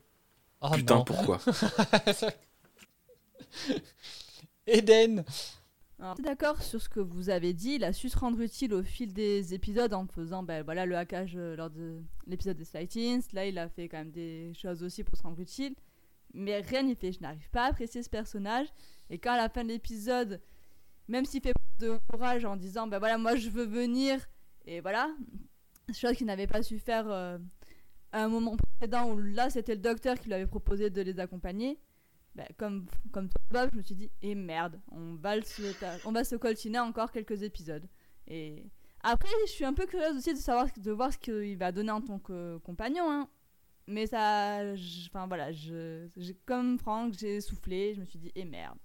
[0.61, 1.39] oh putain, pourquoi?
[4.67, 5.23] Eden
[6.15, 7.73] suis d'accord sur ce que vous avez dit.
[7.73, 10.97] Il a su se rendre utile au fil des épisodes en faisant ben, voilà, le
[10.97, 13.23] hackage euh, lors de l'épisode des Slightings.
[13.33, 15.75] Là, il a fait quand même des choses aussi pour se rendre utile.
[16.33, 17.11] Mais rien n'y fait.
[17.11, 18.67] Je n'arrive pas à apprécier ce personnage.
[19.09, 20.41] Et quand à la fin de l'épisode,
[21.07, 24.19] même s'il fait de courage en disant ben voilà, moi je veux venir,
[24.65, 25.09] et voilà,
[25.93, 27.37] chose qu'il n'avait pas su faire euh,
[28.11, 31.19] à un moment précédent où là c'était le docteur qui lui avait proposé de les
[31.19, 31.79] accompagner.
[32.35, 35.61] Bah, comme, comme toi, je me suis dit, et eh merde, on va, se,
[36.05, 37.85] on va se coltiner encore quelques épisodes.
[38.27, 38.63] Et
[39.01, 41.91] après, je suis un peu curieuse aussi de savoir, de voir ce qu'il va donner
[41.91, 43.11] en tant que compagnon.
[43.11, 43.27] Hein.
[43.87, 44.61] Mais ça,
[45.07, 46.07] enfin voilà, je,
[46.45, 48.77] comme Franck, j'ai soufflé, je me suis dit, et eh merde.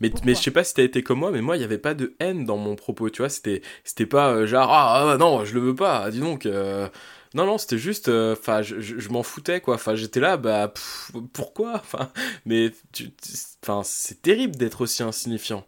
[0.00, 1.78] Mais, mais je sais pas si t'as été comme moi, mais moi, il n'y avait
[1.78, 3.28] pas de haine dans mon propos, tu vois.
[3.28, 6.46] C'était, c'était pas euh, genre, ah, ah, non, je le veux pas, dis donc.
[6.46, 6.88] Euh,
[7.34, 8.08] non, non, c'était juste.
[8.08, 9.74] Euh, enfin, je, m'en foutais, quoi.
[9.74, 10.72] Enfin, j'étais là, bah,
[11.32, 11.74] pourquoi?
[11.74, 12.10] Enfin,
[12.46, 12.72] mais.
[13.62, 15.66] Enfin, c'est terrible d'être aussi insignifiant.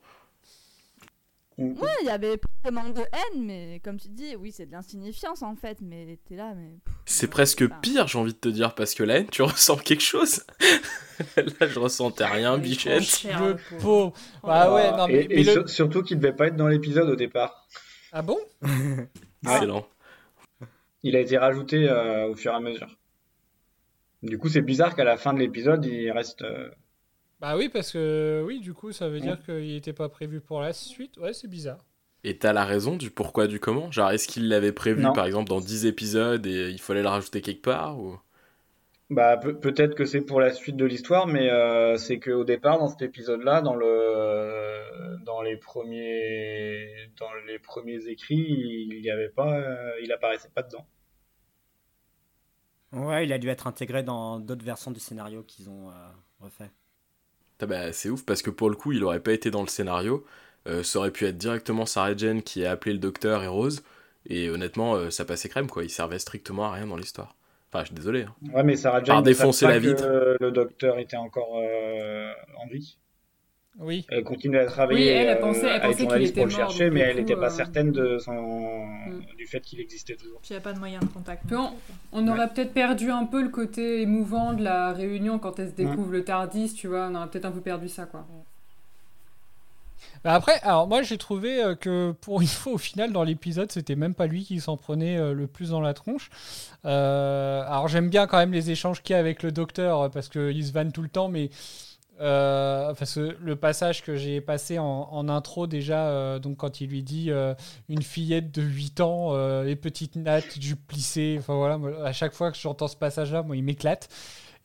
[1.60, 4.72] Ouais, il y avait pas vraiment de haine, mais comme tu dis, oui, c'est de
[4.72, 6.78] l'insignifiance en fait, mais t'es là, mais.
[7.04, 10.02] C'est presque pire, j'ai envie de te dire, parce que la haine, tu ressens quelque
[10.02, 10.42] chose.
[11.36, 13.24] là, je ressentais rien, bichette.
[13.24, 14.14] Le pot.
[14.42, 15.26] Ah ouais, non, mais.
[15.28, 17.66] Et, surtout qu'il devait pas être dans l'épisode au départ.
[18.12, 18.38] Ah bon?
[19.44, 19.86] Excellent.
[21.02, 22.98] Il a été rajouté euh, au fur et à mesure.
[24.22, 26.42] Du coup, c'est bizarre qu'à la fin de l'épisode, il reste.
[26.42, 26.68] Euh,
[27.40, 30.60] bah oui, parce que oui, du coup, ça veut dire qu'il n'était pas prévu pour
[30.60, 31.16] la suite.
[31.16, 31.84] Ouais, c'est bizarre.
[32.22, 33.90] Et t'as la raison du pourquoi, du comment?
[33.90, 37.40] Genre, est-ce qu'il l'avait prévu, par exemple, dans 10 épisodes et il fallait le rajouter
[37.40, 38.18] quelque part ou...
[39.10, 42.86] Bah peut-être que c'est pour la suite de l'histoire, mais euh, c'est qu'au départ dans
[42.86, 49.58] cet épisode-là, dans le dans les premiers dans les premiers écrits, il y avait pas,
[49.58, 50.86] euh, il apparaissait pas dedans.
[52.92, 55.92] Ouais, il a dû être intégré dans d'autres versions du scénario qu'ils ont euh,
[56.38, 56.70] refait.
[57.60, 59.68] Ah bah, c'est ouf parce que pour le coup, il aurait pas été dans le
[59.68, 60.24] scénario.
[60.84, 63.82] ça aurait pu être directement Sarah Jane qui a appelé le docteur et Rose.
[64.26, 65.82] Et honnêtement, ça passait crème quoi.
[65.82, 67.34] Il servait strictement à rien dans l'histoire.
[67.72, 68.22] Enfin, je suis désolé.
[68.22, 68.34] Hein.
[68.52, 70.04] Ouais, mais Sarah Jane Par défoncer la vitre.
[70.40, 72.96] le docteur était encore euh, en vie.
[73.78, 74.04] Oui.
[74.10, 76.50] Elle continuait à travailler Oui, elle, elle euh, pensait- elle pensait qu'il était pour le
[76.52, 78.32] mort, chercher, donc mais elle n'était pas euh, certaine de son...
[78.32, 79.20] Mm.
[79.38, 80.40] du fait qu'il existait toujours.
[80.40, 81.44] Puis il n'y a pas de moyen de contact.
[81.46, 81.70] Puis on,
[82.12, 85.74] on aurait peut-être perdu un peu le côté émouvant de la réunion quand elle se
[85.74, 87.08] découvre le Tardis, tu vois.
[87.10, 88.26] On aurait peut-être un peu perdu ça, quoi.
[90.24, 93.72] Bah après, alors moi j'ai trouvé euh, que pour une fois au final dans l'épisode,
[93.72, 96.30] c'était même pas lui qui s'en prenait euh, le plus dans la tronche.
[96.84, 100.28] Euh, alors j'aime bien quand même les échanges qu'il y a avec le docteur parce
[100.28, 101.50] qu'il se vanne tout le temps, mais
[102.18, 107.30] parce que le passage que j'ai passé en, intro déjà, donc quand il lui dit
[107.88, 112.34] une fillette de 8 ans euh, et petite natte du plissé, enfin voilà, à chaque
[112.34, 114.08] fois que j'entends ce passage-là, moi il m'éclate.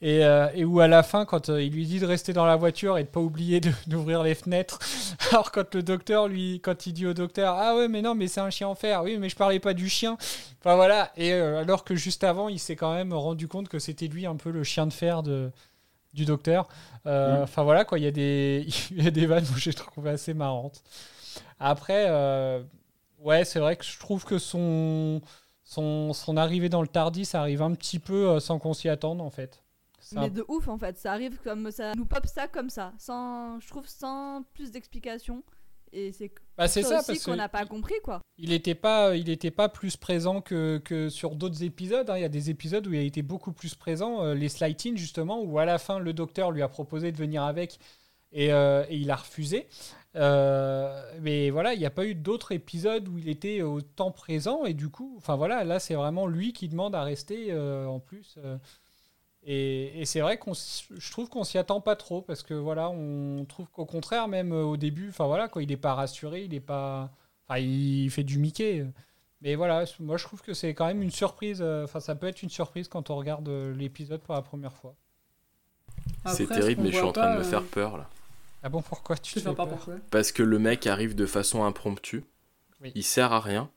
[0.01, 2.45] Et, euh, et où à la fin, quand euh, il lui dit de rester dans
[2.45, 4.80] la voiture et de pas oublier d'ouvrir les fenêtres,
[5.31, 8.27] alors quand le docteur lui, quand il dit au docteur, ah ouais mais non mais
[8.27, 10.17] c'est un chien en fer, oui mais je parlais pas du chien,
[10.59, 13.80] enfin voilà, et euh, alors que juste avant, il s'est quand même rendu compte que
[13.80, 15.51] c'était lui un peu le chien de fer de
[16.13, 16.67] du docteur.
[17.05, 17.43] Mm.
[17.43, 20.11] Enfin voilà quoi, il y a des il y a des vannes que j'ai trouvé
[20.11, 20.84] assez marrantes.
[21.59, 22.09] Après,
[23.19, 25.22] ouais c'est vrai que je trouve que son
[25.63, 29.22] son, son arrivée dans le Tardis ça arrive un petit peu sans qu'on s'y attende
[29.22, 29.64] en fait.
[30.14, 33.60] Mais de ouf en fait, ça arrive comme ça, nous pop ça comme ça, sans,
[33.60, 35.44] je trouve sans plus d'explications.
[35.91, 38.19] Et c'est Bah, ça, aussi qu'on n'a pas compris quoi.
[38.38, 42.10] Il n'était pas, il était pas plus présent que, que sur d'autres épisodes.
[42.10, 42.18] hein.
[42.18, 44.22] Il y a des épisodes où il a été beaucoup plus présent.
[44.23, 47.44] euh, les Slighting, justement, où à la fin, le docteur lui a proposé de venir
[47.44, 47.80] avec
[48.34, 49.68] et, euh, et il a refusé.
[50.15, 54.65] Euh, mais voilà, il n'y a pas eu d'autres épisodes où il était autant présent.
[54.65, 57.99] Et du coup, enfin voilà, là, c'est vraiment lui qui demande à rester euh, en
[57.99, 58.38] plus.
[59.45, 62.89] Et et c'est vrai qu'on, je trouve qu'on s'y attend pas trop parce que voilà,
[62.89, 66.43] on trouve qu'au contraire, même euh, au début, enfin voilà, quoi, il n'est pas rassuré,
[66.43, 67.11] il n'est pas.
[67.47, 68.85] Enfin, il fait du Mickey.
[69.41, 71.59] Mais voilà, moi je trouve que c'est quand même une surprise.
[71.61, 74.73] euh, Enfin, ça peut être une surprise quand on regarde euh, l'épisode pour la première
[74.73, 74.95] fois.
[76.26, 78.09] C'est terrible, mais je suis en train de me euh, faire peur là.
[78.63, 79.76] Ah bon, pourquoi tu te sais fais pas peur?
[79.76, 79.95] pourquoi.
[80.09, 82.23] Parce que le mec arrive de façon impromptue,
[82.81, 82.91] Oui.
[82.95, 83.69] il sert à rien,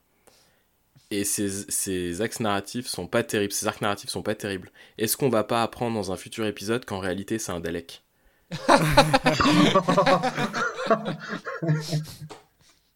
[1.11, 4.71] et ses axes narratifs sont pas terribles, ses arcs narratifs sont pas terribles.
[4.97, 8.03] Est-ce qu'on va pas apprendre dans un futur épisode qu'en réalité c'est un Dalek?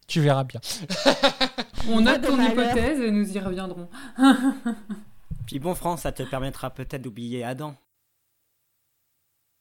[0.06, 0.60] Tu verras bien.
[1.88, 3.88] On note ton hypothèse et nous y reviendrons.
[5.46, 7.74] Puis bon, France, ça te permettra peut-être d'oublier Adam.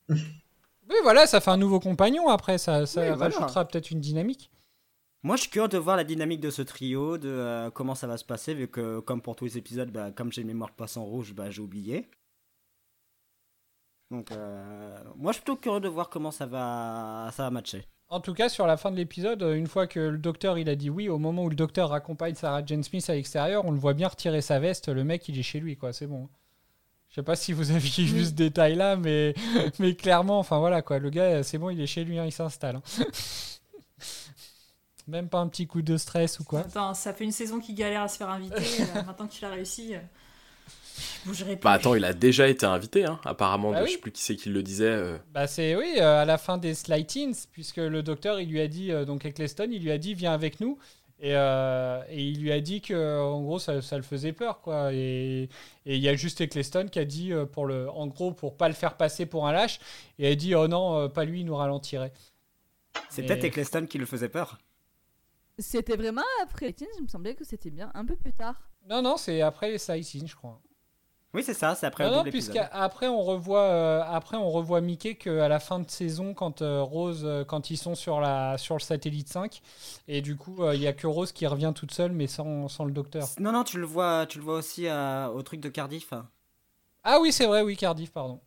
[0.09, 2.57] Oui, voilà, ça fait un nouveau compagnon après.
[2.57, 3.35] Ça, ça Oui, voilà.
[3.35, 4.51] rajoutera peut-être une dynamique.
[5.23, 8.07] Moi, je suis curieux de voir la dynamique de ce trio, de euh, comment ça
[8.07, 10.69] va se passer, vu que, comme pour tous les épisodes, bah, comme j'ai une mémoire
[10.69, 12.09] de poisson rouge, bah, j'ai oublié.
[14.11, 17.85] Donc, euh, moi, je suis plutôt curieux de voir comment ça va, ça va matcher.
[18.09, 20.69] En tout cas, sur la fin de l'épisode, euh, une fois que le docteur il
[20.69, 23.71] a dit oui, au moment où le docteur raccompagne Sarah Jane Smith à l'extérieur, on
[23.71, 24.89] le voit bien retirer sa veste.
[24.89, 25.93] Le mec, il est chez lui, quoi.
[25.93, 26.29] C'est bon.
[27.09, 29.33] Je sais pas si vous aviez vu ce détail-là, mais,
[29.79, 30.99] mais clairement, enfin voilà, quoi.
[30.99, 32.75] Le gars, c'est bon, il est chez lui, hein, il s'installe.
[32.75, 33.05] hein.
[35.07, 36.61] Même pas un petit coup de stress ou quoi.
[36.61, 38.55] Attends, ça fait une saison qu'il galère à se faire inviter.
[38.95, 39.99] euh, maintenant qu'il a réussi, euh,
[41.23, 41.63] je bougerai plus.
[41.63, 43.89] Bah attends, il a déjà été invité, hein, apparemment, Bah de- oui.
[43.89, 44.85] je sais plus qui c'est qui le disait.
[44.85, 48.61] euh, Bah c'est oui, euh, à la fin des Slightings, puisque le docteur il lui
[48.61, 50.77] a dit, euh, donc Eccleston, il lui a dit viens avec nous.
[51.19, 54.59] Et, euh, et il lui a dit que en gros ça, ça le faisait peur
[54.59, 54.91] quoi.
[54.93, 55.43] Et
[55.85, 58.57] et il y a juste Eccleston qui a dit euh, pour le, en gros pour
[58.57, 59.79] pas le faire passer pour un lâche,
[60.19, 62.11] et a dit oh non euh, pas lui il nous ralentirait.
[63.09, 64.57] C'est Et- peut-être Eccleston qui le faisait peur.
[65.59, 68.55] C'était vraiment après Teens, il me semblait que c'était bien un peu plus tard.
[68.89, 70.59] Non non c'est après les Sightings je crois.
[71.35, 74.51] Oui, c'est ça, c'est après Non, le non, double puisqu'après on revoit, euh, après on
[74.51, 78.21] revoit Mickey qu'à la fin de saison, quand euh, Rose, euh, quand ils sont sur
[78.21, 79.59] la, sur le satellite 5,
[80.07, 82.67] et du coup euh, il y a que Rose qui revient toute seule, mais sans,
[82.67, 83.27] sans le docteur.
[83.39, 86.13] Non, non, tu le vois, tu le vois aussi euh, au truc de Cardiff.
[87.03, 88.39] Ah oui c'est vrai, oui Cardiff, pardon.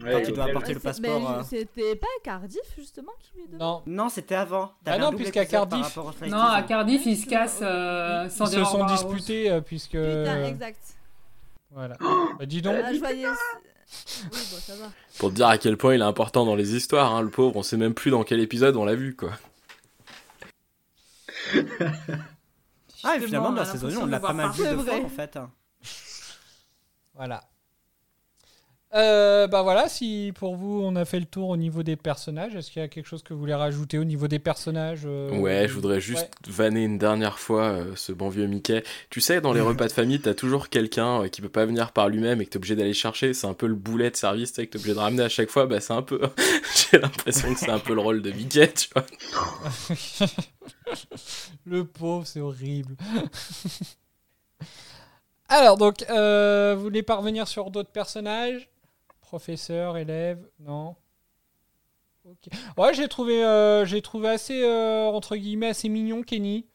[0.00, 1.30] Quand tu dois apporter le passeport.
[1.30, 1.42] euh.
[1.48, 4.04] C'était pas Cardiff justement qui lui demande Non.
[4.04, 4.72] Non, c'était avant.
[4.86, 5.96] Ah non, puisqu'à Cardiff-
[6.28, 9.92] Non, à Cardiff, ils se cassent euh, sans Ils se sont à disputés euh, puisque.
[9.92, 10.80] Putain, exact.
[11.70, 11.96] Voilà.
[12.38, 12.76] Bah, dis donc.
[12.82, 13.26] Ah, je voyais.
[14.24, 14.86] Oui, bon, ça va.
[15.18, 17.56] Pour te dire à quel point il est important dans les histoires, hein, le pauvre,
[17.56, 19.30] on sait même plus dans quel épisode on l'a vu, quoi.
[23.04, 24.76] Ah, et finalement, on dans la saison 1, l'impression on l'a pas mal vu partout.
[24.76, 25.04] de C'est fois vrai.
[25.04, 25.38] en fait.
[27.14, 27.40] Voilà.
[28.94, 32.54] Euh, bah voilà, si pour vous on a fait le tour au niveau des personnages,
[32.54, 35.30] est-ce qu'il y a quelque chose que vous voulez rajouter au niveau des personnages euh,
[35.38, 36.52] Ouais, je voudrais juste ouais.
[36.52, 38.82] vanner une dernière fois euh, ce bon vieux Mickey.
[39.10, 41.92] Tu sais, dans les repas de famille, t'as toujours quelqu'un euh, qui peut pas venir
[41.92, 43.34] par lui-même et que t'es obligé d'aller chercher.
[43.34, 45.28] C'est un peu le boulet de service, tu sais, que t'es obligé de ramener à
[45.28, 45.66] chaque fois.
[45.66, 46.20] Bah, c'est un peu.
[46.90, 49.04] J'ai l'impression que c'est un peu le rôle de Mickey, tu vois.
[51.66, 52.96] le pauvre, c'est horrible.
[55.50, 58.68] Alors, donc, euh, vous voulez parvenir sur d'autres personnages?
[59.28, 60.96] Professeur, élève Non
[62.78, 66.66] Ouais, j'ai trouvé, euh, j'ai trouvé assez, euh, entre guillemets, assez mignon Kenny.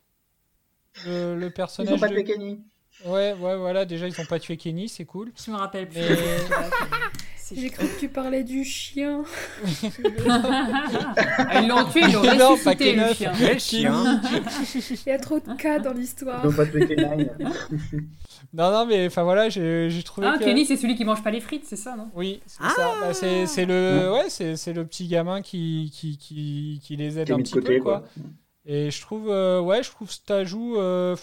[1.08, 1.94] Le, le personnage.
[1.94, 2.62] Ils ont pas de- tué Kenny.
[3.06, 5.32] Ouais, ouais, voilà, déjà ils ont pas tué Kenny, c'est cool.
[5.44, 6.02] Je me rappelle plus.
[7.56, 9.24] J'ai cru que tu parlais du chien.
[10.30, 13.32] Ah, ils l'ont tué, ils l'ont Non, ressuscité, pas le chien.
[13.38, 14.22] Quel chien
[15.06, 16.44] Il y a trop de cas dans l'histoire.
[18.54, 20.28] Non, non, mais enfin voilà, j'ai trouvé.
[20.28, 20.44] Ah, que...
[20.44, 22.10] Kenny, c'est celui qui mange pas les frites, c'est ça, non?
[22.14, 22.94] Oui, c'est ça.
[23.02, 27.32] Bah, c'est le, ouais, c'est c'est le petit gamin qui, qui, qui, qui les aide
[27.32, 28.00] un petit côté, peu, quoi.
[28.00, 28.10] quoi.
[28.66, 31.16] Et je trouve, euh, ouais, je trouve cet ajout, euh,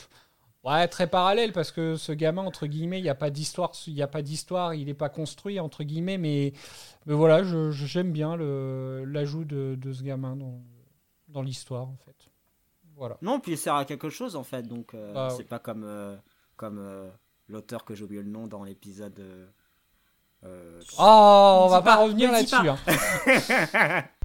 [0.64, 3.94] ouais, très parallèle parce que ce gamin, entre guillemets, il n'y a pas d'histoire, il
[3.94, 6.52] y a pas d'histoire, il n'est pas construit entre guillemets, mais,
[7.06, 10.60] mais voilà, je- je- j'aime bien le l'ajout de, de ce gamin dans,
[11.28, 12.16] dans l'histoire, en fait.
[12.96, 13.16] Voilà.
[13.22, 15.44] Non, puis il sert à quelque chose en fait, donc euh, Bah, c'est oui.
[15.44, 16.16] pas comme, euh,
[16.56, 17.08] comme euh,
[17.48, 19.18] l'auteur que j'ai oublié le nom dans l'épisode.
[20.44, 22.54] Euh, Oh, on va pas pas, revenir là-dessus.
[22.56, 22.76] hein.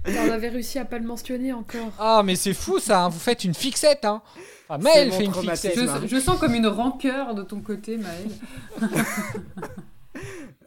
[0.07, 1.91] On avait réussi à pas le mentionner encore.
[1.99, 4.21] Ah, mais c'est fou ça, hein, vous faites une fixette, hein.
[4.69, 5.75] Enfin, Maël fait une fixette.
[5.75, 8.27] Je, je sens comme une rancœur de ton côté, Maël.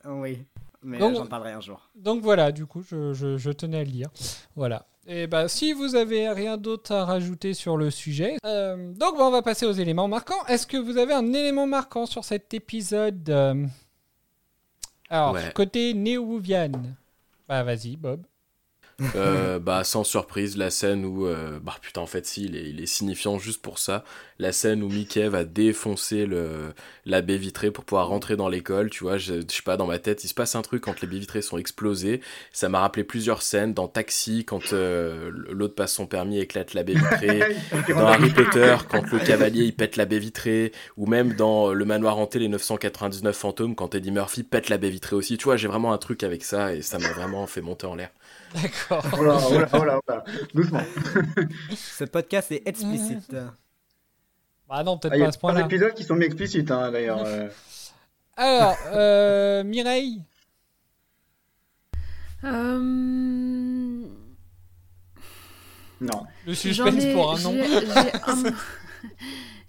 [0.07, 0.45] Oui,
[0.83, 1.91] mais Donc- j'en parlerai un jour.
[1.97, 4.09] Donc voilà, du coup, je, je- je tenais à le dire.
[4.57, 4.87] Voilà.
[5.07, 9.25] Et ben, si vous avez rien d'autre à rajouter sur le sujet, euh, donc bah,
[9.25, 10.45] on va passer aux éléments marquants.
[10.49, 13.67] Est-ce que vous avez un élément marquant sur cet épisode euh
[15.11, 15.53] Alors, Ouais.
[15.55, 16.73] côté Néo-Vian.
[17.49, 18.23] Bah vas-y, Bob.
[19.15, 22.69] Euh, bah sans surprise la scène où euh, bah putain en fait si il est,
[22.69, 24.03] il est signifiant juste pour ça.
[24.41, 28.91] La scène où Mickey va défoncer le la baie vitrée pour pouvoir rentrer dans l'école
[28.91, 31.01] tu vois je, je sais pas dans ma tête il se passe un truc quand
[31.01, 32.21] les baies vitrées sont explosées
[32.53, 36.75] ça m'a rappelé plusieurs scènes dans Taxi quand euh, l'autre passe son permis et éclate
[36.75, 37.41] la baie vitrée
[37.89, 41.85] dans Harry Potter quand le cavalier il pète la baie vitrée ou même dans le
[41.85, 45.39] manoir hanté les 999 fantômes quand Eddie Murphy pète la baie vitrée aussi.
[45.39, 47.95] Tu vois j'ai vraiment un truc avec ça et ça m'a vraiment fait monter en
[47.95, 48.11] l'air
[48.55, 49.05] D'accord.
[49.19, 50.25] Oh là, oh là, oh là, oh là.
[50.55, 50.83] Doucement.
[51.75, 53.35] Ce podcast est explicite.
[54.69, 55.63] Bah non, peut-être Ah, Il y pas a à ce plein point-là.
[55.67, 57.23] d'épisodes qui sont mis explicites, hein, d'ailleurs.
[57.25, 57.49] euh.
[58.37, 60.23] Alors, euh, Mireille?
[62.45, 62.79] Euh,
[66.01, 66.27] Non.
[66.47, 67.53] Le suspense ai- pour un nom.
[67.53, 68.53] j'ai- J'ai un,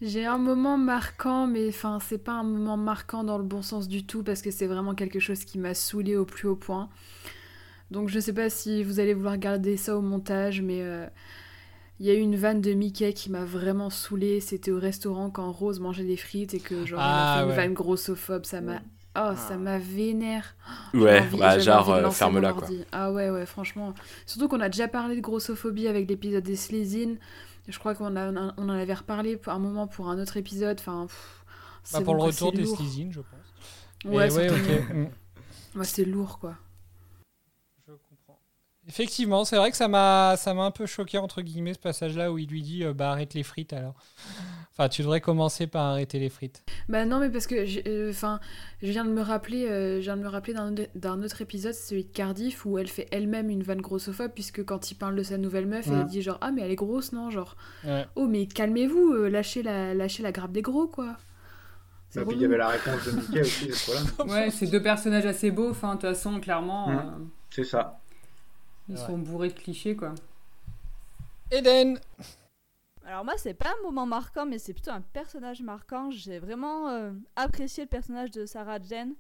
[0.01, 3.88] j'ai un moment marquant, mais enfin, c'est pas un moment marquant dans le bon sens
[3.88, 6.89] du tout parce que c'est vraiment quelque chose qui m'a saoulé au plus haut point.
[7.91, 11.07] Donc je sais pas si vous allez vouloir garder ça au montage, mais euh,
[11.99, 14.40] il y a eu une vanne de Mickey qui m'a vraiment saoulé.
[14.41, 17.52] C'était au restaurant quand Rose mangeait des frites et que genre il a Ah, une
[17.56, 18.45] vanne grossophobe.
[18.45, 18.82] Ça m'a,
[19.18, 20.56] oh, ça m'a vénère.
[20.94, 22.68] Ouais, envie- bah, genre, euh, ferme-la, quoi.
[22.91, 23.94] Ah ouais, ouais, franchement.
[24.28, 27.18] Surtout qu'on a déjà parlé de grossophobie avec l'épisode des Slezines.
[27.68, 30.78] Je crois qu'on a, on en avait reparlé pour un moment pour un autre épisode.
[30.80, 31.44] Enfin, pff,
[31.84, 32.66] c'est Bah, pour bon, le retour des.
[32.66, 34.06] Slezines, je pense.
[34.06, 34.57] Ouais, ouais, ok.
[35.76, 36.56] Ouais, c'est lourd, quoi.
[38.90, 42.32] Effectivement, c'est vrai que ça m'a ça m'a un peu choqué entre guillemets ce passage-là
[42.32, 43.94] où il lui dit euh, bah arrête les frites alors.
[44.72, 46.64] Enfin, tu devrais commencer par arrêter les frites.
[46.88, 47.56] Bah non, mais parce que,
[47.90, 48.40] euh, enfin,
[48.82, 51.74] je viens de me rappeler, euh, je viens de me rappeler d'un d'un autre épisode,
[51.74, 55.24] celui de Cardiff, où elle fait elle-même une vanne grossophobe, puisque quand il parle de
[55.24, 55.98] sa nouvelle meuf, Ouais.
[55.99, 58.06] elle dit genre ah mais elle est grosse non, genre Ouais.
[58.16, 61.18] oh mais calmez-vous, euh, lâchez la, lâchez la grappe des gros quoi.
[62.16, 64.32] Et puis il y avait la réponse de Mickey aussi, ce problème.
[64.34, 65.70] Ouais, c'est deux personnages assez beaux.
[65.72, 66.98] Enfin, de toute façon, clairement, Mm.
[66.98, 67.98] euh, C'est ça.
[68.90, 69.06] Ils Ouais.
[69.06, 70.16] sont bourrés de clichés, quoi.
[71.52, 71.99] Eden
[73.06, 76.11] Alors moi, c'est pas un moment marquant, mais c'est plutôt un personnage marquant.
[76.11, 79.14] J'ai vraiment euh, apprécié le personnage de Sarah Jane.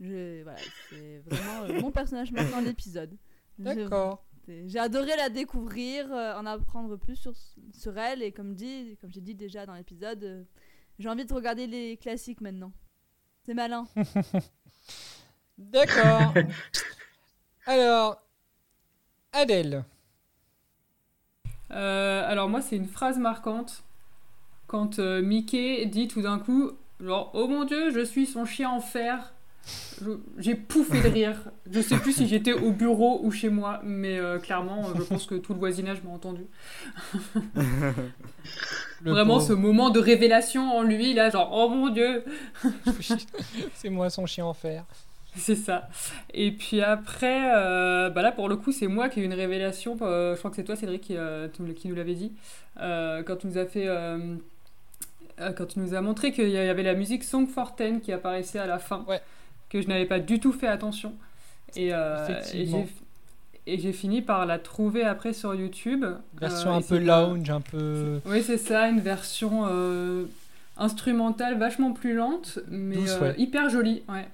[0.00, 0.58] Je, voilà,
[0.90, 3.16] c'est vraiment euh, mon personnage marquant de l'épisode.
[3.58, 4.22] D'accord.
[4.48, 7.32] J'ai adoré la découvrir, euh, en apprendre plus sur,
[7.72, 10.44] sur elle, et comme dit, comme j'ai dit déjà dans l'épisode, euh,
[11.00, 12.72] j'ai envie de regarder les classiques maintenant.
[13.44, 13.86] C'est malin.
[15.58, 16.32] D'accord.
[17.66, 18.22] alors,
[19.36, 19.84] Adèle.
[21.70, 23.82] Euh, alors moi, c'est une phrase marquante
[24.66, 28.70] quand euh, Mickey dit tout d'un coup, genre, oh mon dieu, je suis son chien
[28.70, 29.32] en fer.
[30.38, 31.36] J'ai pouffé de rire.
[31.70, 35.26] Je sais plus si j'étais au bureau ou chez moi, mais euh, clairement, je pense
[35.26, 36.46] que tout le voisinage m'a entendu.
[39.02, 39.48] Vraiment, pauvre.
[39.48, 42.24] ce moment de révélation en lui, là, genre, oh mon dieu.
[43.74, 44.84] C'est moi son chien en fer.
[45.38, 45.88] C'est ça.
[46.32, 49.34] Et puis après, euh, bah là pour le coup, c'est moi qui ai eu une
[49.34, 49.96] révélation.
[50.02, 52.32] euh, je crois que c'est toi, Cédric, qui, euh, qui nous l'avait dit.
[52.78, 53.88] Quand tu nous as fait.
[55.38, 58.58] quand tu nous as montré qu'il y avait la musique Song for Ten qui apparaissait
[58.58, 59.04] à la fin.
[59.68, 61.12] Que je n'avais pas du tout fait attention.
[61.76, 61.92] Et,
[63.66, 66.04] j'ai- fini par la trouver après sur YouTube.
[66.40, 68.20] Version un peu lounge, un peu.
[68.26, 69.66] oui, c'est ça, une version
[70.78, 73.34] instrumentale vachement plus lente, mais Douce, ouais.
[73.38, 74.02] hyper jolie.
[74.08, 74.26] Ouais.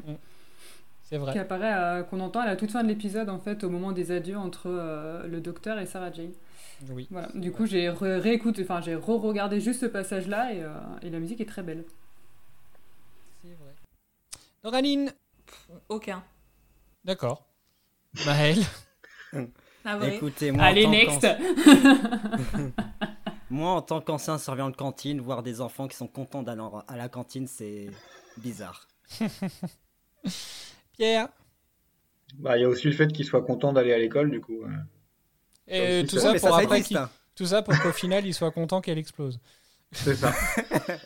[1.12, 1.32] C'est vrai.
[1.32, 3.92] Qui apparaît, euh, qu'on entend à la toute fin de l'épisode, en fait, au moment
[3.92, 6.32] des adieux entre euh, le docteur et Sarah Jane.
[6.88, 7.06] Oui.
[7.10, 7.28] Voilà.
[7.34, 10.70] Du coup, j'ai réécouté, enfin, j'ai re-regardé juste ce passage-là et, euh,
[11.02, 11.84] et la musique est très belle.
[14.64, 15.12] Noraline
[15.90, 16.24] Aucun.
[17.04, 17.44] D'accord.
[18.24, 18.56] Maël
[19.84, 20.16] Ah ouais.
[20.16, 21.26] Écoutez, moi, Allez, next.
[23.50, 26.96] Moi, en tant qu'ancien servant de cantine, voir des enfants qui sont contents d'aller à
[26.96, 27.90] la cantine, c'est
[28.38, 28.88] bizarre.
[30.96, 31.28] Pierre
[32.38, 34.62] Bah, il y a aussi le fait qu'il soit content d'aller à l'école, du coup.
[34.64, 34.68] euh.
[35.68, 37.08] Et tout ça pour ça, après existe, hein.
[37.36, 39.38] tout ça pour qu'au final il soit content qu'elle explose.
[39.94, 40.32] C'est ça.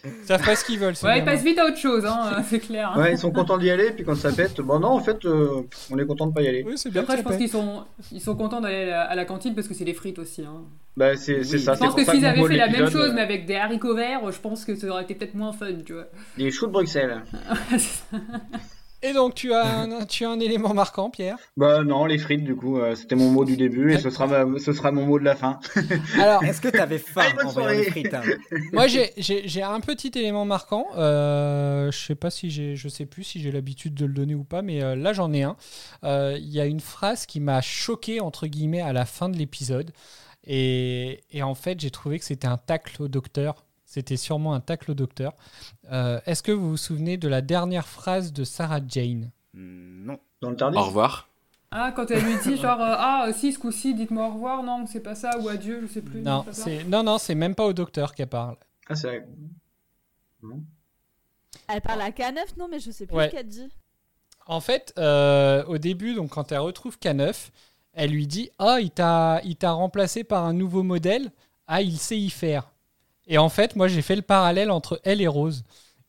[0.04, 0.94] Ils savent pas ce qu'ils veulent.
[1.02, 2.94] Ouais, ils passent vite à autre chose, hein, c'est clair.
[2.96, 5.62] Ouais, ils sont contents d'y aller, puis quand ça pète, bon, non, en fait, euh,
[5.90, 6.62] on est content de pas y aller.
[6.64, 9.14] Oui, c'est Puis Après, je pense qu'ils sont, ils sont contents d'aller à la- à
[9.16, 10.42] la cantine parce que c'est des frites aussi.
[10.42, 10.62] Hein.
[10.96, 11.74] Bah, c'est c'est ça.
[11.74, 14.30] je pense que s'ils avaient fait la même chose, euh, mais avec des haricots verts,
[14.30, 16.06] je pense que ça aurait été peut-être moins fun, tu vois.
[16.38, 17.22] Des choux de Bruxelles.
[19.02, 21.36] Et donc tu as un, tu as un élément marquant, Pierre?
[21.56, 24.26] Bah, non, les frites, du coup, euh, c'était mon mot du début, et ce sera,
[24.26, 25.60] ma- ce sera mon mot de la fin.
[26.20, 28.22] Alors, Est-ce que faim Allez, bonne en voyant les frites hein?
[28.72, 30.86] Moi, j'ai- un petit élément marquant.
[30.96, 34.34] Euh, je sais pas si j'ai, je sais plus si j'ai l'habitude de le donner
[34.34, 35.56] ou pas, mais euh, là j'en ai un.
[36.04, 39.36] Euh, Il y a une phrase qui m'a choqué entre guillemets à la fin de
[39.36, 39.90] l'épisode,
[40.46, 43.65] et, et en fait j'ai trouvé que c'était un tacle au docteur.
[43.96, 45.32] C'était sûrement un tacle au docteur.
[45.90, 50.18] Euh, Est-ce que vous vous souvenez de la dernière phrase de Sarah Jane Non.
[50.42, 51.30] Dans le tardis Au revoir.
[51.70, 54.84] Ah, quand elle lui dit genre, euh, ah, si, ce coup-ci, dites-moi au revoir, non,
[54.86, 56.20] c'est pas ça, ou adieu, je sais plus.
[56.20, 58.56] Non, c'est non, non, c'est même pas au docteur qu'elle parle.
[58.86, 59.26] Ah, c'est vrai.
[61.68, 63.30] Elle parle à K9, non, mais je sais plus Ouais.
[63.30, 63.68] ce qu'elle dit.
[64.46, 67.48] En fait, euh, au début, donc quand elle retrouve K9,
[67.94, 71.32] elle lui dit Ah, il t'a, il t'a remplacé par un nouveau modèle.
[71.66, 72.70] Ah, il sait y faire.
[73.26, 75.64] Et en fait, moi, j'ai fait le parallèle entre elle et Rose.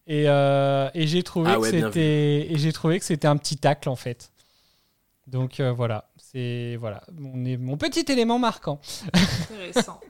[0.07, 3.97] Et, euh, et j'ai trouvé Ah ouais, j'ai trouvé que c'était un petit tacle en
[3.97, 4.31] fait.
[5.27, 8.79] Donc euh, voilà, c'est voilà mon, petit élément marquant.
[9.13, 9.99] Intéressant.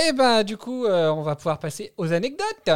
[0.00, 2.70] Et ben du coup, euh, on va pouvoir passer aux anecdotes.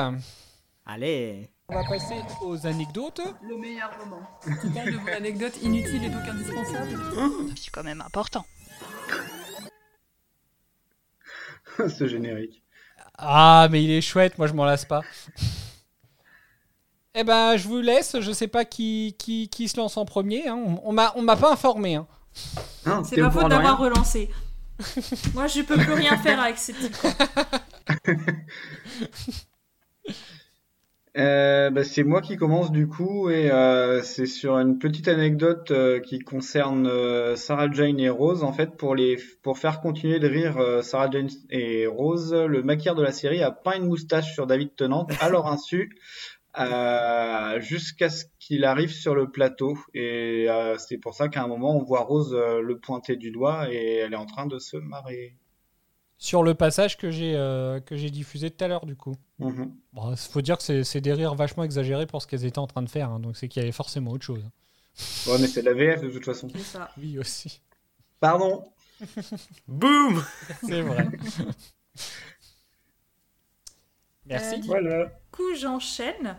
[0.85, 1.49] Allez.
[1.69, 3.21] On va passer aux anecdotes.
[3.49, 4.29] Le meilleur moment.
[4.61, 6.99] Qui parle de vos anecdotes inutiles et donc indispensables.
[7.55, 8.45] C'est quand même important.
[11.89, 12.63] Ce générique.
[13.19, 15.03] Ah, mais il est chouette, moi je m'en lasse pas.
[17.15, 18.19] Eh ben, je vous laisse.
[18.21, 20.49] Je sais pas qui, qui, qui se lance en premier.
[20.49, 20.57] hein.
[20.57, 21.97] On, on m'a, on m'a pas informé.
[21.97, 22.07] hein.
[22.87, 24.31] Hein, C'est ma faute de d'avoir relancé.
[25.35, 26.57] Moi, je peux plus rien faire avec.
[28.09, 28.13] Euh,
[31.83, 35.99] bah, c'est moi qui commence du coup et euh, c'est sur une petite anecdote euh,
[35.99, 38.45] qui concerne euh, Sarah Jane et Rose.
[38.45, 42.95] En fait, pour les pour faire continuer de rire Sarah Jane et Rose, le maquilleur
[42.95, 45.99] de la série a peint une moustache sur David Tennant à leur insu
[47.59, 50.47] jusqu'à ce qu'il arrive sur le plateau et
[50.79, 54.13] c'est pour ça qu'à un moment on voit Rose le pointer du doigt et elle
[54.13, 55.35] est en train de se marrer.
[56.25, 59.17] Sur le passage que j'ai, euh, que j'ai diffusé tout à l'heure, du coup.
[59.41, 59.75] Mhm.
[59.93, 62.83] Bon, faut dire que c'est, des rires vachement exagérés pour ce qu'elles étaient en train
[62.83, 63.11] de faire.
[63.11, 63.19] hein.
[63.19, 64.45] donc c'est qu'il y avait forcément autre chose.
[65.27, 66.47] Ouais, mais c'est de la VF de toute façon.
[66.53, 66.91] C'est ça.
[66.97, 67.61] Oui, aussi.
[68.21, 68.63] Pardon.
[69.67, 70.23] Boum
[70.65, 71.09] C'est vrai.
[74.27, 74.55] Merci.
[74.55, 75.13] Euh, du Voilà.
[75.33, 76.37] coup, j'enchaîne.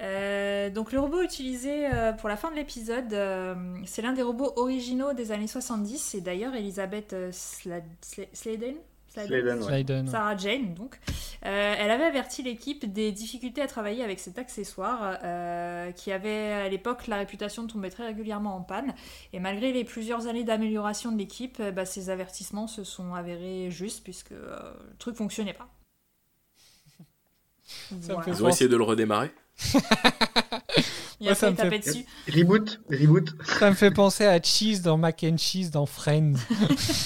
[0.00, 3.54] Euh, donc, le robot utilisé euh, pour la fin de l'épisode, euh,
[3.84, 6.16] c'est l'un des robots originaux des années 70.
[6.16, 8.74] Et d'ailleurs, Elisabeth euh, Sla- Sla- Sladen
[9.12, 9.62] Sladen, ouais.
[9.62, 10.10] Sladen, ouais.
[10.10, 10.98] Sarah Jane, donc.
[11.44, 16.52] Euh, elle avait averti l'équipe des difficultés à travailler avec cet accessoire euh, qui avait
[16.52, 18.94] à l'époque la réputation de tomber très régulièrement en panne.
[19.32, 23.70] Et malgré les plusieurs années d'amélioration de l'équipe, euh, bah, ces avertissements se sont avérés
[23.70, 24.56] justes puisque euh,
[24.90, 25.68] le truc fonctionnait pas.
[27.90, 28.22] Voilà.
[28.28, 29.30] Ils ont essayé de le redémarrer.
[31.22, 32.06] Et Ouais, après, ça me tapait fait- dessus.
[32.28, 33.34] Reboot, reboot.
[33.58, 36.34] Ça me fait penser à Cheese dans Mac and Cheese dans Friends.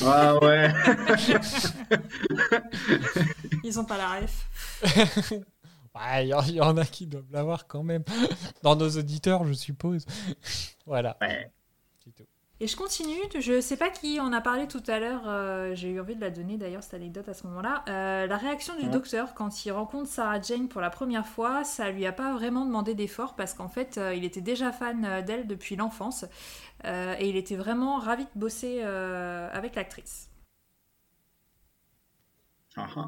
[0.04, 0.72] Ah ouais.
[3.64, 4.48] Ils ont pas la ref.
[5.98, 8.04] Ouais, il y, y en a qui doivent l'avoir quand même.
[8.62, 10.04] Dans nos auditeurs, je suppose.
[10.84, 11.16] voilà.
[12.58, 15.90] Et je continue, je sais pas qui en a parlé tout à l'heure, euh, j'ai
[15.90, 17.84] eu envie de la donner d'ailleurs cette anecdote à ce moment-là.
[17.88, 18.90] Euh, la réaction du Ouais.
[18.90, 22.64] docteur quand il rencontre Sarah Jane pour la première fois, ça lui a pas vraiment
[22.64, 26.24] demandé d'effort parce qu'en fait euh, il était déjà fan d'elle depuis l'enfance
[26.86, 30.30] euh, et il était vraiment ravi de bosser euh, avec l'actrice.
[32.76, 33.06] Ah, ah.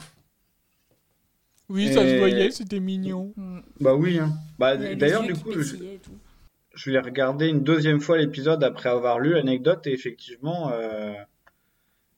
[1.71, 3.33] Oui, ça se voyait, c'était mignon.
[3.81, 4.19] Bah oui.
[4.19, 4.33] Hein.
[4.59, 6.19] Bah, D'ailleurs, du coup, je, pétillaient et tout.
[6.79, 11.13] Je l'ai regardé une deuxième fois l'épisode après avoir lu l'anecdote et effectivement, euh,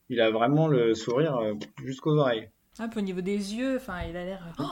[0.09, 1.55] il a vraiment le sourire euh,
[1.85, 2.49] jusqu'aux oreilles.
[2.79, 4.43] Un peu au niveau des yeux, enfin il a l'air...
[4.59, 4.65] Oh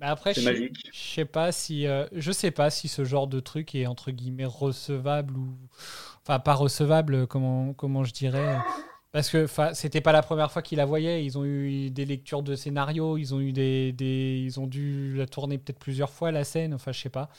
[0.00, 0.88] Bah après, C'est je, magique.
[0.92, 4.10] je sais pas si, euh, je sais pas si ce genre de truc est entre
[4.12, 5.48] guillemets recevable ou,
[6.22, 8.56] enfin pas recevable, comment, comment je dirais.
[9.10, 11.24] Parce que c'était pas la première fois qu'ils la voyaient.
[11.24, 15.14] Ils ont eu des lectures de scénarios, ils ont eu des, des- ils ont dû
[15.16, 16.74] la tourner peut-être plusieurs fois la scène.
[16.74, 17.30] Enfin, je sais pas.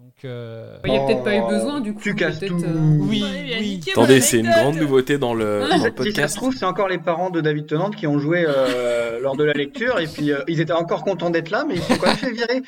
[0.00, 2.00] Donc, euh, Il y a peut-être pas eu besoin du coup.
[2.02, 2.56] Tu casses tout.
[2.64, 3.80] euh, Oui, oui.
[3.90, 6.36] Attendez, c'est une grande nouveauté dans le, dans le Si ça se podcast.
[6.36, 9.52] trouve, c'est encore les parents de David Tennant qui ont joué euh, lors de la
[9.52, 12.16] lecture et puis euh, ils étaient encore contents d'être là, mais ils sont quand même
[12.16, 12.62] fait virer.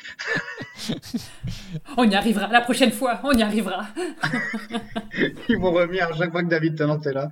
[1.97, 3.85] On y arrivera la prochaine fois, on y arrivera.
[5.49, 7.29] Ils vont revenir à chaque fois que David Tennant est là.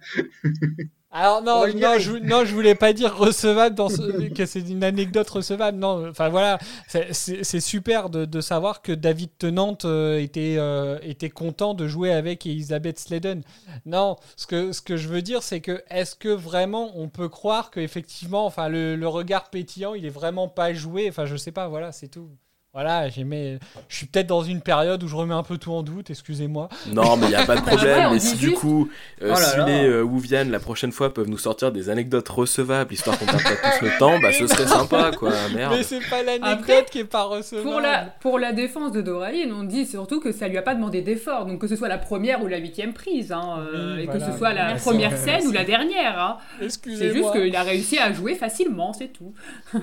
[1.14, 4.82] Alors non, non, je, non, je voulais pas dire recevable dans ce- que c'est une
[4.84, 5.78] anecdote recevable.
[5.78, 6.58] Non, enfin voilà,
[6.88, 12.14] c'est- super de, de savoir que David Tennant euh, était, euh, était content de jouer
[12.14, 13.44] avec Elizabeth Sladen.
[13.86, 17.28] Non, ce que, ce que je veux dire, c'est que est-ce que vraiment on peut
[17.28, 21.10] croire que effectivement, enfin le, le regard pétillant, il est vraiment pas joué?
[21.10, 22.30] Enfin, je sais pas, voilà, c'est tout.
[22.74, 23.60] Voilà, j'aimais.
[23.90, 26.10] Je suis peut-être dans une période où je remets un peu tout en doute.
[26.10, 26.70] Excusez-moi.
[26.94, 28.14] Non, mais il n'y a pas de problème.
[28.14, 28.90] dit si du coup,
[29.22, 29.66] euh, Oh là si là.
[29.66, 33.44] les euh, Wuvian la prochaine fois peuvent nous sortir des anecdotes recevables, histoire qu'on perd
[33.44, 35.34] pas tous le temps, bah ce serait sympa, quoi.
[35.54, 35.74] Merde.
[35.76, 37.68] Mais c'est pas l'anecdote Après, qui est pas recevable.
[37.70, 40.74] Pour la, pour la défense de Doraline, on dit surtout que ça lui a pas
[40.74, 44.04] demandé d'effort, donc que ce soit la première ou la huitième prise, hein, euh, Oui,
[44.04, 44.26] et voilà.
[44.26, 44.86] que ce soit la Merci.
[44.90, 46.18] première scène ou la dernière.
[46.18, 46.38] hein.
[46.60, 47.14] C'est Excusez-moi.
[47.34, 49.34] juste qu'il a réussi à jouer facilement, c'est tout.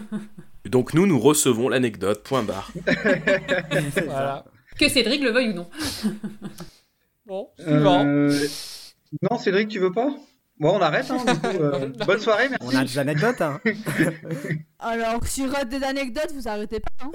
[0.69, 2.71] Donc nous, nous recevons l'anecdote, point barre.
[4.07, 4.45] Voilà.
[4.79, 5.69] Que Cédric le veuille ou non.
[7.27, 8.05] Bon, suivant.
[8.07, 8.33] Euh,
[9.29, 10.09] Non, Cédric, tu veux pas?
[10.61, 11.09] Bon, on arrête.
[11.11, 12.67] Hein, du coup, euh, bonne soirée, merci.
[12.67, 13.61] On a des anecdotes, hein.
[14.81, 17.11] Alors, si je rate des anecdotes, vous arrêtez pas, hein,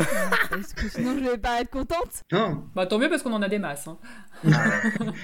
[0.49, 2.23] parce que sinon je vais pas être contente.
[2.31, 3.87] Non, Bah tant mieux parce qu'on en a des masses.
[3.87, 3.97] hein.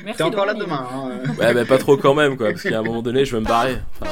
[0.03, 0.17] Merci.
[0.17, 0.85] t'es encore là demain.
[0.91, 1.21] hein.
[1.37, 3.45] Ouais, mais pas trop quand même, quoi, parce qu'à un moment donné, je vais me
[3.47, 3.77] barrer.
[4.01, 4.11] Enfin,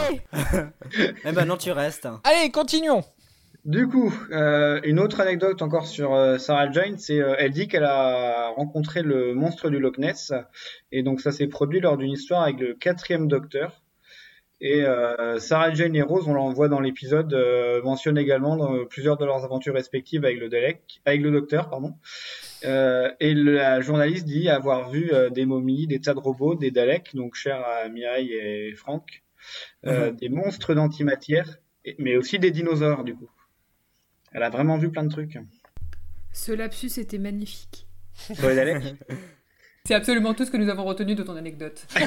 [1.26, 2.07] Eh ben non, tu restes.
[2.23, 3.03] Allez, continuons.
[3.68, 7.68] Du coup, euh, une autre anecdote encore sur euh, Sarah Jane, c'est euh, elle dit
[7.68, 10.31] qu'elle a rencontré le monstre du Loch Ness,
[10.94, 13.84] et donc ça s'est produit lors d'une histoire avec le quatrième Docteur.
[14.61, 19.18] Et euh, Sarah Jane et Rose, on l'envoie dans l'épisode, euh, mentionnent également dans plusieurs
[19.18, 21.94] de leurs aventures respectives avec le Dalek, avec le Docteur, pardon.
[22.64, 26.72] Euh, et la journaliste dit avoir vu euh, des momies, des tas de robots, des
[26.72, 29.23] Daleks, donc chers à Mireille et Franck,
[29.85, 31.57] euh, des monstres d'antimatière,
[31.99, 33.30] mais aussi des dinosaures du coup.
[34.38, 35.40] Elle a vraiment vu plein de trucs.
[36.32, 37.88] Ce lapsus était magnifique.
[39.84, 41.88] C'est absolument tout ce que nous avons retenu de ton anecdote.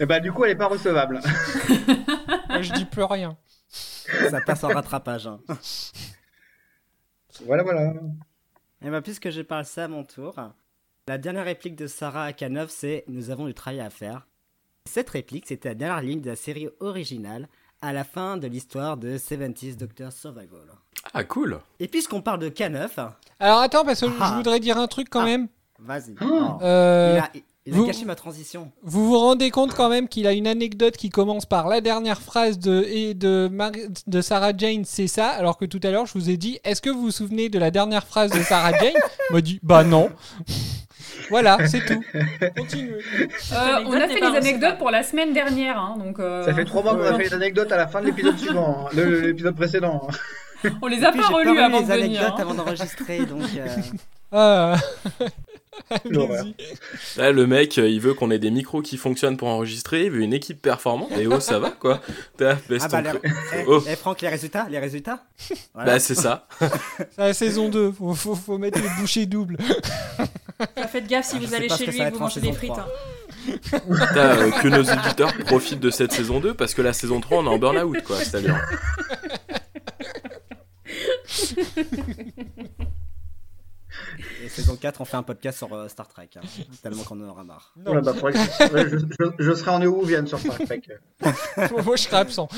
[0.00, 1.20] Et bah du coup, elle est pas recevable.
[2.48, 3.36] Moi, je dis plus rien.
[3.58, 5.26] Ça passe en rattrapage.
[5.26, 5.40] hein.
[7.44, 7.92] Voilà, voilà.
[8.80, 10.36] Et ben puisque je parle ça à mon tour,
[11.06, 14.26] la dernière réplique de Sarah à K9, c'est Nous avons du travail à faire.
[14.86, 17.46] Cette réplique, c'était la dernière ligne de la série originale
[17.82, 20.66] à la fin de l'histoire de 70s Doctor Survival.
[21.14, 21.60] Ah, cool.
[21.78, 22.88] Et puisqu'on parle de K9,
[23.38, 24.34] Alors attends, parce que je Ah.
[24.36, 25.24] voudrais dire un truc quand Ah.
[25.26, 25.48] même.
[25.78, 26.14] vas-y.
[26.22, 26.24] Oh.
[26.30, 26.58] Oh.
[26.62, 28.72] Euh, Il a, il a vous- gâché ma transition.
[28.82, 32.20] Vous vous rendez compte quand même qu'il a une anecdote qui commence par la dernière
[32.22, 33.72] phrase de, et de, Mar-
[34.06, 36.80] de Sarah Jane, c'est ça, alors que tout à l'heure je vous ai dit, est-ce
[36.80, 38.94] que vous vous souvenez de la dernière phrase de Sarah Jane?
[39.30, 40.10] Il m'a dit, bah non.
[41.30, 42.02] Voilà, c'est tout.
[42.56, 42.94] Continuez.
[43.52, 46.64] Euh, on a fait les anecdotes pour la semaine dernière, hein, donc euh, Ça fait
[46.64, 49.20] trois mois qu'on a fait les anecdotes à la fin de l'épisode suivant, hein, le-
[49.20, 50.08] l'épisode précédent.
[50.10, 50.68] hein.
[50.82, 52.20] on les a Puis pas j'ai relus pas avant de les venir.
[52.20, 52.42] anecdotes hein.
[52.42, 53.42] avant d'enregistrer, donc...
[53.58, 53.66] euh,
[54.32, 54.76] Ah.
[56.04, 56.40] L'horreur.
[56.40, 57.18] Allez-y.
[57.20, 60.10] Là, le mec, euh, il veut qu'on ait des micros qui fonctionnent pour enregistrer, il
[60.10, 62.00] veut une équipe performante, et oh, ça va, quoi.
[62.38, 63.30] T'as baisse Ah bah, ton les...
[63.54, 63.80] eh, Oh.
[63.88, 65.20] eh, Franck, les résultats Les résultats
[65.74, 65.92] Voilà.
[65.92, 66.48] Bah, c'est ça.
[66.98, 69.58] C'est la saison 2, faut, faut, faut mettre les bouchées doubles.
[70.88, 72.72] Faites gaffe si Ah, vous allez chez lui et que vous mangez des frites.
[72.72, 72.82] 3.
[72.82, 73.80] hein.
[74.14, 77.38] T'as, euh, que nos éditeurs profitent de cette saison 2, parce que la saison 3,
[77.38, 78.56] on est en burn-out, quoi, c'est-à-dire.
[84.44, 86.28] Et saison 4, on fait un podcast sur euh, Star Trek.
[86.36, 86.40] hein,
[86.82, 87.72] tellement qu'on en aura marre.
[87.76, 88.00] Non.
[88.02, 88.20] Bah, que-
[88.72, 90.82] ouais, je, je- je serai en Néo-Ouvienne sur Star Trek.
[91.84, 92.48] Moi je serai absent.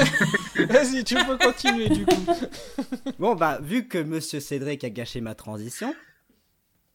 [0.68, 2.26] Vas-y, tu peux continuer du coup.
[3.18, 5.94] Bon, bah, vu que Monsieur Cédric a gâché ma transition,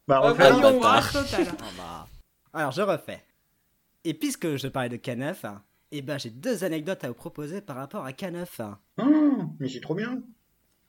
[0.07, 0.51] Bah, Ah, refais-la.
[0.51, 0.77] voyons.
[0.79, 1.47] Courage total.
[1.59, 2.07] ah bah,
[2.53, 3.23] alors je refais.
[4.03, 5.35] Et puisque je parlais de K9,
[5.91, 8.45] eh ben j'ai deux anecdotes à vous proposer par rapport à K9.
[8.59, 8.73] Ah,
[9.59, 10.21] mais c'est trop bien.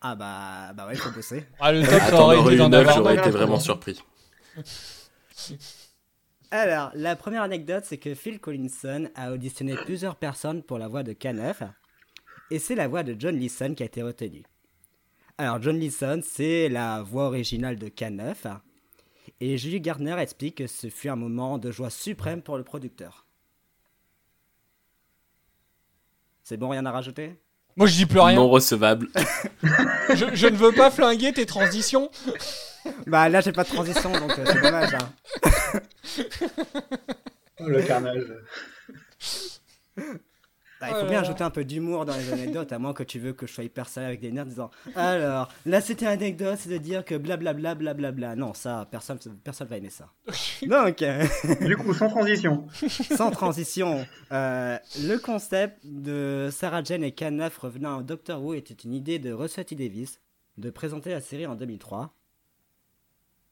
[0.00, 1.46] Ah bah, bah ouais, faut bosser.
[1.60, 4.00] Ah, le top, ça Attends, aurait été d'en avoir j'aurais été vraiment surpris.
[6.50, 11.02] Alors, la première anecdote, c'est que Phil Collinson a auditionné plusieurs personnes pour la voix
[11.02, 11.54] de K9,
[12.50, 14.42] et c'est la voix de John Leeson qui a été retenue.
[15.38, 18.34] Alors, John Leeson, c'est la voix originale de K9,
[19.44, 23.26] et Julie Gardner explique que ce fut un moment de joie suprême pour le producteur.
[26.44, 27.40] C'est bon, rien à rajouter?
[27.74, 28.36] Moi, je dis plus rien.
[28.36, 29.08] Non recevable.
[29.62, 32.10] je, je ne veux pas flinguer tes transitions.
[33.06, 34.92] Bah là, j'ai pas de transition, donc euh, c'est dommage.
[34.92, 35.12] hein.
[37.60, 38.24] Le carnage.
[40.82, 41.26] Bah, il Oh faut bien là.
[41.28, 43.62] ajouter un peu d'humour dans les anecdotes, à moins que tu veux que je sois
[43.64, 47.14] hyper sérieux avec des nerds disant Alors, là c'était une anecdote, c'est de dire que
[47.14, 48.34] blablabla blablabla.
[48.36, 50.12] Non, ça, personne, personne va aimer ça.
[50.66, 51.24] Donc, euh,
[51.60, 52.66] Du coup, sans transition.
[53.16, 58.74] sans transition, euh, le concept de Sarah Jane et Canaf revenant à Doctor Who était
[58.74, 59.76] une idée de Russell T.
[59.76, 60.20] Davis
[60.58, 62.14] de présenter la série en 2003.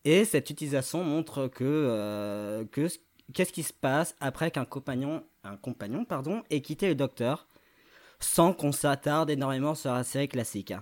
[0.05, 2.99] Et cette utilisation montre que, euh, que ce-
[3.35, 7.47] qu'est-ce qui se passe après qu'un compagnon, un compagnon pardon, ait quitté le Docteur,
[8.19, 10.75] sans qu'on s'attarde énormément sur la série classique.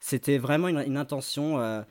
[0.00, 1.82] C'était vraiment une, intention euh,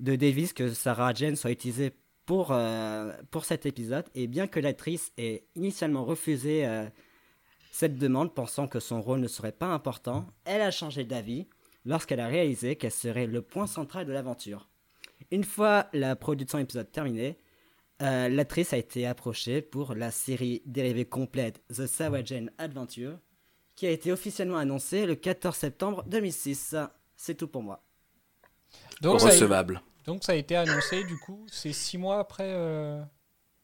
[0.00, 1.92] de Davis que Sarah Jane soit utilisée
[2.24, 6.86] pour, euh, pour cet épisode, et bien que l'actrice ait initialement refusé euh,
[7.72, 11.46] cette demande, pensant que son rôle ne serait pas important, elle a changé d'avis
[11.84, 14.68] lorsqu'elle a réalisé qu'elle serait le point central de l'aventure.
[15.30, 17.38] Une fois la production de l'épisode terminée,
[18.02, 21.86] euh, l'actrice a été approchée pour la série dérivée complète The
[22.24, 23.18] Jane Adventure,
[23.74, 26.76] qui a été officiellement annoncée le 14 septembre 2006.
[27.16, 27.82] C'est tout pour moi.
[29.00, 29.80] Donc, ça a- recevable.
[30.04, 33.00] donc ça a été annoncé, du coup, c'est six mois après, euh,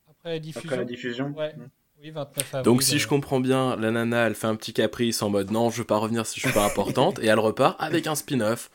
[0.08, 0.76] après la diffusion.
[0.76, 1.34] la diffusion.
[1.36, 1.54] Ouais.
[2.02, 2.64] Oui, 29 avril.
[2.64, 5.50] Donc si euh, je comprends bien, la nana elle fait un petit caprice en mode
[5.52, 8.14] non je veux pas revenir si je suis pas importante et elle repart avec un
[8.14, 8.68] spin-off.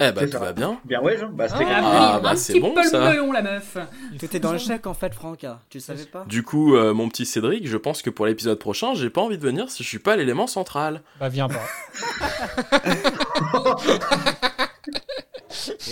[0.00, 0.80] Eh bah tout va bien.
[0.84, 1.28] Bien ouais, Jean.
[1.30, 2.98] Bah, c'était Ah, Ah, bah, un c'est petit bon, peu ça.
[2.98, 3.76] le melon, la meuf.
[4.18, 5.46] Tout est dans le chèque en fait, Franck.
[5.68, 8.94] Tu savais pas Du coup, euh, mon petit Cédric, je pense que pour l'épisode prochain,
[8.94, 11.02] j'ai pas envie de venir si je suis pas l'élément central.
[11.20, 12.82] Bah viens pas.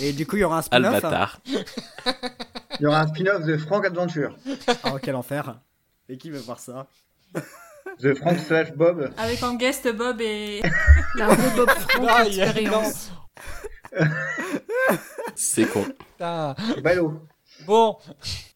[0.01, 1.01] Et du coup, il y aura un Ah spin-off.
[1.01, 1.39] bâtard.
[2.79, 4.35] Il y aura un spin-off de Frank Adventure.
[4.85, 5.55] Oh, quel enfer.
[6.09, 6.87] Et qui veut voir ça
[8.01, 9.11] The Frank slash Bob.
[9.17, 10.61] Avec en guest Bob et.
[11.15, 13.11] La Bob Frank Ah, expérience.
[15.35, 15.83] C'est con.
[15.83, 16.55] Putain.
[16.83, 17.21] Ballot.
[17.65, 17.97] Bon,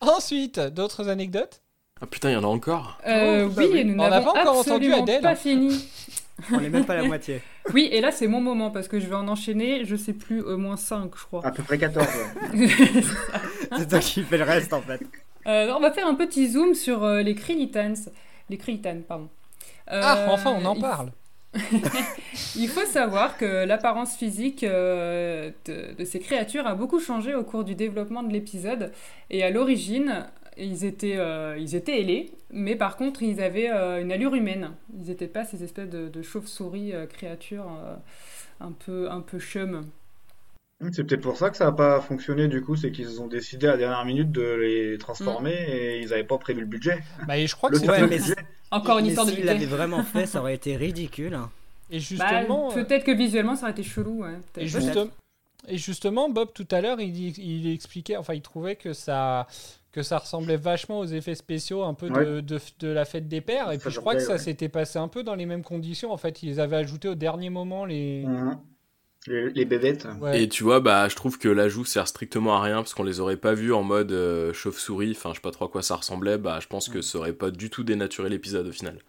[0.02, 1.62] ensuite, d'autres anecdotes?
[2.02, 2.98] Ah putain, il y en a encore.
[3.08, 5.22] Euh, Oh, bah oui, et nous On n'a n'avons pas encore entendu absolument Adèle.
[5.22, 5.88] pas fini.
[6.52, 7.42] On est même pas à la moitié.
[7.74, 10.42] Oui, et là c'est mon moment parce que je vais en enchaîner, je sais plus,
[10.42, 11.46] au moins 5 je crois.
[11.46, 12.06] À peu près 14.
[12.54, 12.68] ouais.
[13.78, 15.00] C'est toi qui fais le reste en fait.
[15.48, 17.94] Euh, on va faire un petit zoom sur euh, les Krillitans.
[18.50, 19.30] Les Krillitans, pardon.
[19.88, 21.12] Ah, Euh, enfin, on en il- parle.
[22.56, 27.64] Il faut savoir que l'apparence physique euh, de, ces créatures a beaucoup changé au cours
[27.64, 28.92] du développement de l'épisode.
[29.30, 30.26] Et à l'origine,
[30.58, 31.58] ils étaient, euh,
[31.88, 34.72] ailés, mais par contre, ils avaient euh, une allure humaine.
[34.94, 37.68] Ils n'étaient pas ces espèces de, de chauves-souris créatures
[38.60, 39.86] un peu, un peu chum.
[40.92, 43.66] C'est peut-être pour ça que ça n'a pas fonctionné du coup, c'est qu'ils ont décidé
[43.68, 47.02] à la dernière minute de les transformer et ils n'avaient pas prévu le budget.
[47.28, 48.36] Bah, et je crois que c'est mais budget.
[48.72, 49.54] Encore une Mais histoire de s'il budget.
[49.54, 51.40] l'avait vraiment fait, ça aurait été ridicule.
[51.90, 54.24] Et Bah, justement, euh, peut-être que visuellement, ça aurait été chelou.
[54.24, 54.68] ouais, et, peut-être.
[54.68, 55.00] juste-
[55.70, 59.48] et justement, Bob tout à l'heure, il, il expliquait, enfin, il trouvait que ça,
[59.94, 62.42] que ça ressemblait vachement aux effets spéciaux un peu de, Ouais.
[62.42, 63.72] de, de la fête des pères.
[63.72, 64.38] Et Ça puis je crois que ça ouais.
[64.40, 66.12] s'était passé un peu dans les mêmes conditions.
[66.12, 68.24] En fait, ils avaient ajouté au dernier moment les.
[68.26, 68.58] Mhm.
[69.28, 70.08] Les, les bébêtes.
[70.22, 70.44] Ouais.
[70.44, 73.20] Et tu vois, bah, je trouve que l'ajout sert strictement à rien parce qu'on les
[73.20, 75.12] aurait pas vus en mode euh, chauve-souris.
[75.18, 76.38] Enfin, je sais pas trop à quoi ça ressemblait.
[76.38, 79.00] Bah, je pense que ça aurait pas du tout dénaturé l'épisode au final.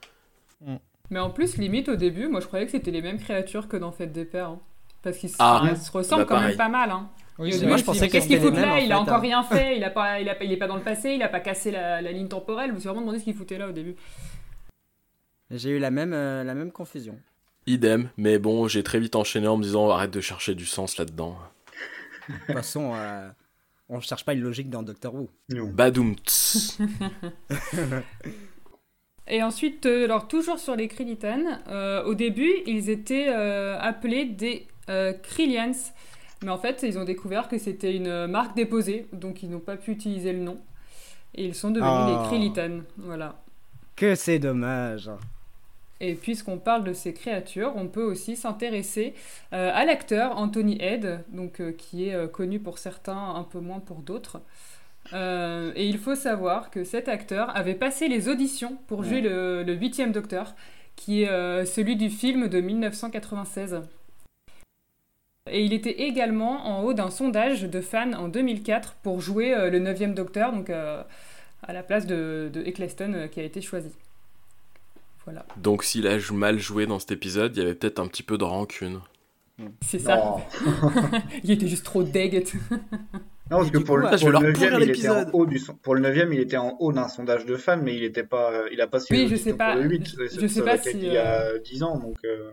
[1.10, 3.76] Mais en plus, limite au début, moi je croyais que c'était les mêmes créatures que
[3.76, 4.48] dans Fête des Pères.
[4.48, 4.60] hein.
[5.02, 6.90] Parce qu'ils se, Ah, se ressemblent bah, quand même pas mal.
[6.90, 7.08] Hein.
[7.38, 9.20] Oui, c'est je pensais qu'est-ce qu'il fout là en Il a encore hein.
[9.20, 11.28] rien fait, il, a pas, il, a, il est pas dans le passé, il a
[11.28, 12.70] pas cassé la, la ligne temporelle.
[12.70, 13.94] Je me suis vraiment demandé ce qu'il foutait là au début.
[15.50, 17.16] J'ai eu la même, euh, la même confusion.
[17.66, 20.98] Idem, mais bon, j'ai très vite enchaîné en me disant arrête de chercher du sens
[20.98, 21.36] là-dedans.
[22.28, 23.28] De toute façon, euh,
[23.88, 25.28] on cherche pas une logique dans Doctor Who.
[25.50, 25.66] Non.
[25.68, 26.14] Badoum.
[29.28, 34.24] Et ensuite, euh, alors toujours sur les Krillitans, euh, au début, ils étaient euh, appelés
[34.26, 35.72] des euh, Krillians.
[36.42, 39.76] Mais en fait, ils ont découvert que c'était une marque déposée, donc ils n'ont pas
[39.76, 40.60] pu utiliser le nom.
[41.34, 42.20] Et ils sont devenus Ah.
[42.22, 42.82] les Krillitans.
[42.98, 43.42] Voilà.
[43.96, 45.10] Que c'est dommage.
[46.00, 49.14] Et puisqu'on parle de ces créatures, on peut aussi s'intéresser
[49.52, 53.60] euh, à l'acteur Anthony Head, donc, euh, qui est euh, connu pour certains, un peu
[53.60, 54.42] moins pour d'autres.
[55.12, 59.72] Et il faut savoir que cet acteur avait passé les auditions pour jouer le, le
[59.74, 60.56] huitième Docteur,
[60.96, 63.82] qui est celui du film de 1996.
[65.48, 69.78] Et il était également en haut d'un sondage de fans en 2004 pour jouer le
[69.78, 71.06] neuvième Docteur, donc à
[71.68, 73.92] la place de, de Eccleston qui a été choisi.
[75.26, 75.44] Voilà.
[75.58, 78.38] Donc s'il a mal joué dans cet épisode, il y avait peut-être un petit peu
[78.38, 79.00] de rancune.
[79.82, 80.36] C'est ça.
[81.44, 82.46] Il était juste trop deg.
[83.50, 85.24] Non, parce que pour, coup, le, pour vais le leur pourrir 9 il était en
[85.32, 87.94] haut du son- pour le 9 il était en haut d'un sondage de fans, mais
[87.96, 89.72] il était pas, il a pas suivi Oui, je sais pas.
[89.72, 90.14] pour le 8.
[90.38, 92.16] Je- sais pas si, Il y a 10 ans, donc.
[92.24, 92.50] euh,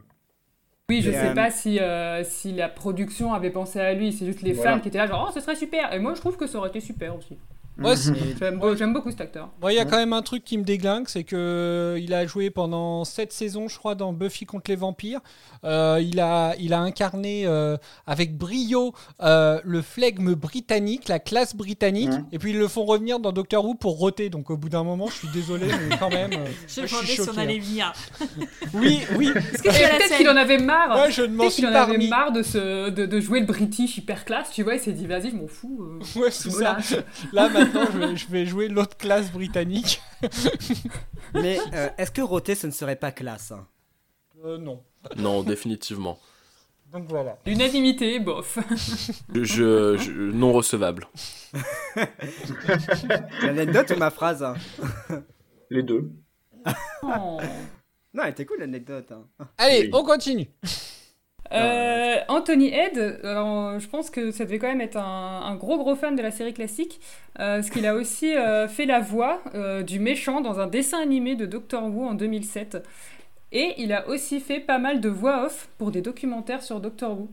[0.89, 4.13] Oui, je Et, sais euh, pas si, euh, si la production avait pensé à lui,
[4.13, 4.73] c'est juste les Voilà.
[4.75, 5.91] fans qui étaient là, genre, oh, ce serait super.
[5.93, 7.37] Et moi, je trouve que ça aurait été super aussi.
[7.79, 9.49] Ouais, c'est- J'aime beau- j'aime beaucoup cet acteur.
[9.59, 12.13] Bon, il y a quand même un truc qui me déglingue, c'est que euh, il
[12.13, 15.21] a joué pendant 7 saisons, je crois, dans Buffy contre les vampires.
[15.63, 21.55] Euh, il, a, il a incarné euh, avec brio euh, le flegme britannique, la classe
[21.55, 22.25] britannique, Mhm.
[22.31, 24.29] et puis ils le font revenir dans Doctor Who pour roter.
[24.29, 26.31] Donc au bout d'un moment, je suis désolé, mais quand même.
[26.33, 27.63] euh, Je moi, me demandais si on choqué, allait hein.
[27.63, 27.93] venir.
[28.75, 29.29] Oui, oui.
[29.35, 30.99] Est-ce que Et tu as la peut-être qu'il en avait marre.
[30.99, 32.07] Ouais, je ne m'en suis qu'il en pas avait remis.
[32.07, 35.05] marre de, se, de, de jouer le British hyper classe, tu vois, il s'est dit,
[35.07, 35.79] vas-y, je m'en fous.
[35.81, 36.77] euh, Ouais, c'est me ça.
[37.31, 40.01] Là maintenant, je vais, je vais jouer l'autre classe britannique.
[41.33, 43.67] Mais euh, est-ce que roter, ce ne serait pas classe hein?
[44.45, 44.83] Euh, non.
[45.17, 46.19] Non, définitivement.
[46.91, 47.37] Donc voilà.
[47.45, 48.59] L'unanimité, bof.
[49.33, 51.07] Je, je- non recevable.
[53.41, 54.55] L'anecdote ou ma phrase hein?
[55.69, 56.11] Les deux.
[57.01, 57.39] Oh.
[58.13, 59.11] Non, elle était cool l'anecdote.
[59.11, 59.23] hein.
[59.57, 59.89] Allez, Oui.
[59.93, 60.47] on continue.
[61.51, 65.77] Euh, Anthony Head, alors, je pense que ça devait quand même être un, un gros
[65.77, 66.99] gros fan de la série classique,
[67.39, 70.99] euh, parce qu'il a aussi euh, fait la voix euh, du méchant dans un dessin
[71.01, 72.77] animé de Doctor Who en 2007.
[73.51, 77.19] Et il a aussi fait pas mal de voix off pour des documentaires sur Doctor
[77.19, 77.29] Who.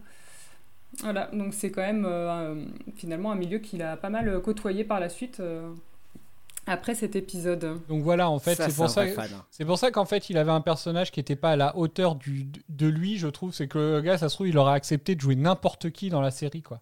[1.02, 2.64] Voilà, donc c'est quand même euh,
[2.96, 5.70] finalement un milieu qu'il a pas mal côtoyé par la suite euh,
[6.66, 7.80] après cet épisode.
[7.88, 9.02] Donc voilà, en fait, c'est pour ça.
[9.02, 9.44] hein.
[9.50, 12.14] C'est pour ça qu'en fait, il avait un personnage qui n'était pas à la hauteur
[12.14, 13.52] du, de lui, je trouve.
[13.52, 16.20] C'est que le gars, ça se trouve, il aurait accepté de jouer n'importe qui dans
[16.20, 16.80] la série, quoi.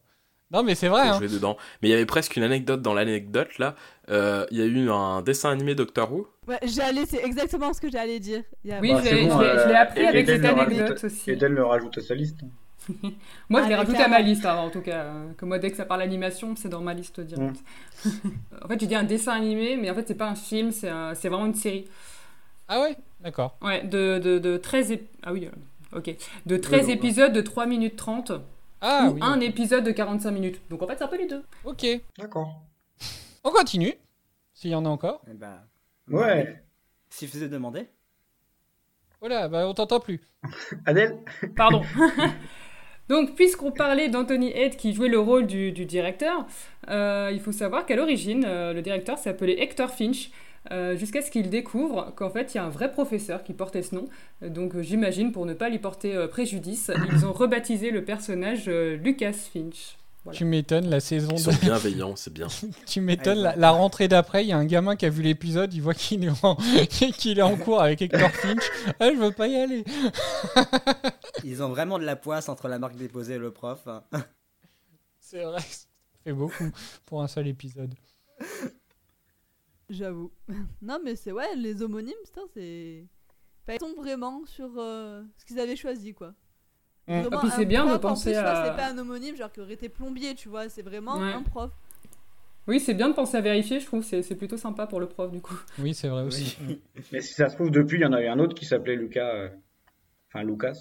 [0.50, 1.02] Non, mais c'est vrai.
[1.02, 1.18] Hein.
[1.18, 1.58] jouer dedans.
[1.82, 3.74] Mais il y avait presque une anecdote dans l'anecdote là.
[4.08, 6.26] Euh, Il y a eu un dessin animé Doctor Who.
[6.46, 8.42] Ouais, j'allais, c'est exactement ce que j'allais dire.
[8.64, 10.42] Il y a- Oui, Bah, je c'est l'ai bon, je l'ai- euh, appris avec cette
[10.46, 11.30] anecdote rajoute- aussi.
[11.30, 12.38] Eden le rajoute à sa liste.
[13.48, 15.02] Moi, je Ah, l'ai rajouté à ma liste, hein, en tout cas.
[15.04, 17.60] euh, Que moi, dès que ça parle animation, c'est dans ma liste directe.
[18.04, 18.08] Mm.
[18.64, 20.88] en fait, j'ai dit un dessin animé, mais en fait, c'est pas un film, c'est
[20.88, 21.86] un- c'est vraiment une série.
[22.68, 22.96] Ah ouais?
[23.20, 23.56] D'accord.
[23.62, 26.14] Ouais, de, de, de 13 ép- Ah oui, euh, ok.
[26.46, 28.32] De 13 donc, épisodes de 3 minutes 30
[28.80, 29.20] Ah ou oui.
[29.22, 30.60] un épisode de 45 minutes.
[30.70, 31.42] Donc en fait, c'est un peu les deux.
[31.64, 31.86] Ok.
[32.18, 32.60] D'accord.
[33.44, 33.94] On continue.
[34.54, 35.22] S'il y en a encore.
[35.30, 35.60] Eh ben,
[36.10, 36.62] Ouais.
[37.10, 37.88] Si je faisais demander.
[39.20, 40.20] Voilà, bah on t'entend plus.
[40.86, 41.18] Adèle?
[41.56, 41.82] Pardon.
[43.08, 46.46] Donc, puisqu'on parlait d'Anthony Head qui jouait le rôle du, directeur,
[46.90, 50.30] euh, il faut savoir qu'à l'origine, euh, le directeur s'appelait Hector Finch,
[50.70, 53.82] euh, jusqu'à ce qu'il découvre qu'en fait, il y a un vrai professeur qui portait
[53.82, 54.08] ce nom.
[54.42, 59.97] Donc, j'imagine, pour ne pas lui porter préjudice, ils ont rebaptisé le personnage Lucas Finch.
[60.24, 60.36] Voilà.
[60.36, 61.56] Tu m'étonnes, la saison Ils sont de...
[61.56, 62.48] bienveillants, c'est bien.
[62.86, 65.72] tu m'étonnes, la, la rentrée d'après, il y a un gamin qui a vu l'épisode,
[65.72, 66.56] il voit qu'il est, en...
[67.16, 68.62] qu'il est en cours avec Hector Finch.
[69.00, 69.84] Ah, je veux pas y aller.
[71.44, 73.86] Ils ont vraiment de la poisse entre la marque déposée et le prof.
[73.86, 74.02] hein.
[75.20, 75.86] C'est vrai, ça
[76.24, 76.70] fait beaucoup
[77.06, 77.94] pour un seul épisode.
[79.88, 80.30] J'avoue.
[80.82, 83.06] non, mais c'est ouais, les homonymes, putain, c'est.
[83.62, 86.34] Enfin, ils tombent vraiment sur euh, ce qu'ils avaient choisi, quoi.
[87.08, 89.60] Ah, puis c'est bien de en penser plus, à- c'est pas un homonyme, genre qui
[89.60, 91.32] aurait été plombier, tu vois, c'est vraiment Ouais.
[91.32, 91.70] un prof.
[92.66, 94.04] Oui, c'est bien de penser à vérifier, je trouve.
[94.04, 95.58] C'est c'est plutôt sympa pour le prof, du coup.
[95.78, 96.58] Oui, c'est vrai aussi.
[97.12, 98.96] Mais si ça se trouve, depuis, il y en a eu un autre qui s'appelait
[98.96, 99.34] Lucas.
[99.34, 99.48] euh,
[100.28, 100.76] Enfin, Lucas.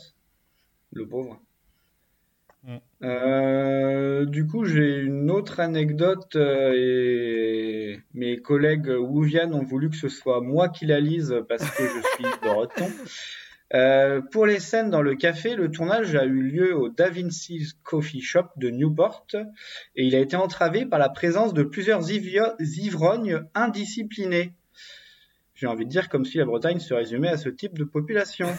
[0.91, 1.39] Le pauvre.
[2.63, 2.75] Mm.
[3.03, 9.95] Euh, du coup, j'ai une autre anecdote euh, et mes collègues Wuvian ont voulu que
[9.95, 12.89] ce soit moi qui la lise parce que je suis breton.
[13.73, 17.73] Euh, pour les scènes dans le café, le tournage a eu lieu au Da Vinci's
[17.83, 19.25] Coffee Shop de Newport
[19.95, 24.53] et il a été entravé par la présence de plusieurs ivrognes indisciplinés.
[25.55, 28.47] J'ai envie de dire comme si la Bretagne se résumait à ce type de population.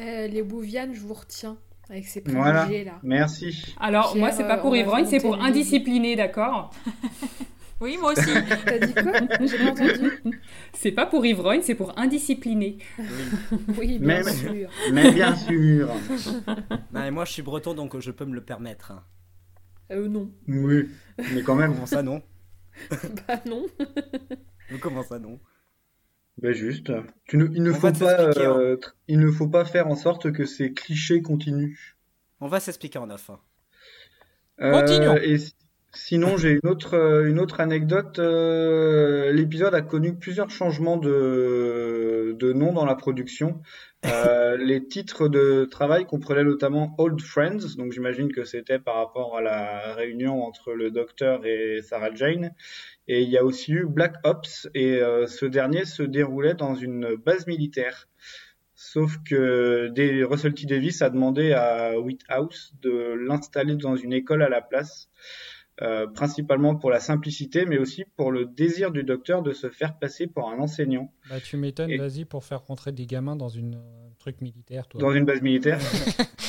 [0.00, 1.58] Euh, les Bouvianes, je vous retiens
[1.90, 2.98] avec ces Voilà, préjugés là.
[3.02, 3.74] merci.
[3.78, 6.70] Alors, moi, c'est pas euh, pour on va ivrogne, c'est pour indiscipliné, d'accord?
[7.82, 8.30] Oui, moi aussi.
[8.64, 9.12] T'as dit quoi?
[9.44, 10.12] J'ai pas entendu.
[10.72, 12.78] C'est pas pour ivrogne, c'est pour indiscipliné.
[13.76, 14.70] Oui, bien Mais, sûr.
[14.92, 15.90] mais bien sûr.
[16.92, 18.92] Non, et moi, je suis breton, donc je peux me le permettre.
[18.92, 19.04] hein.
[19.90, 20.30] Euh, non.
[20.48, 20.88] Oui,
[21.34, 21.72] mais quand même.
[21.74, 22.22] Comment ça, non?
[23.28, 23.66] Bah non.
[24.70, 25.38] Mais Comment ça, non?
[26.38, 26.90] Ben juste.
[27.26, 28.32] Tu ne- il, ne On faut va pas, hein.
[28.38, 28.76] euh,
[29.08, 31.76] il ne faut pas faire en sorte que ces clichés continuent.
[32.40, 33.28] On va s'expliquer en off.
[33.28, 33.40] hein.
[34.60, 35.16] Euh, Continuons.
[35.16, 35.54] et si-
[35.94, 38.18] sinon, j'ai une autre, euh, une autre anecdote.
[38.18, 43.62] euh, L'épisode a connu plusieurs changements de, de nom dans la production.
[44.04, 49.36] Euh, les titres de travail comprenaient notamment Old Friends, donc j'imagine que c'était par rapport
[49.36, 52.50] à la réunion entre le docteur et Sarah Jane.
[53.06, 56.74] Et il y a aussi eu Black Ops, et euh, ce dernier se déroulait dans
[56.74, 58.08] une base militaire.
[58.74, 60.66] Sauf que des- Russell T.
[60.66, 65.10] Davis a demandé à Whithouse de l'installer dans une école à la place,
[65.80, 69.98] euh, principalement pour la simplicité, mais aussi pour le désir du docteur de se faire
[69.98, 71.12] passer pour un enseignant.
[71.30, 73.76] Bah, tu m'étonnes, Et- vas-y, pour faire rentrer des gamins dans une.
[73.76, 75.00] euh, truc militaire, toi.
[75.00, 75.80] Dans une base militaire.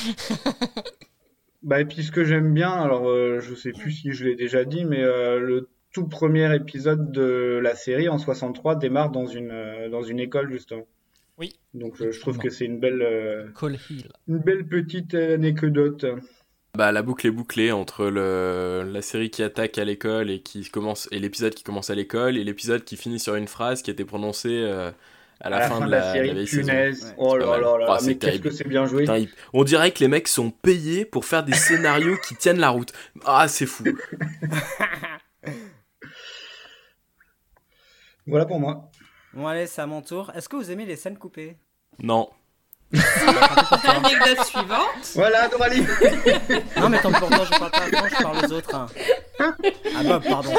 [1.62, 4.36] bah, et puis ce que j'aime bien, alors euh, je sais plus si je l'ai
[4.36, 9.26] déjà dit, mais euh, le tout premier épisode de la série en 63 démarre dans
[9.26, 10.86] une, euh, dans une école justement.
[11.38, 11.52] Oui.
[11.72, 14.08] Donc euh, je trouve que c'est une belle, euh, Cole Hill.
[14.28, 16.04] une belle petite anecdote.
[16.74, 20.68] Bah, la boucle est bouclée entre le, la série qui attaque à l'école et qui
[20.68, 23.92] commence et l'épisode qui commence à l'école et l'épisode qui finit sur une phrase qui
[23.92, 24.90] était prononcée euh,
[25.40, 27.14] à la, fin, de la, série, la punaise.
[27.16, 29.02] Oh c'est là là là, Ah, mais qu'est-ce que c'est bien joué.
[29.02, 32.58] Putain, il- On dirait que les mecs sont payés pour faire des scénarios qui tiennent
[32.58, 32.92] la route.
[33.24, 33.84] Ah, c'est fou.
[38.26, 38.90] Voilà pour moi.
[39.34, 40.32] Bon, allez, c'est à mon tour.
[40.34, 41.58] Est-ce que vous aimez les scènes coupées?
[42.02, 42.30] Non.
[43.88, 45.12] Anecdote suivante.
[45.14, 45.86] Voilà, Doralie.
[46.80, 48.74] Non, mais tant pour toi, je parle pas à toi, je parle aux autres.
[48.74, 48.86] hein.
[49.40, 50.52] Ah, Bob, pardon.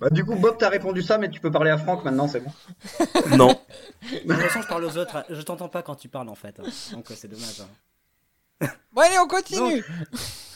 [0.00, 2.40] Bah, du coup, Bob, t'as répondu ça, mais tu peux parler à Franck maintenant, c'est
[2.40, 2.50] bon.
[3.36, 3.48] Non.
[4.10, 5.24] De toute façon, je parle aux autres.
[5.28, 6.58] Je t'entends pas quand tu parles, en fait.
[6.92, 7.60] Donc, euh, c'est dommage.
[7.60, 8.66] hein.
[8.92, 9.84] Bon, allez, on continue.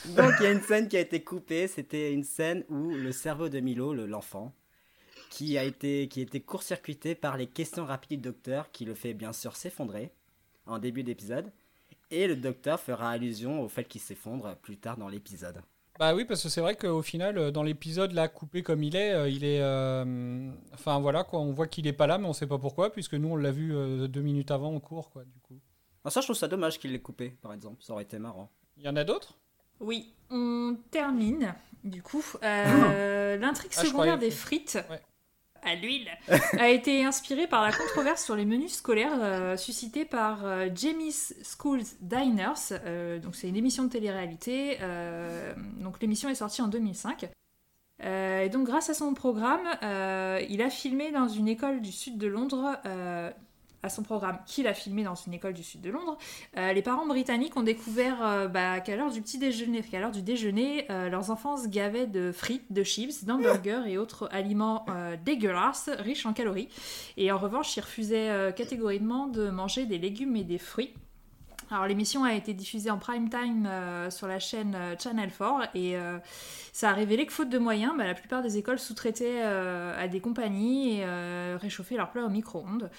[0.05, 1.67] Donc, il y a une scène qui a été coupée.
[1.67, 4.51] C'était une scène où le cerveau de Milo, le- l'enfant,
[5.35, 8.93] qui a été, qui a été court-circuité par les questions rapides du docteur, qui le
[8.95, 10.13] fait bien sûr s'effondrer
[10.65, 11.51] en début d'épisode.
[12.09, 15.61] Et le docteur fera allusion au fait qu'il s'effondre plus tard dans l'épisode.
[15.99, 18.95] Bah oui, parce que c'est vrai qu'au final, euh, dans l'épisode là, coupé comme il
[18.95, 19.59] est, euh, il est.
[19.61, 22.93] euh, Enfin voilà, quoi, on voit qu'il est pas là, mais on sait pas pourquoi,
[22.93, 25.59] puisque nous on l'a vu euh, deux minutes avant en cours, quoi, du coup.
[26.05, 27.83] Ah, ça, je trouve ça dommage qu'il l'ait coupé, par exemple.
[27.83, 28.49] Ça aurait été marrant.
[28.77, 29.37] Il y en a d'autres?
[29.81, 31.53] Oui, on termine.
[31.83, 35.01] Du coup, euh, l'intrigue Ah, je secondaire croyais des frites Ouais.
[35.65, 36.09] À l'huile
[36.59, 39.57] a été inspirée par la controverse sur les menus scolaires euh,
[40.09, 42.53] par euh, Jamie's Schools Diners.
[42.85, 44.77] Euh, donc c'est une émission de télé-réalité.
[44.81, 47.29] euh, donc l'émission est sortie en 2005.
[48.03, 49.67] Euh, et donc grâce à son programme,
[50.49, 52.77] il a filmé dans une école du sud de Londres.
[53.85, 56.17] À son programme qu'il a filmé dans une école du sud de Londres,
[56.57, 60.11] euh, les parents britanniques ont découvert euh, bah, qu'à l'heure du petit déjeuner, qu'à l'heure
[60.11, 64.85] du déjeuner, euh, leurs enfants se gavaient de frites, de chips, d'hamburgers et autres aliments
[65.23, 66.69] dégueulasses, riches en calories.
[67.17, 70.93] Et en revanche, ils refusaient catégoriquement de manger des légumes et des fruits.
[71.71, 73.67] Alors l'émission a été diffusée en prime time
[74.09, 75.97] sur la chaîne Channel 4 et
[76.71, 80.19] ça a révélé que faute de moyens, bah, la plupart des écoles sous-traitaient à des
[80.19, 81.05] compagnies et
[81.55, 82.89] réchauffaient leurs plats au micro-ondes.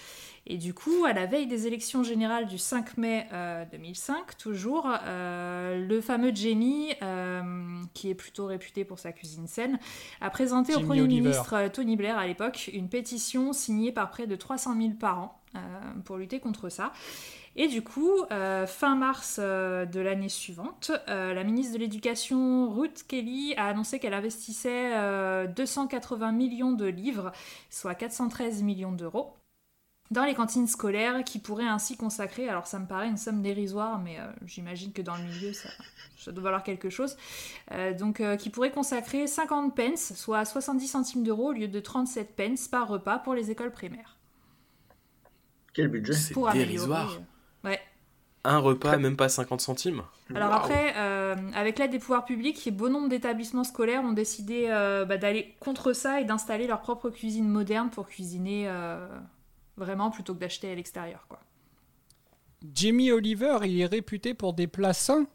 [0.47, 4.89] Et du coup, à la veille des élections générales du 5 mai euh, 2005, toujours,
[5.07, 7.43] euh, le fameux Jamie, euh,
[7.95, 9.79] qui est plutôt réputé pour sa cuisine saine,
[10.21, 11.21] a présenté au Premier Oliver.
[11.21, 15.41] ministre euh, Tony Blair à l'époque une pétition signée par près de 300 000 parents
[15.57, 15.59] euh,
[16.05, 16.93] pour lutter contre ça.
[17.57, 22.71] Et du coup, euh, fin mars euh, de l'année suivante, euh, la ministre de l'Éducation,
[22.71, 27.33] Ruth Kelly, a annoncé qu'elle investissait euh, 280 millions de livres,
[27.71, 29.33] soit 413 millions d'euros,
[30.11, 33.99] dans les cantines scolaires qui pourraient ainsi consacrer, alors ça me paraît une somme dérisoire,
[33.99, 35.69] mais euh, j'imagine que dans le milieu ça,
[36.19, 37.17] ça doit valoir quelque chose,
[37.73, 41.81] euh, donc euh, qui pourrait consacrer 50 pence, soit 70 centimes d'euros au lieu de
[41.81, 44.17] 37 pence par repas pour les écoles primaires.
[45.73, 47.21] Quel budget C'est dérisoire.
[47.63, 47.81] Ouais.
[48.45, 50.03] Un repas, même pas 50 centimes.
[50.35, 55.05] Alors après, euh, avec l'aide des pouvoirs publics, bon nombre d'établissements scolaires ont décidé euh,
[55.05, 59.07] bah, d'aller contre ça et d'installer leur propre cuisine moderne pour cuisiner euh,
[59.77, 61.27] vraiment plutôt que d'acheter à l'extérieur.
[61.29, 61.41] quoi.
[62.75, 65.27] Jamie Oliver, il est réputé pour des plats sains.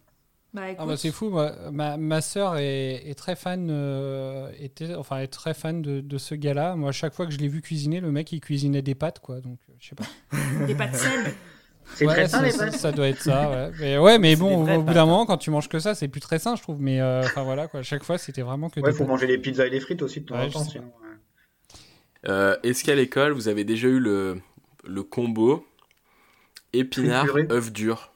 [0.54, 4.96] Bah, Ah bah c'est fou, moi, ma, ma soeur est, est très fan, euh, était,
[4.96, 6.76] enfin, est très fan de, de ce gars-là.
[6.76, 9.20] Moi, à chaque fois que je l'ai vu cuisiner, le mec il cuisinait des pâtes,
[9.20, 9.40] quoi.
[9.40, 10.04] Donc, euh, je sais pas.
[10.68, 11.34] des pâtes saines.
[11.96, 12.74] C'est Ouais, très sain, ça, les ça- pâtes.
[12.76, 13.72] ça doit être ça, ouais.
[13.80, 15.06] Mais, ouais, mais bon, au, bout d'un hein.
[15.06, 16.82] moment, quand tu manges que ça, c'est plus très sain, je trouve.
[16.82, 17.80] Mais euh, enfin voilà, quoi.
[17.80, 19.08] À chaque fois, c'était vraiment que Ouais, faut pâtes.
[19.08, 20.92] manger les pizzas et les frites aussi de temps Ouais, en temps, sinon.
[22.28, 24.42] Euh, Est-ce qu'à l'école, vous avez déjà eu le,
[24.84, 25.66] le combo
[26.74, 28.12] épinard œuf dur?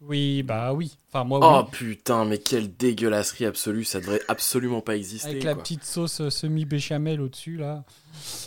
[0.00, 0.98] Oui, bah oui.
[1.08, 1.70] Enfin, moi, Oh oui.
[1.72, 5.30] putain, mais quelle dégueulasserie absolue, ça devrait absolument pas exister.
[5.30, 5.62] Avec la quoi.
[5.62, 7.84] petite sauce euh, semi-béchamel au-dessus, là.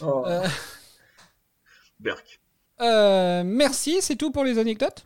[0.03, 0.47] Oh, Euh,
[1.99, 2.39] Berk.
[2.81, 5.05] euh, merci, c'est tout pour les anecdotes?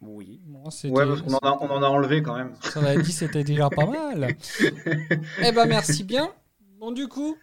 [0.00, 0.40] Oui.
[0.46, 2.54] Bon, Ouais, parce qu'on en, a- on en a enlevé quand même.
[2.62, 4.34] Ça l'a dit, c'était déjà pas mal.
[5.42, 6.32] eh ben, merci bien.
[6.80, 7.36] Bon, du coup,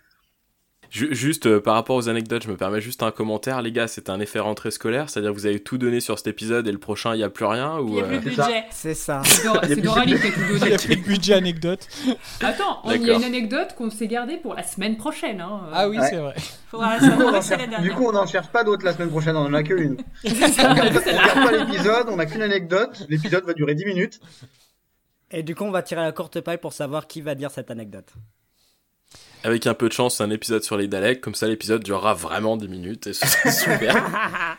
[0.92, 3.62] Juste euh, par rapport aux anecdotes, je me permets juste un commentaire.
[3.62, 6.26] Les gars, c'est un effet rentrée scolaire, c'est-à-dire que vous avez tout donné sur cet
[6.28, 8.20] épisode et le prochain, il n'y a plus rien il ou, n'y a plus euh,
[8.22, 8.46] de c'est ça.
[8.48, 8.64] budget.
[8.72, 9.22] C'est ça.
[9.24, 10.74] C'est Dora- c'est Doralie qui a tout il n'y donné.
[10.74, 11.88] a plus de budget anecdote.
[12.42, 15.42] Attends, il y a une anecdote qu'on s'est gardée pour la semaine prochaine.
[15.42, 15.62] Hein.
[15.72, 16.08] Ah oui, Ouais.
[16.10, 16.34] c'est vrai.
[16.72, 17.82] Faudra Du coup, on savoir, en c'est la cherche- dernière.
[17.82, 19.98] du coup, on n'en cherche pas d'autres la semaine prochaine, on en a qu'une.
[20.26, 20.94] On la- regarde
[21.46, 23.06] pas l'épisode, on n'a qu'une anecdote.
[23.10, 24.20] L'épisode va durer 10 minutes.
[25.32, 27.70] Et du coup, on va tirer la courte paille pour savoir qui va dire cette
[27.70, 28.12] anecdote.
[29.44, 32.58] Avec un peu de chance, un épisode sur les Daleks, comme ça l'épisode durera vraiment
[32.58, 34.58] 10 minutes et ce sera super.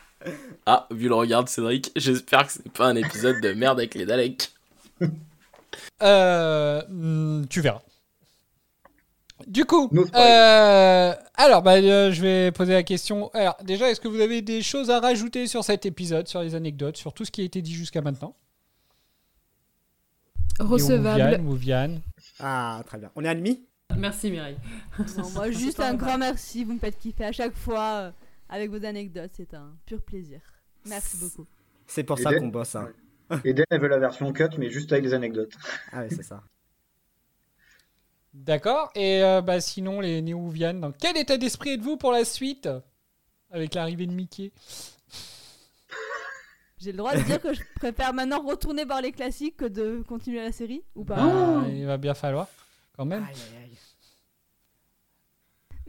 [0.65, 3.93] ah, vu le regard de Cédric, j'espère que c'est pas un épisode de merde avec
[3.95, 4.51] les Daleks.
[6.01, 7.81] Euh, hmm, tu verras.
[9.47, 13.31] Du coup, euh, alors bah, euh, je vais poser la question.
[13.33, 16.53] Alors déjà, est-ce que vous avez des choses à rajouter sur cet épisode, sur les
[16.53, 18.35] anecdotes, sur tout ce qui a été dit jusqu'à maintenant?
[20.59, 21.41] Recevable.
[21.41, 22.01] Mouviane,
[22.39, 23.09] Ah, très bien.
[23.15, 23.63] On est admis?
[23.97, 24.57] Merci Mireille.
[25.17, 26.63] Non, moi, juste un grand merci.
[26.63, 28.11] Vous me faites kiffer à chaque fois euh,
[28.49, 29.31] avec vos anecdotes.
[29.33, 30.41] C'est un pur plaisir.
[30.85, 31.45] Merci beaucoup.
[31.87, 32.75] C'est pour ça qu'on bosse.
[32.75, 32.89] Hein.
[33.45, 35.53] Eden, elle veut la version cut, mais juste avec des anecdotes.
[35.91, 36.43] Ah ouais, c'est ça.
[38.33, 38.91] D'accord.
[38.95, 42.69] Et euh, bah, sinon, les Néouvianes, dans quel état d'esprit êtes-vous pour la suite?
[43.51, 44.51] Avec l'arrivée de Mickey
[46.79, 50.01] J'ai le droit de dire que je préfère maintenant retourner voir les classiques que de
[50.07, 51.17] continuer la série ou pas?
[51.17, 52.47] Bah, Il va bien falloir,
[52.95, 53.27] quand même.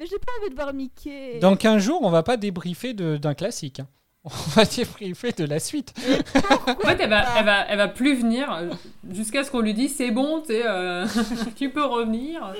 [0.02, 1.38] Mais j'ai pas envie de voir Mickey.
[1.38, 3.78] Dans 15 jours, on va pas débriefer d'un classique.
[3.78, 3.86] hein.
[4.24, 5.94] On va débriefer de la suite.
[6.66, 8.70] En fait, elle va, elle va, elle va plus venir euh,
[9.12, 11.06] jusqu'à ce qu'on lui dise c'est bon, euh,
[11.56, 12.52] tu peux revenir.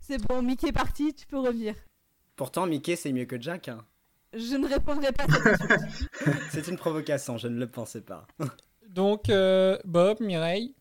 [0.00, 1.74] C'est bon, Mickey est parti, tu peux revenir.
[2.34, 3.68] Pourtant, Mickey, c'est mieux que Jack.
[3.68, 3.84] hein.
[4.32, 6.32] Je ne répondrai pas à cette question.
[6.50, 8.26] c'est une provocation, je ne le pensais pas.
[8.88, 10.74] Donc, euh, Bob, Mireille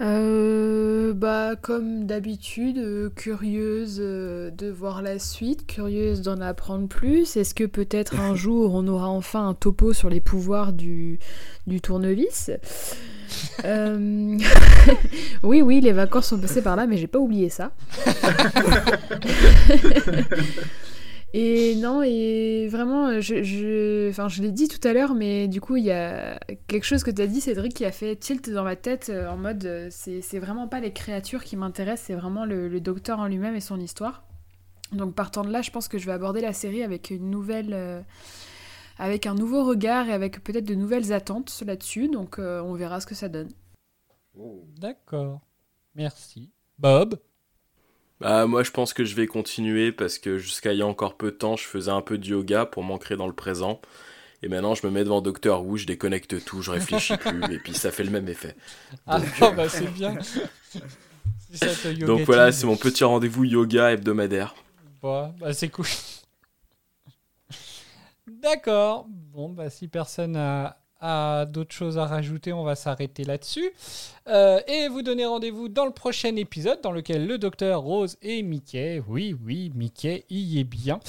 [0.00, 7.36] Euh, bah, comme d'habitude, euh, curieuse euh, de voir la suite, curieuse d'en apprendre plus.
[7.36, 11.18] Est-ce que peut-être un jour on aura enfin un topo sur les pouvoirs du,
[11.66, 12.50] du tournevis?
[15.42, 17.70] Oui, oui, les vacances sont passées par là, mais j'ai pas oublié ça.
[21.32, 25.60] Et non, et vraiment, je, je, enfin, je l'ai dit tout à l'heure, mais du
[25.60, 28.50] coup, il y a quelque chose que tu as dit, Cédric, qui a fait tilt
[28.50, 32.14] dans ma tête euh, en mode euh, c'est vraiment pas les créatures qui m'intéressent, c'est
[32.14, 34.24] vraiment le, le docteur en lui-même et son histoire.
[34.92, 37.74] Donc, partant de là, je pense que je vais aborder la série avec une nouvelle.
[37.74, 38.00] euh,
[38.98, 43.00] avec un nouveau regard et avec peut-être de nouvelles attentes là-dessus, donc euh, on verra
[43.00, 43.48] ce que ça donne.
[44.78, 45.40] D'accord.
[45.94, 46.50] Merci.
[46.78, 47.18] Bob?
[48.20, 51.16] Bah, moi, je pense que je vais continuer parce que jusqu'à il y a encore
[51.16, 53.80] peu de temps, je faisais un peu de yoga pour m'ancrer dans le présent.
[54.42, 57.58] Et maintenant, je me mets devant Docteur Who, je déconnecte tout, je réfléchis plus, et
[57.58, 58.56] puis ça fait le même effet.
[59.06, 60.16] Ah, Donc, euh, bah c'est bien.
[61.52, 64.54] Ça Donc voilà, c'est mon petit rendez-vous yoga hebdomadaire.
[65.02, 65.86] Bon, bah c'est cool.
[68.26, 69.06] D'accord.
[69.08, 73.70] Bon, bah si personne a, a d'autres choses à rajouter, on va s'arrêter là-dessus.
[74.28, 78.42] Euh, et vous donner rendez-vous dans le prochain épisode dans lequel le docteur Rose et
[78.42, 81.00] Mickey, oui, oui, Mickey y est bien,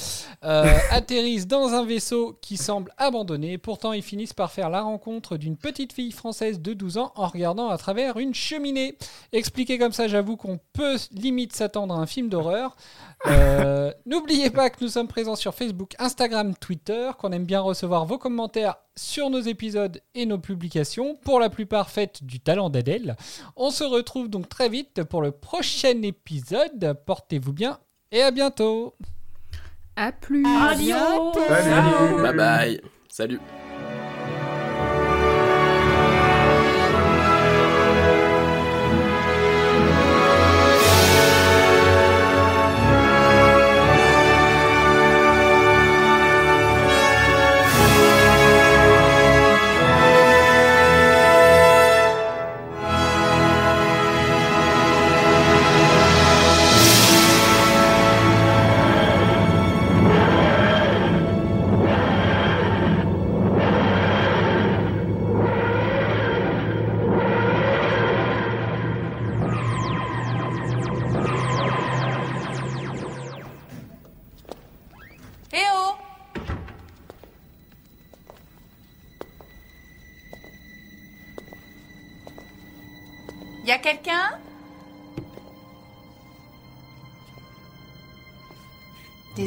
[0.44, 3.58] euh, atterrissent dans un vaisseau qui semble abandonné.
[3.58, 7.28] Pourtant, ils finissent par faire la rencontre d'une petite fille française de 12 ans en
[7.28, 8.98] regardant à travers une cheminée.
[9.34, 12.76] Expliqué comme ça, j'avoue qu'on peut limite s'attendre à un film d'horreur.
[13.28, 18.06] Euh, N'oubliez pas que nous sommes présents sur Facebook, Instagram, Twitter, qu'on aime bien recevoir
[18.06, 23.11] vos commentaires sur nos épisodes et nos publications, pour la plupart faites du talent d'Adèle.
[23.56, 26.98] On se retrouve donc très vite pour le prochain épisode.
[27.06, 27.80] Portez-vous bien
[28.12, 28.96] et à bientôt.
[29.96, 30.46] À plus.
[30.46, 31.40] À bientôt.
[31.48, 32.22] Salut.
[32.22, 32.82] Bye bye.
[33.10, 33.40] Salut.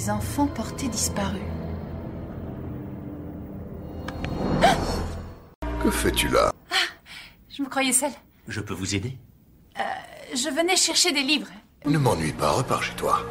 [0.04, 1.40] Des enfants portés disparus.
[5.82, 6.52] Que fais-tu là?
[7.48, 8.12] Je me croyais seule.
[8.46, 9.16] Je peux vous aider?
[10.34, 11.48] Je venais chercher des livres.
[11.86, 13.24] Ne m'ennuie pas, repars chez toi.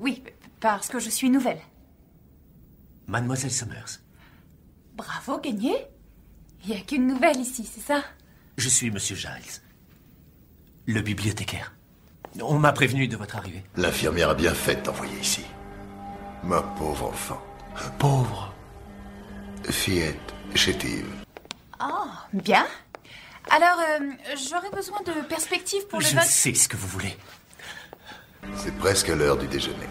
[0.00, 0.24] Oui,
[0.58, 1.60] parce que je suis nouvelle.
[3.06, 4.00] Mademoiselle Summers,
[4.96, 5.86] Bravo, gagné.
[6.64, 8.02] Il n'y a qu'une nouvelle ici, c'est ça?
[8.56, 9.62] Je suis Monsieur Giles,
[10.86, 11.74] le bibliothécaire.
[12.42, 13.62] On m'a prévenu de votre arrivée.
[13.76, 15.42] L'infirmière a bien fait de t'envoyer ici.
[16.42, 17.42] Ma pauvre enfant.
[17.98, 18.52] Pauvre.
[19.68, 21.06] Fillette chétive.
[21.82, 22.66] Oh, bien.
[23.50, 24.10] Alors, euh,
[24.48, 26.24] j'aurais besoin de perspectives pour le Je vote.
[26.24, 27.16] sais ce que vous voulez.
[28.56, 29.86] C'est presque l'heure du déjeuner.